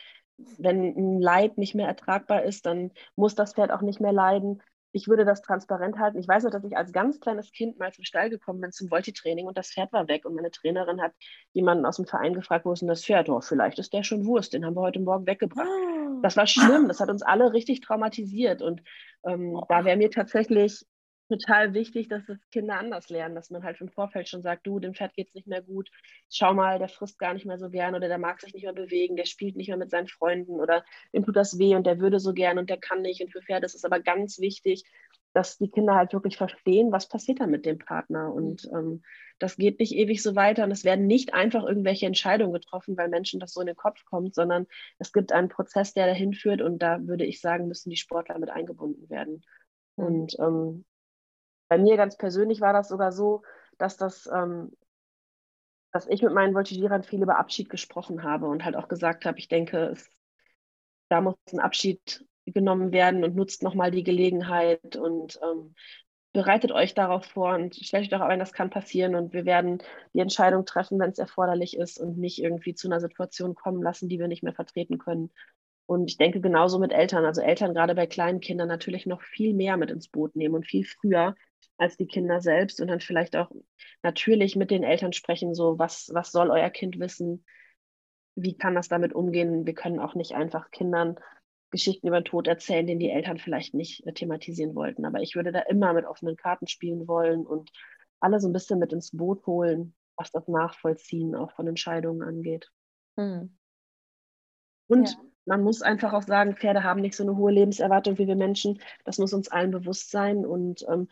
[0.59, 4.63] Wenn ein Leid nicht mehr ertragbar ist, dann muss das Pferd auch nicht mehr leiden.
[4.95, 6.19] Ich würde das transparent halten.
[6.19, 8.91] Ich weiß noch, dass ich als ganz kleines Kind mal zum Stall gekommen bin zum
[8.91, 10.25] Volti-Training und das Pferd war weg.
[10.25, 11.13] Und meine Trainerin hat
[11.53, 13.29] jemanden aus dem Verein gefragt, wo ist denn das Pferd?
[13.29, 15.67] Oh, vielleicht ist der schon Wurst, den haben wir heute Morgen weggebracht.
[15.67, 16.21] Ah.
[16.23, 18.61] Das war schlimm, das hat uns alle richtig traumatisiert.
[18.63, 18.83] Und
[19.25, 20.85] ähm, da wäre mir tatsächlich
[21.33, 24.79] total wichtig, dass das Kinder anders lernen, dass man halt im Vorfeld schon sagt, du,
[24.79, 25.91] dem Pferd geht es nicht mehr gut,
[26.31, 28.73] schau mal, der frisst gar nicht mehr so gern oder der mag sich nicht mehr
[28.73, 31.99] bewegen, der spielt nicht mehr mit seinen Freunden oder ihm tut das weh und der
[31.99, 33.23] würde so gern und der kann nicht.
[33.23, 34.85] Und für Pferde ist es aber ganz wichtig,
[35.33, 38.33] dass die Kinder halt wirklich verstehen, was passiert da mit dem Partner.
[38.33, 39.03] Und ähm,
[39.39, 40.65] das geht nicht ewig so weiter.
[40.65, 44.05] Und es werden nicht einfach irgendwelche Entscheidungen getroffen, weil Menschen das so in den Kopf
[44.05, 44.67] kommt, sondern
[44.99, 46.61] es gibt einen Prozess, der dahin führt.
[46.61, 49.43] Und da würde ich sagen, müssen die Sportler mit eingebunden werden.
[49.97, 50.05] Mhm.
[50.05, 50.85] Und ähm,
[51.73, 53.41] bei mir ganz persönlich war das sogar so,
[53.79, 54.77] dass das, ähm,
[55.91, 59.39] dass ich mit meinen Voltigierern viel über Abschied gesprochen habe und halt auch gesagt habe,
[59.39, 60.11] ich denke, es,
[61.09, 65.75] da muss ein Abschied genommen werden und nutzt nochmal die Gelegenheit und ähm,
[66.35, 69.83] bereitet euch darauf vor und stellt euch darauf ein, das kann passieren und wir werden
[70.13, 74.11] die Entscheidung treffen, wenn es erforderlich ist und nicht irgendwie zu einer Situation kommen lassen,
[74.11, 75.31] die wir nicht mehr vertreten können.
[75.87, 79.55] Und ich denke genauso mit Eltern, also Eltern gerade bei kleinen Kindern natürlich noch viel
[79.55, 81.35] mehr mit ins Boot nehmen und viel früher,
[81.77, 83.51] als die Kinder selbst und dann vielleicht auch
[84.03, 87.45] natürlich mit den Eltern sprechen, so was, was soll euer Kind wissen,
[88.35, 89.67] wie kann das damit umgehen.
[89.67, 91.17] Wir können auch nicht einfach Kindern
[91.73, 95.05] Geschichten über den Tod erzählen, den die Eltern vielleicht nicht äh, thematisieren wollten.
[95.05, 97.71] Aber ich würde da immer mit offenen Karten spielen wollen und
[98.21, 102.71] alle so ein bisschen mit ins Boot holen, was das Nachvollziehen auch von Entscheidungen angeht.
[103.17, 103.57] Mhm.
[104.87, 105.17] Und ja.
[105.47, 108.81] man muss einfach auch sagen, Pferde haben nicht so eine hohe Lebenserwartung wie wir Menschen.
[109.05, 110.45] Das muss uns allen bewusst sein.
[110.45, 111.09] Und ähm,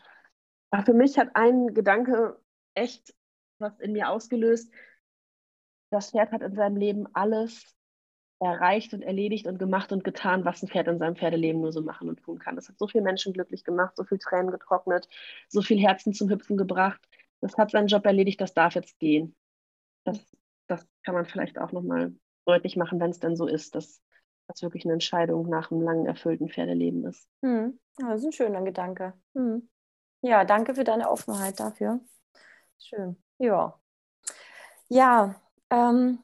[0.71, 2.39] aber für mich hat ein Gedanke
[2.73, 3.13] echt
[3.59, 4.73] was in mir ausgelöst.
[5.91, 7.75] Das Pferd hat in seinem Leben alles
[8.39, 11.81] erreicht und erledigt und gemacht und getan, was ein Pferd in seinem Pferdeleben nur so
[11.81, 12.55] machen und tun kann.
[12.55, 15.07] Das hat so viele Menschen glücklich gemacht, so viel Tränen getrocknet,
[15.47, 17.07] so viel Herzen zum Hüpfen gebracht.
[17.41, 19.35] Das hat seinen Job erledigt, das darf jetzt gehen.
[20.05, 20.19] Das,
[20.67, 22.15] das kann man vielleicht auch nochmal
[22.45, 24.01] deutlich machen, wenn es denn so ist, dass
[24.47, 27.29] das wirklich eine Entscheidung nach einem langen, erfüllten Pferdeleben ist.
[27.43, 27.79] Hm.
[27.97, 29.13] Das ist ein schöner Gedanke.
[29.35, 29.69] Hm.
[30.21, 31.99] Ja, danke für deine Offenheit dafür.
[32.79, 33.17] Schön.
[33.37, 33.79] Ja.
[34.87, 35.35] Ja,
[35.69, 36.19] ähm,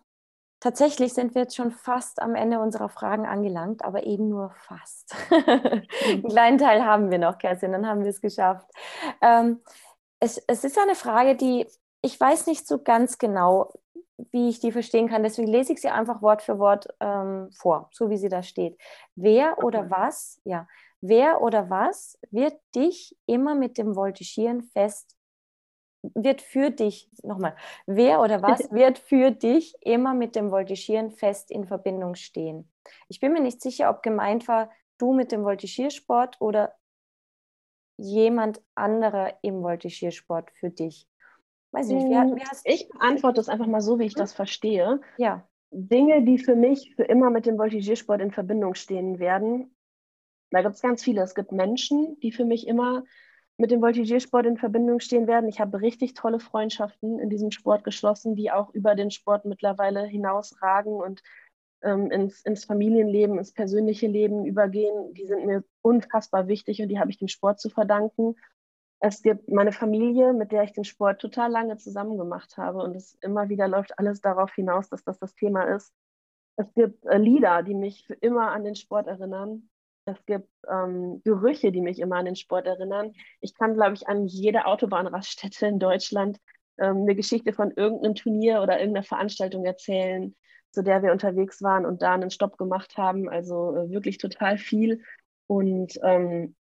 [0.59, 5.15] tatsächlich sind wir jetzt schon fast am Ende unserer Fragen angelangt, aber eben nur fast.
[5.31, 8.69] Einen kleinen Teil haben wir noch, Kerstin, dann haben wir es geschafft.
[9.21, 9.61] Ähm,
[10.19, 11.67] es, es ist eine Frage, die
[12.01, 13.73] ich weiß nicht so ganz genau,
[14.31, 15.23] wie ich die verstehen kann.
[15.23, 18.77] Deswegen lese ich sie einfach Wort für Wort ähm, vor, so wie sie da steht.
[19.15, 20.67] Wer oder was, ja,
[21.01, 25.15] wer oder was wird dich immer mit dem Voltigieren fest,
[26.15, 27.55] wird für dich, nochmal,
[27.85, 32.71] wer oder was wird für dich immer mit dem Voltigieren fest in Verbindung stehen?
[33.09, 36.73] Ich bin mir nicht sicher, ob gemeint war, du mit dem Voltigiersport oder
[37.99, 41.07] jemand anderer im Voltigiersport für dich.
[41.71, 44.15] Weiß nicht, wie, hm, wie hast Ich beantworte es einfach mal so, wie ich hm?
[44.15, 45.01] das verstehe.
[45.17, 45.49] Ja.
[45.71, 49.76] Dinge, die für mich für immer mit dem Voltigiersport in Verbindung stehen werden.
[50.51, 51.21] Da gibt es ganz viele.
[51.21, 53.03] Es gibt Menschen, die für mich immer
[53.57, 55.49] mit dem Voltigiersport in Verbindung stehen werden.
[55.49, 60.05] Ich habe richtig tolle Freundschaften in diesem Sport geschlossen, die auch über den Sport mittlerweile
[60.05, 61.23] hinausragen und
[61.81, 65.13] ähm, ins, ins Familienleben, ins persönliche Leben übergehen.
[65.13, 68.35] Die sind mir unfassbar wichtig und die habe ich dem Sport zu verdanken.
[68.99, 72.95] Es gibt meine Familie, mit der ich den Sport total lange zusammen gemacht habe und
[72.95, 75.93] es immer wieder läuft alles darauf hinaus, dass das das Thema ist.
[76.57, 79.69] Es gibt äh, Lieder, die mich für immer an den Sport erinnern.
[80.07, 83.13] Es gibt ähm, Gerüche, die mich immer an den Sport erinnern.
[83.41, 86.39] Ich kann, glaube ich, an jede Autobahnraststätte in Deutschland
[86.77, 90.33] ähm, eine Geschichte von irgendeinem Turnier oder irgendeiner Veranstaltung erzählen,
[90.71, 93.27] zu der wir unterwegs waren und da einen Stopp gemacht haben.
[93.27, 95.03] Also äh, wirklich total viel.
[95.47, 96.55] Und ähm,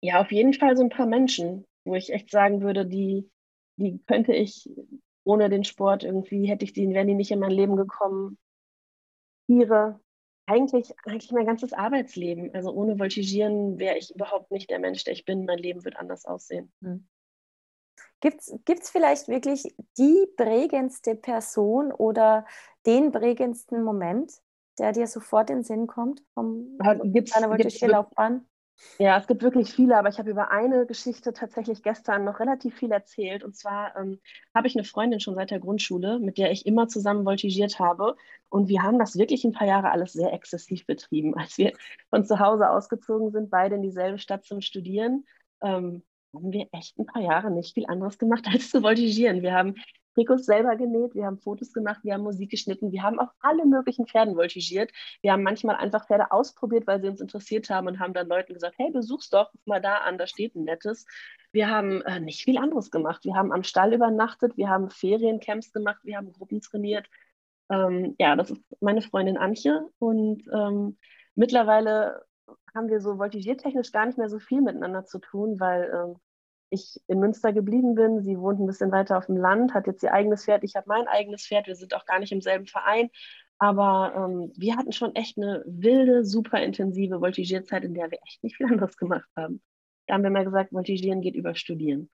[0.00, 3.30] ja, auf jeden Fall so ein paar Menschen, wo ich echt sagen würde, die,
[3.76, 4.70] die könnte ich
[5.24, 8.38] ohne den Sport irgendwie, hätte ich die, wären die nicht in mein Leben gekommen.
[9.46, 10.00] Tiere,
[10.46, 12.54] eigentlich, eigentlich mein ganzes Arbeitsleben.
[12.54, 15.44] Also ohne Voltigieren wäre ich überhaupt nicht der Mensch, der ich bin.
[15.44, 16.72] Mein Leben wird anders aussehen.
[16.82, 17.06] Hm.
[18.20, 18.40] Gibt
[18.82, 22.46] es vielleicht wirklich die prägendste Person oder
[22.86, 24.32] den prägendsten Moment,
[24.78, 26.78] der dir sofort in den Sinn kommt vom,
[27.12, 28.46] gibt's, deiner Voltigierlaufbahn?
[28.98, 32.76] Ja, es gibt wirklich viele, aber ich habe über eine Geschichte tatsächlich gestern noch relativ
[32.76, 33.42] viel erzählt.
[33.42, 34.20] Und zwar ähm,
[34.54, 38.16] habe ich eine Freundin schon seit der Grundschule, mit der ich immer zusammen voltigiert habe.
[38.48, 41.34] Und wir haben das wirklich ein paar Jahre alles sehr exzessiv betrieben.
[41.38, 41.72] Als wir
[42.10, 45.24] von zu Hause ausgezogen sind, beide in dieselbe Stadt zum Studieren,
[45.62, 46.02] ähm,
[46.34, 49.42] haben wir echt ein paar Jahre nicht viel anderes gemacht als zu voltigieren.
[49.42, 49.74] Wir haben
[50.14, 53.66] Trikots selber genäht, wir haben Fotos gemacht, wir haben Musik geschnitten, wir haben auf alle
[53.66, 54.92] möglichen Pferden voltigiert.
[55.22, 58.54] Wir haben manchmal einfach Pferde ausprobiert, weil sie uns interessiert haben und haben dann Leuten
[58.54, 61.06] gesagt, hey, besuch's doch, ruf mal da an, da steht ein nettes.
[61.52, 63.24] Wir haben äh, nicht viel anderes gemacht.
[63.24, 67.08] Wir haben am Stall übernachtet, wir haben Feriencamps gemacht, wir haben Gruppen trainiert.
[67.70, 70.98] Ähm, ja, das ist meine Freundin Antje und ähm,
[71.34, 72.24] mittlerweile
[72.74, 76.16] haben wir so voltigiertechnisch gar nicht mehr so viel miteinander zu tun, weil ähm,
[76.74, 78.22] ich in Münster geblieben bin.
[78.22, 80.86] Sie wohnt ein bisschen weiter auf dem Land, hat jetzt ihr eigenes Pferd, ich habe
[80.88, 81.66] mein eigenes Pferd.
[81.66, 83.10] Wir sind auch gar nicht im selben Verein.
[83.58, 88.42] Aber ähm, wir hatten schon echt eine wilde, super intensive Voltigierzeit, in der wir echt
[88.42, 89.62] nicht viel anderes gemacht haben.
[90.06, 92.10] Da haben wir mal gesagt, Voltigieren geht über Studieren.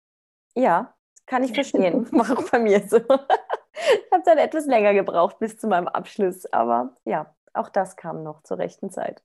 [0.55, 0.95] Ja,
[1.27, 2.07] kann ich verstehen.
[2.13, 2.97] War auch bei mir so.
[2.99, 6.47] ich habe dann etwas länger gebraucht bis zu meinem Abschluss.
[6.53, 9.23] Aber ja, auch das kam noch zur rechten Zeit.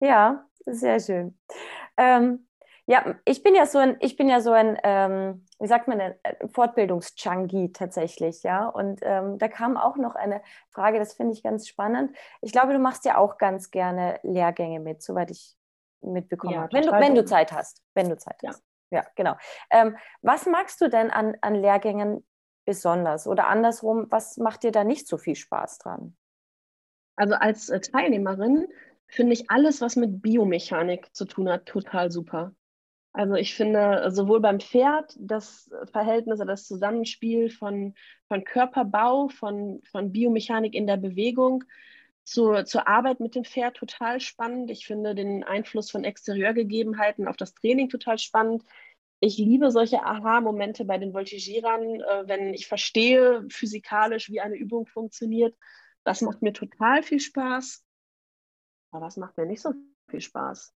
[0.00, 1.38] Ja, sehr schön.
[1.96, 2.46] Ähm,
[2.86, 5.98] ja, ich bin ja so ein, ich bin ja so ein, ähm, wie sagt man
[5.98, 8.66] denn, äh, Fortbildungsjunkie tatsächlich, ja.
[8.66, 12.16] Und ähm, da kam auch noch eine Frage, das finde ich ganz spannend.
[12.40, 15.56] Ich glaube, du machst ja auch ganz gerne Lehrgänge mit, soweit ich
[16.00, 16.72] mitbekommen ja, habe.
[16.72, 17.82] Wenn du, wenn du Zeit hast.
[17.94, 18.50] Wenn du Zeit ja.
[18.50, 18.64] hast.
[18.90, 19.36] Ja, genau.
[19.70, 22.26] Ähm, was magst du denn an, an Lehrgängen
[22.66, 23.26] besonders?
[23.26, 26.16] Oder andersrum, was macht dir da nicht so viel Spaß dran?
[27.16, 28.66] Also als äh, Teilnehmerin
[29.06, 32.54] finde ich alles, was mit Biomechanik zu tun hat, total super.
[33.14, 37.94] Also ich finde sowohl beim Pferd das Verhältnis oder das Zusammenspiel von,
[38.26, 41.64] von Körperbau, von, von Biomechanik in der Bewegung
[42.24, 44.70] zur, zur Arbeit mit dem Pferd total spannend.
[44.70, 48.62] Ich finde den Einfluss von Exterieurgegebenheiten auf das Training total spannend.
[49.20, 54.86] Ich liebe solche Aha-Momente bei den Voltigierern, äh, wenn ich verstehe physikalisch, wie eine Übung
[54.86, 55.54] funktioniert.
[56.02, 57.84] Das macht mir total viel Spaß.
[58.90, 59.74] Aber das macht mir nicht so
[60.08, 60.74] viel Spaß.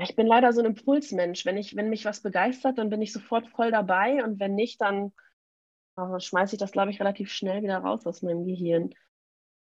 [0.00, 1.44] Ich bin leider so ein Impulsmensch.
[1.44, 4.80] Wenn, ich, wenn mich was begeistert, dann bin ich sofort voll dabei und wenn nicht,
[4.80, 5.12] dann
[5.96, 8.94] äh, schmeiße ich das, glaube ich, relativ schnell wieder raus aus meinem Gehirn.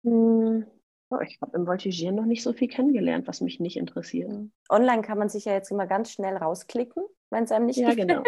[0.03, 0.65] Hm.
[1.09, 4.29] Oh, ich habe im Voltigieren noch nicht so viel kennengelernt, was mich nicht interessiert.
[4.29, 4.51] Hm.
[4.69, 7.89] Online kann man sich ja jetzt immer ganz schnell rausklicken, wenn es einem nicht ja,
[7.89, 8.09] gefällt.
[8.09, 8.23] genau.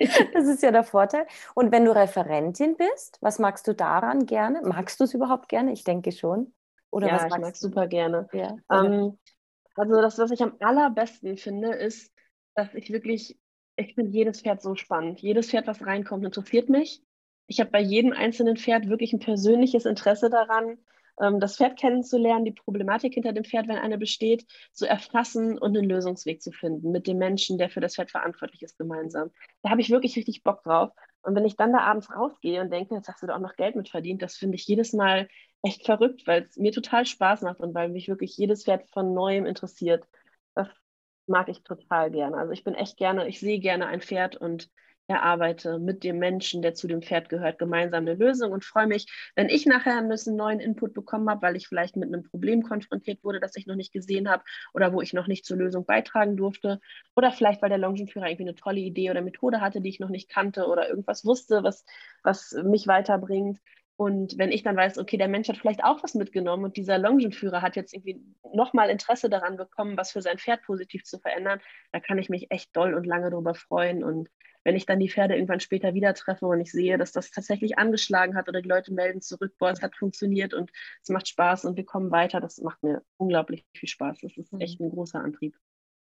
[0.34, 1.26] das ist ja der Vorteil.
[1.54, 4.62] Und wenn du Referentin bist, was magst du daran gerne?
[4.62, 5.72] Magst du es überhaupt gerne?
[5.72, 6.52] Ich denke schon.
[6.90, 8.28] Oder ja, was ich mag es super gerne.
[8.32, 9.18] Ja, ähm,
[9.80, 12.12] also das, was ich am allerbesten finde, ist,
[12.54, 13.38] dass ich wirklich
[13.80, 15.20] ich finde jedes Pferd so spannend.
[15.20, 17.02] Jedes Pferd, was reinkommt, interessiert mich.
[17.46, 20.78] Ich habe bei jedem einzelnen Pferd wirklich ein persönliches Interesse daran,
[21.20, 25.76] ähm, das Pferd kennenzulernen, die Problematik hinter dem Pferd, wenn eine besteht, zu erfassen und
[25.76, 29.30] einen Lösungsweg zu finden mit dem Menschen, der für das Pferd verantwortlich ist, gemeinsam.
[29.62, 30.90] Da habe ich wirklich richtig Bock drauf.
[31.22, 33.56] Und wenn ich dann da abends rausgehe und denke, jetzt hast du da auch noch
[33.56, 35.28] Geld mit verdient, das finde ich jedes Mal
[35.62, 39.14] echt verrückt, weil es mir total Spaß macht und weil mich wirklich jedes Pferd von
[39.14, 40.06] neuem interessiert.
[40.54, 40.68] Das
[41.26, 42.36] mag ich total gerne.
[42.36, 44.70] Also ich bin echt gerne, ich sehe gerne ein Pferd und
[45.10, 49.06] erarbeite mit dem Menschen, der zu dem Pferd gehört, gemeinsam eine Lösung und freue mich,
[49.34, 53.22] wenn ich nachher einen neuen Input bekommen habe, weil ich vielleicht mit einem Problem konfrontiert
[53.24, 56.36] wurde, das ich noch nicht gesehen habe oder wo ich noch nicht zur Lösung beitragen
[56.36, 56.80] durfte
[57.16, 60.10] oder vielleicht, weil der Longenführer irgendwie eine tolle Idee oder Methode hatte, die ich noch
[60.10, 61.84] nicht kannte oder irgendwas wusste, was,
[62.22, 63.58] was mich weiterbringt.
[64.00, 66.96] Und wenn ich dann weiß, okay, der Mensch hat vielleicht auch was mitgenommen und dieser
[66.96, 68.24] Longenführer hat jetzt irgendwie
[68.54, 71.60] nochmal Interesse daran bekommen, was für sein Pferd positiv zu verändern,
[71.92, 74.02] da kann ich mich echt doll und lange drüber freuen.
[74.02, 74.30] Und
[74.64, 77.76] wenn ich dann die Pferde irgendwann später wieder treffe und ich sehe, dass das tatsächlich
[77.76, 80.70] angeschlagen hat oder die Leute melden zurück, boah, es hat funktioniert und
[81.02, 84.20] es macht Spaß und wir kommen weiter, das macht mir unglaublich viel Spaß.
[84.22, 84.62] Das ist mhm.
[84.62, 85.58] echt ein großer Antrieb.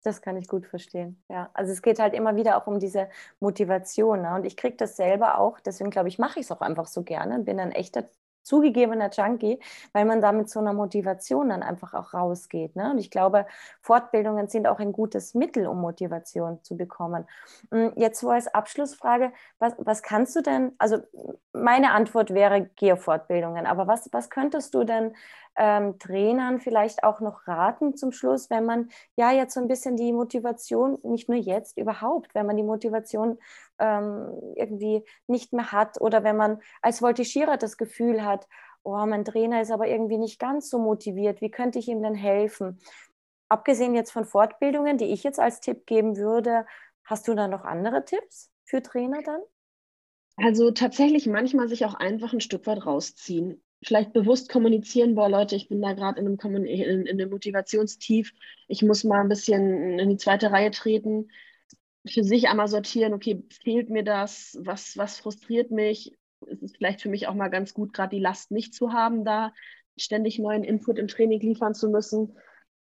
[0.02, 1.22] Das kann ich gut verstehen.
[1.28, 3.08] Ja, also es geht halt immer wieder auch um diese
[3.40, 4.22] Motivation.
[4.22, 4.34] Ne?
[4.34, 7.02] Und ich kriege das selber auch, deswegen glaube ich, mache ich es auch einfach so
[7.02, 8.04] gerne, bin ein echter
[8.42, 9.60] zugegebener Junkie,
[9.92, 12.76] weil man da mit so einer Motivation dann einfach auch rausgeht.
[12.76, 12.90] Ne?
[12.90, 13.46] Und ich glaube,
[13.80, 17.26] Fortbildungen sind auch ein gutes Mittel, um Motivation zu bekommen.
[17.70, 20.98] Hm, jetzt so als Abschlussfrage, was, was kannst du denn, also
[21.52, 25.14] meine Antwort wäre Geofortbildungen, aber was, was könntest du denn
[25.56, 29.96] ähm, Trainern vielleicht auch noch raten zum Schluss, wenn man ja jetzt so ein bisschen
[29.96, 33.38] die Motivation, nicht nur jetzt, überhaupt, wenn man die Motivation
[33.78, 38.48] ähm, irgendwie nicht mehr hat oder wenn man als Voltigierer das Gefühl hat,
[38.82, 42.14] oh, mein Trainer ist aber irgendwie nicht ganz so motiviert, wie könnte ich ihm denn
[42.14, 42.80] helfen?
[43.48, 46.66] Abgesehen jetzt von Fortbildungen, die ich jetzt als Tipp geben würde,
[47.04, 49.40] hast du da noch andere Tipps für Trainer dann?
[50.36, 55.56] Also tatsächlich manchmal sich auch einfach ein Stück weit rausziehen vielleicht bewusst kommunizieren, boah Leute,
[55.56, 58.32] ich bin da gerade in, einem in, in einem Motivationstief,
[58.68, 61.30] ich muss mal ein bisschen in die zweite Reihe treten,
[62.06, 67.00] für sich einmal sortieren, okay, fehlt mir das, was, was frustriert mich, ist es vielleicht
[67.00, 69.52] für mich auch mal ganz gut, gerade die Last nicht zu haben, da
[69.96, 72.36] ständig neuen Input im Training liefern zu müssen.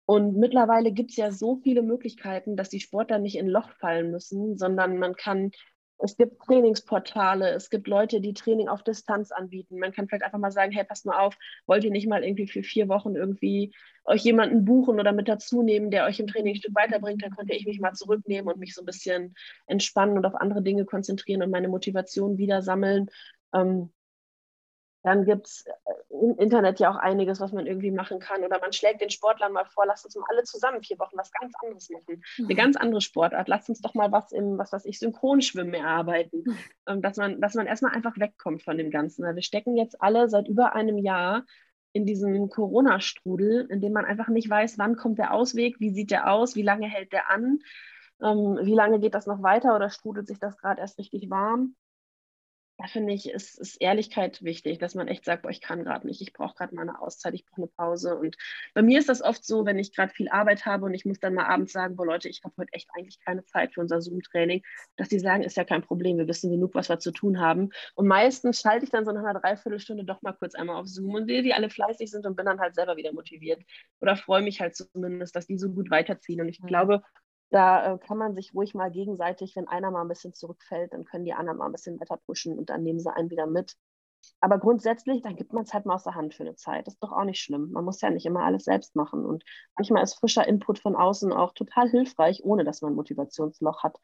[0.05, 4.11] Und mittlerweile gibt es ja so viele Möglichkeiten, dass die Sportler nicht in Loch fallen
[4.11, 5.51] müssen, sondern man kann
[5.99, 9.79] es gibt Trainingsportale, es gibt Leute, die Training auf Distanz anbieten.
[9.79, 11.37] Man kann vielleicht einfach mal sagen, hey, passt mal auf,
[11.67, 13.73] wollt ihr nicht mal irgendwie für vier Wochen irgendwie
[14.05, 17.31] euch jemanden buchen oder mit dazu nehmen, der euch im Training ein Stück weiterbringt, dann
[17.31, 19.35] könnte ich mich mal zurücknehmen und mich so ein bisschen
[19.67, 23.11] entspannen und auf andere Dinge konzentrieren und meine Motivation wieder sammeln.
[23.53, 23.91] Ähm,
[25.07, 28.43] dann gibt es äh, im Internet ja auch einiges, was man irgendwie machen kann.
[28.43, 31.31] Oder man schlägt den Sportlern mal vor, lasst uns mal alle zusammen vier Wochen was
[31.31, 32.23] ganz anderes machen.
[32.37, 32.45] Mhm.
[32.45, 33.47] Eine ganz andere Sportart.
[33.47, 36.43] Lasst uns doch mal was im, was weiß ich, Synchronschwimmen erarbeiten.
[36.45, 36.59] Mhm.
[36.89, 39.23] Ähm, dass, man, dass man erstmal einfach wegkommt von dem Ganzen.
[39.23, 41.45] Wir stecken jetzt alle seit über einem Jahr
[41.93, 46.11] in diesem Corona-Strudel, in dem man einfach nicht weiß, wann kommt der Ausweg, wie sieht
[46.11, 47.61] der aus, wie lange hält der an,
[48.21, 51.77] ähm, wie lange geht das noch weiter oder strudelt sich das gerade erst richtig warm
[52.79, 56.07] da finde ich, ist, ist Ehrlichkeit wichtig, dass man echt sagt, boah, ich kann gerade
[56.07, 58.17] nicht, ich brauche gerade mal eine Auszeit, ich brauche eine Pause.
[58.17, 58.37] Und
[58.75, 61.19] bei mir ist das oft so, wenn ich gerade viel Arbeit habe und ich muss
[61.19, 64.03] dann mal abends sagen, boah Leute, ich habe heute echt eigentlich keine Zeit für unser
[64.03, 64.63] Zoom-Training,
[64.97, 67.71] dass die sagen, ist ja kein Problem, wir wissen genug, was wir zu tun haben.
[67.95, 71.15] Und meistens schalte ich dann so nach einer Dreiviertelstunde doch mal kurz einmal auf Zoom
[71.15, 73.63] und sehe, wie alle fleißig sind und bin dann halt selber wieder motiviert.
[74.01, 76.43] Oder freue mich halt zumindest, dass die so gut weiterziehen.
[76.43, 77.03] Und ich glaube,
[77.51, 81.05] da äh, kann man sich ruhig mal gegenseitig, wenn einer mal ein bisschen zurückfällt, dann
[81.05, 83.77] können die anderen mal ein bisschen weiter pushen und dann nehmen sie einen wieder mit.
[84.41, 86.87] Aber grundsätzlich, dann gibt man es halt mal aus der Hand für eine Zeit.
[86.87, 87.71] Das ist doch auch nicht schlimm.
[87.71, 89.25] Man muss ja nicht immer alles selbst machen.
[89.25, 89.45] Und
[89.77, 93.99] manchmal ist frischer Input von außen auch total hilfreich, ohne dass man ein Motivationsloch hat.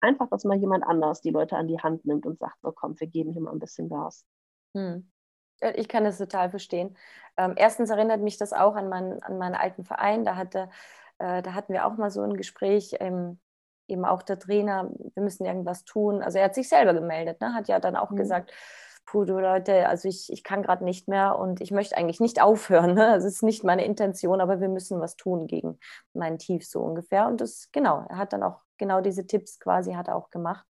[0.00, 2.98] Einfach, dass mal jemand anders die Leute an die Hand nimmt und sagt, so komm,
[2.98, 4.24] wir geben hier mal ein bisschen Gas.
[4.74, 5.10] Hm.
[5.74, 6.96] Ich kann das total verstehen.
[7.36, 10.24] Ähm, erstens erinnert mich das auch an, mein, an meinen alten Verein.
[10.24, 10.70] Da hatte
[11.18, 13.38] äh, da hatten wir auch mal so ein Gespräch, ähm,
[13.88, 16.22] eben auch der Trainer, wir müssen irgendwas tun.
[16.22, 17.54] Also er hat sich selber gemeldet, ne?
[17.54, 18.16] hat ja dann auch mhm.
[18.16, 18.52] gesagt,
[19.06, 22.42] puh, du Leute, also ich, ich kann gerade nicht mehr und ich möchte eigentlich nicht
[22.42, 22.94] aufhören.
[22.94, 23.14] Ne?
[23.14, 25.78] Das ist nicht meine Intention, aber wir müssen was tun gegen
[26.12, 27.26] mein Tief so ungefähr.
[27.26, 30.64] Und das, genau, er hat dann auch genau diese Tipps quasi hat er auch gemacht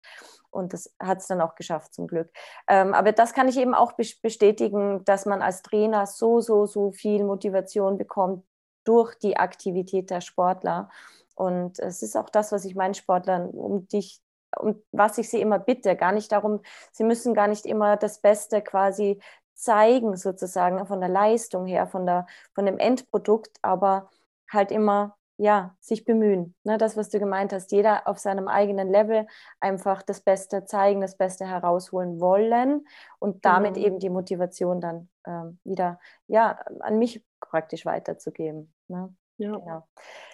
[0.50, 2.30] und das hat es dann auch geschafft zum Glück.
[2.68, 6.90] Ähm, aber das kann ich eben auch bestätigen, dass man als Trainer so, so, so
[6.92, 8.44] viel Motivation bekommt
[8.88, 10.88] durch die Aktivität der Sportler.
[11.34, 14.20] Und es ist auch das, was ich meinen Sportlern um dich,
[14.58, 16.60] um was ich sie immer bitte, gar nicht darum,
[16.90, 19.20] sie müssen gar nicht immer das Beste quasi
[19.54, 24.08] zeigen, sozusagen von der Leistung her, von, der, von dem Endprodukt, aber
[24.50, 26.56] halt immer ja, sich bemühen.
[26.64, 29.26] Ne, das, was du gemeint hast, jeder auf seinem eigenen Level
[29.60, 32.86] einfach das Beste zeigen, das Beste herausholen wollen
[33.20, 33.86] und damit genau.
[33.86, 38.72] eben die Motivation dann ähm, wieder ja, an mich praktisch weiterzugeben.
[38.88, 39.14] Ne?
[39.38, 39.56] Ja.
[39.56, 39.88] Genau.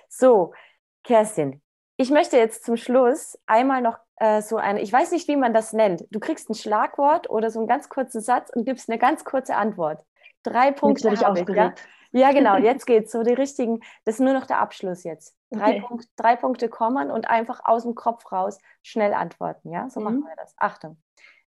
[0.09, 0.55] So,
[1.03, 1.63] Kerstin,
[1.97, 5.55] ich möchte jetzt zum Schluss einmal noch äh, so eine, ich weiß nicht, wie man
[5.55, 6.05] das nennt.
[6.11, 9.57] Du kriegst ein Schlagwort oder so einen ganz kurzen Satz und gibst eine ganz kurze
[9.57, 10.05] Antwort.
[10.43, 11.75] Drei Punkte habe ich, ja?
[12.13, 15.37] ja, genau, jetzt geht's so die richtigen, das ist nur noch der Abschluss jetzt.
[15.51, 15.85] Drei, okay.
[15.87, 19.89] Punkt, drei Punkte kommen und einfach aus dem Kopf raus schnell antworten, ja?
[19.89, 20.05] So mhm.
[20.05, 20.55] machen wir das.
[20.57, 21.01] Achtung.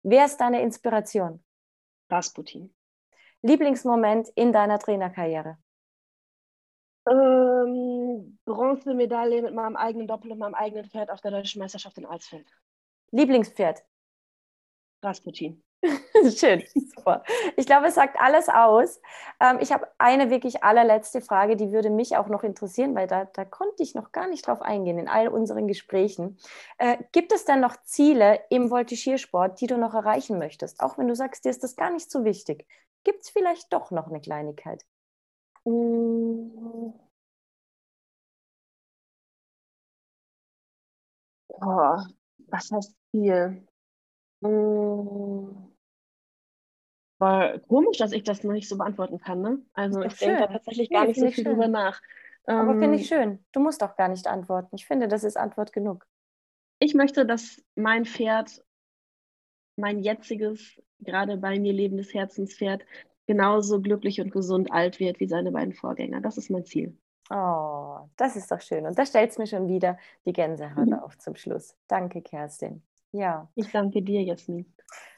[0.03, 1.43] Wer ist deine Inspiration?
[2.09, 2.73] Rasputin.
[3.41, 5.57] Lieblingsmoment in deiner Trainerkarriere?
[7.07, 12.05] Ähm, Bronzemedaille mit meinem eigenen Doppel und meinem eigenen Pferd auf der Deutschen Meisterschaft in
[12.05, 12.47] Alsfeld.
[13.11, 13.83] Lieblingspferd?
[15.03, 15.63] Rasputin.
[16.35, 17.23] Schön, super.
[17.57, 18.99] Ich glaube, es sagt alles aus.
[19.39, 23.25] Ähm, ich habe eine wirklich allerletzte Frage, die würde mich auch noch interessieren, weil da,
[23.25, 26.37] da konnte ich noch gar nicht drauf eingehen in all unseren Gesprächen.
[26.77, 30.79] Äh, gibt es denn noch Ziele im Voltigiersport, die du noch erreichen möchtest?
[30.81, 32.65] Auch wenn du sagst, dir ist das gar nicht so wichtig.
[33.03, 34.83] Gibt es vielleicht doch noch eine Kleinigkeit?
[35.65, 36.93] Hm.
[41.47, 41.97] Oh,
[42.47, 43.65] was heißt Ziel?
[44.43, 45.71] Hm.
[47.17, 49.61] War komisch, dass ich das noch nicht so beantworten kann, ne?
[49.73, 52.01] Also ich denke da tatsächlich gar nicht so viel drüber nach.
[52.45, 53.45] Aber finde ich ähm schön.
[53.53, 54.75] Du musst auch gar nicht antworten.
[54.75, 56.05] Ich finde, das ist Antwort genug.
[56.79, 58.63] ich möchte, dass mein Pferd,
[59.77, 62.85] mein jetziges, gerade bei mir lebendes Herzenspferd,
[63.27, 66.21] genauso glücklich und gesund alt wird wie seine beiden Vorgänger.
[66.21, 66.97] Das ist mein Ziel.
[67.29, 68.85] Oh, das ist doch schön.
[68.85, 70.93] Und da stellt es mir schon wieder die Gänsehaut mhm.
[70.93, 71.75] auf zum Schluss.
[71.87, 72.83] Danke, Kerstin.
[73.11, 73.49] Ja.
[73.55, 74.71] Ich danke dir, Jasmin.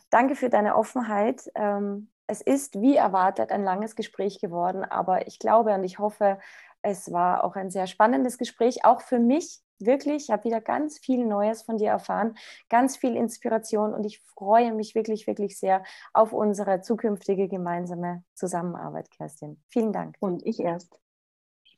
[0.09, 1.51] Danke für deine Offenheit.
[1.55, 6.39] Ähm, es ist wie erwartet ein langes Gespräch geworden, aber ich glaube und ich hoffe,
[6.81, 9.61] es war auch ein sehr spannendes Gespräch, auch für mich.
[9.79, 12.35] Wirklich, ich habe wieder ganz viel Neues von dir erfahren,
[12.69, 15.83] ganz viel Inspiration und ich freue mich wirklich, wirklich sehr
[16.13, 19.61] auf unsere zukünftige gemeinsame Zusammenarbeit, Kerstin.
[19.69, 20.15] Vielen Dank.
[20.19, 20.99] Und ich erst.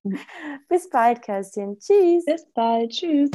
[0.69, 1.77] Bis bald, Kerstin.
[1.79, 2.25] Tschüss.
[2.25, 2.91] Bis bald.
[2.91, 3.31] Tschüss.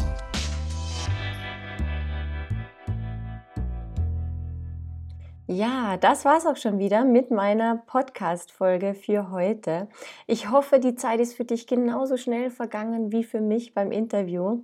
[5.46, 9.88] Ja, das war's auch schon wieder mit meiner Podcast-Folge für heute.
[10.26, 14.62] Ich hoffe, die Zeit ist für dich genauso schnell vergangen wie für mich beim Interview.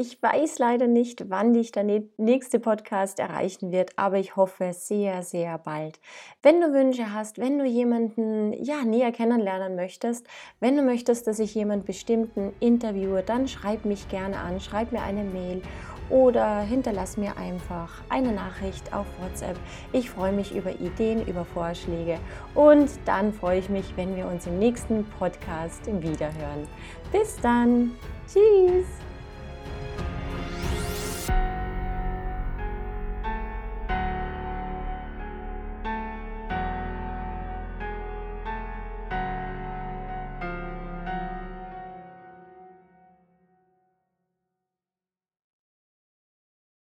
[0.00, 1.82] Ich weiß leider nicht, wann dich der
[2.18, 5.98] nächste Podcast erreichen wird, aber ich hoffe sehr, sehr bald.
[6.40, 10.24] Wenn du Wünsche hast, wenn du jemanden ja näher kennenlernen möchtest,
[10.60, 15.02] wenn du möchtest, dass ich jemanden bestimmten interviewe, dann schreib mich gerne an, schreib mir
[15.02, 15.62] eine Mail
[16.10, 19.58] oder hinterlass mir einfach eine Nachricht auf WhatsApp.
[19.92, 22.20] Ich freue mich über Ideen, über Vorschläge
[22.54, 26.68] und dann freue ich mich, wenn wir uns im nächsten Podcast wiederhören.
[27.10, 27.96] Bis dann.
[28.28, 28.86] Tschüss.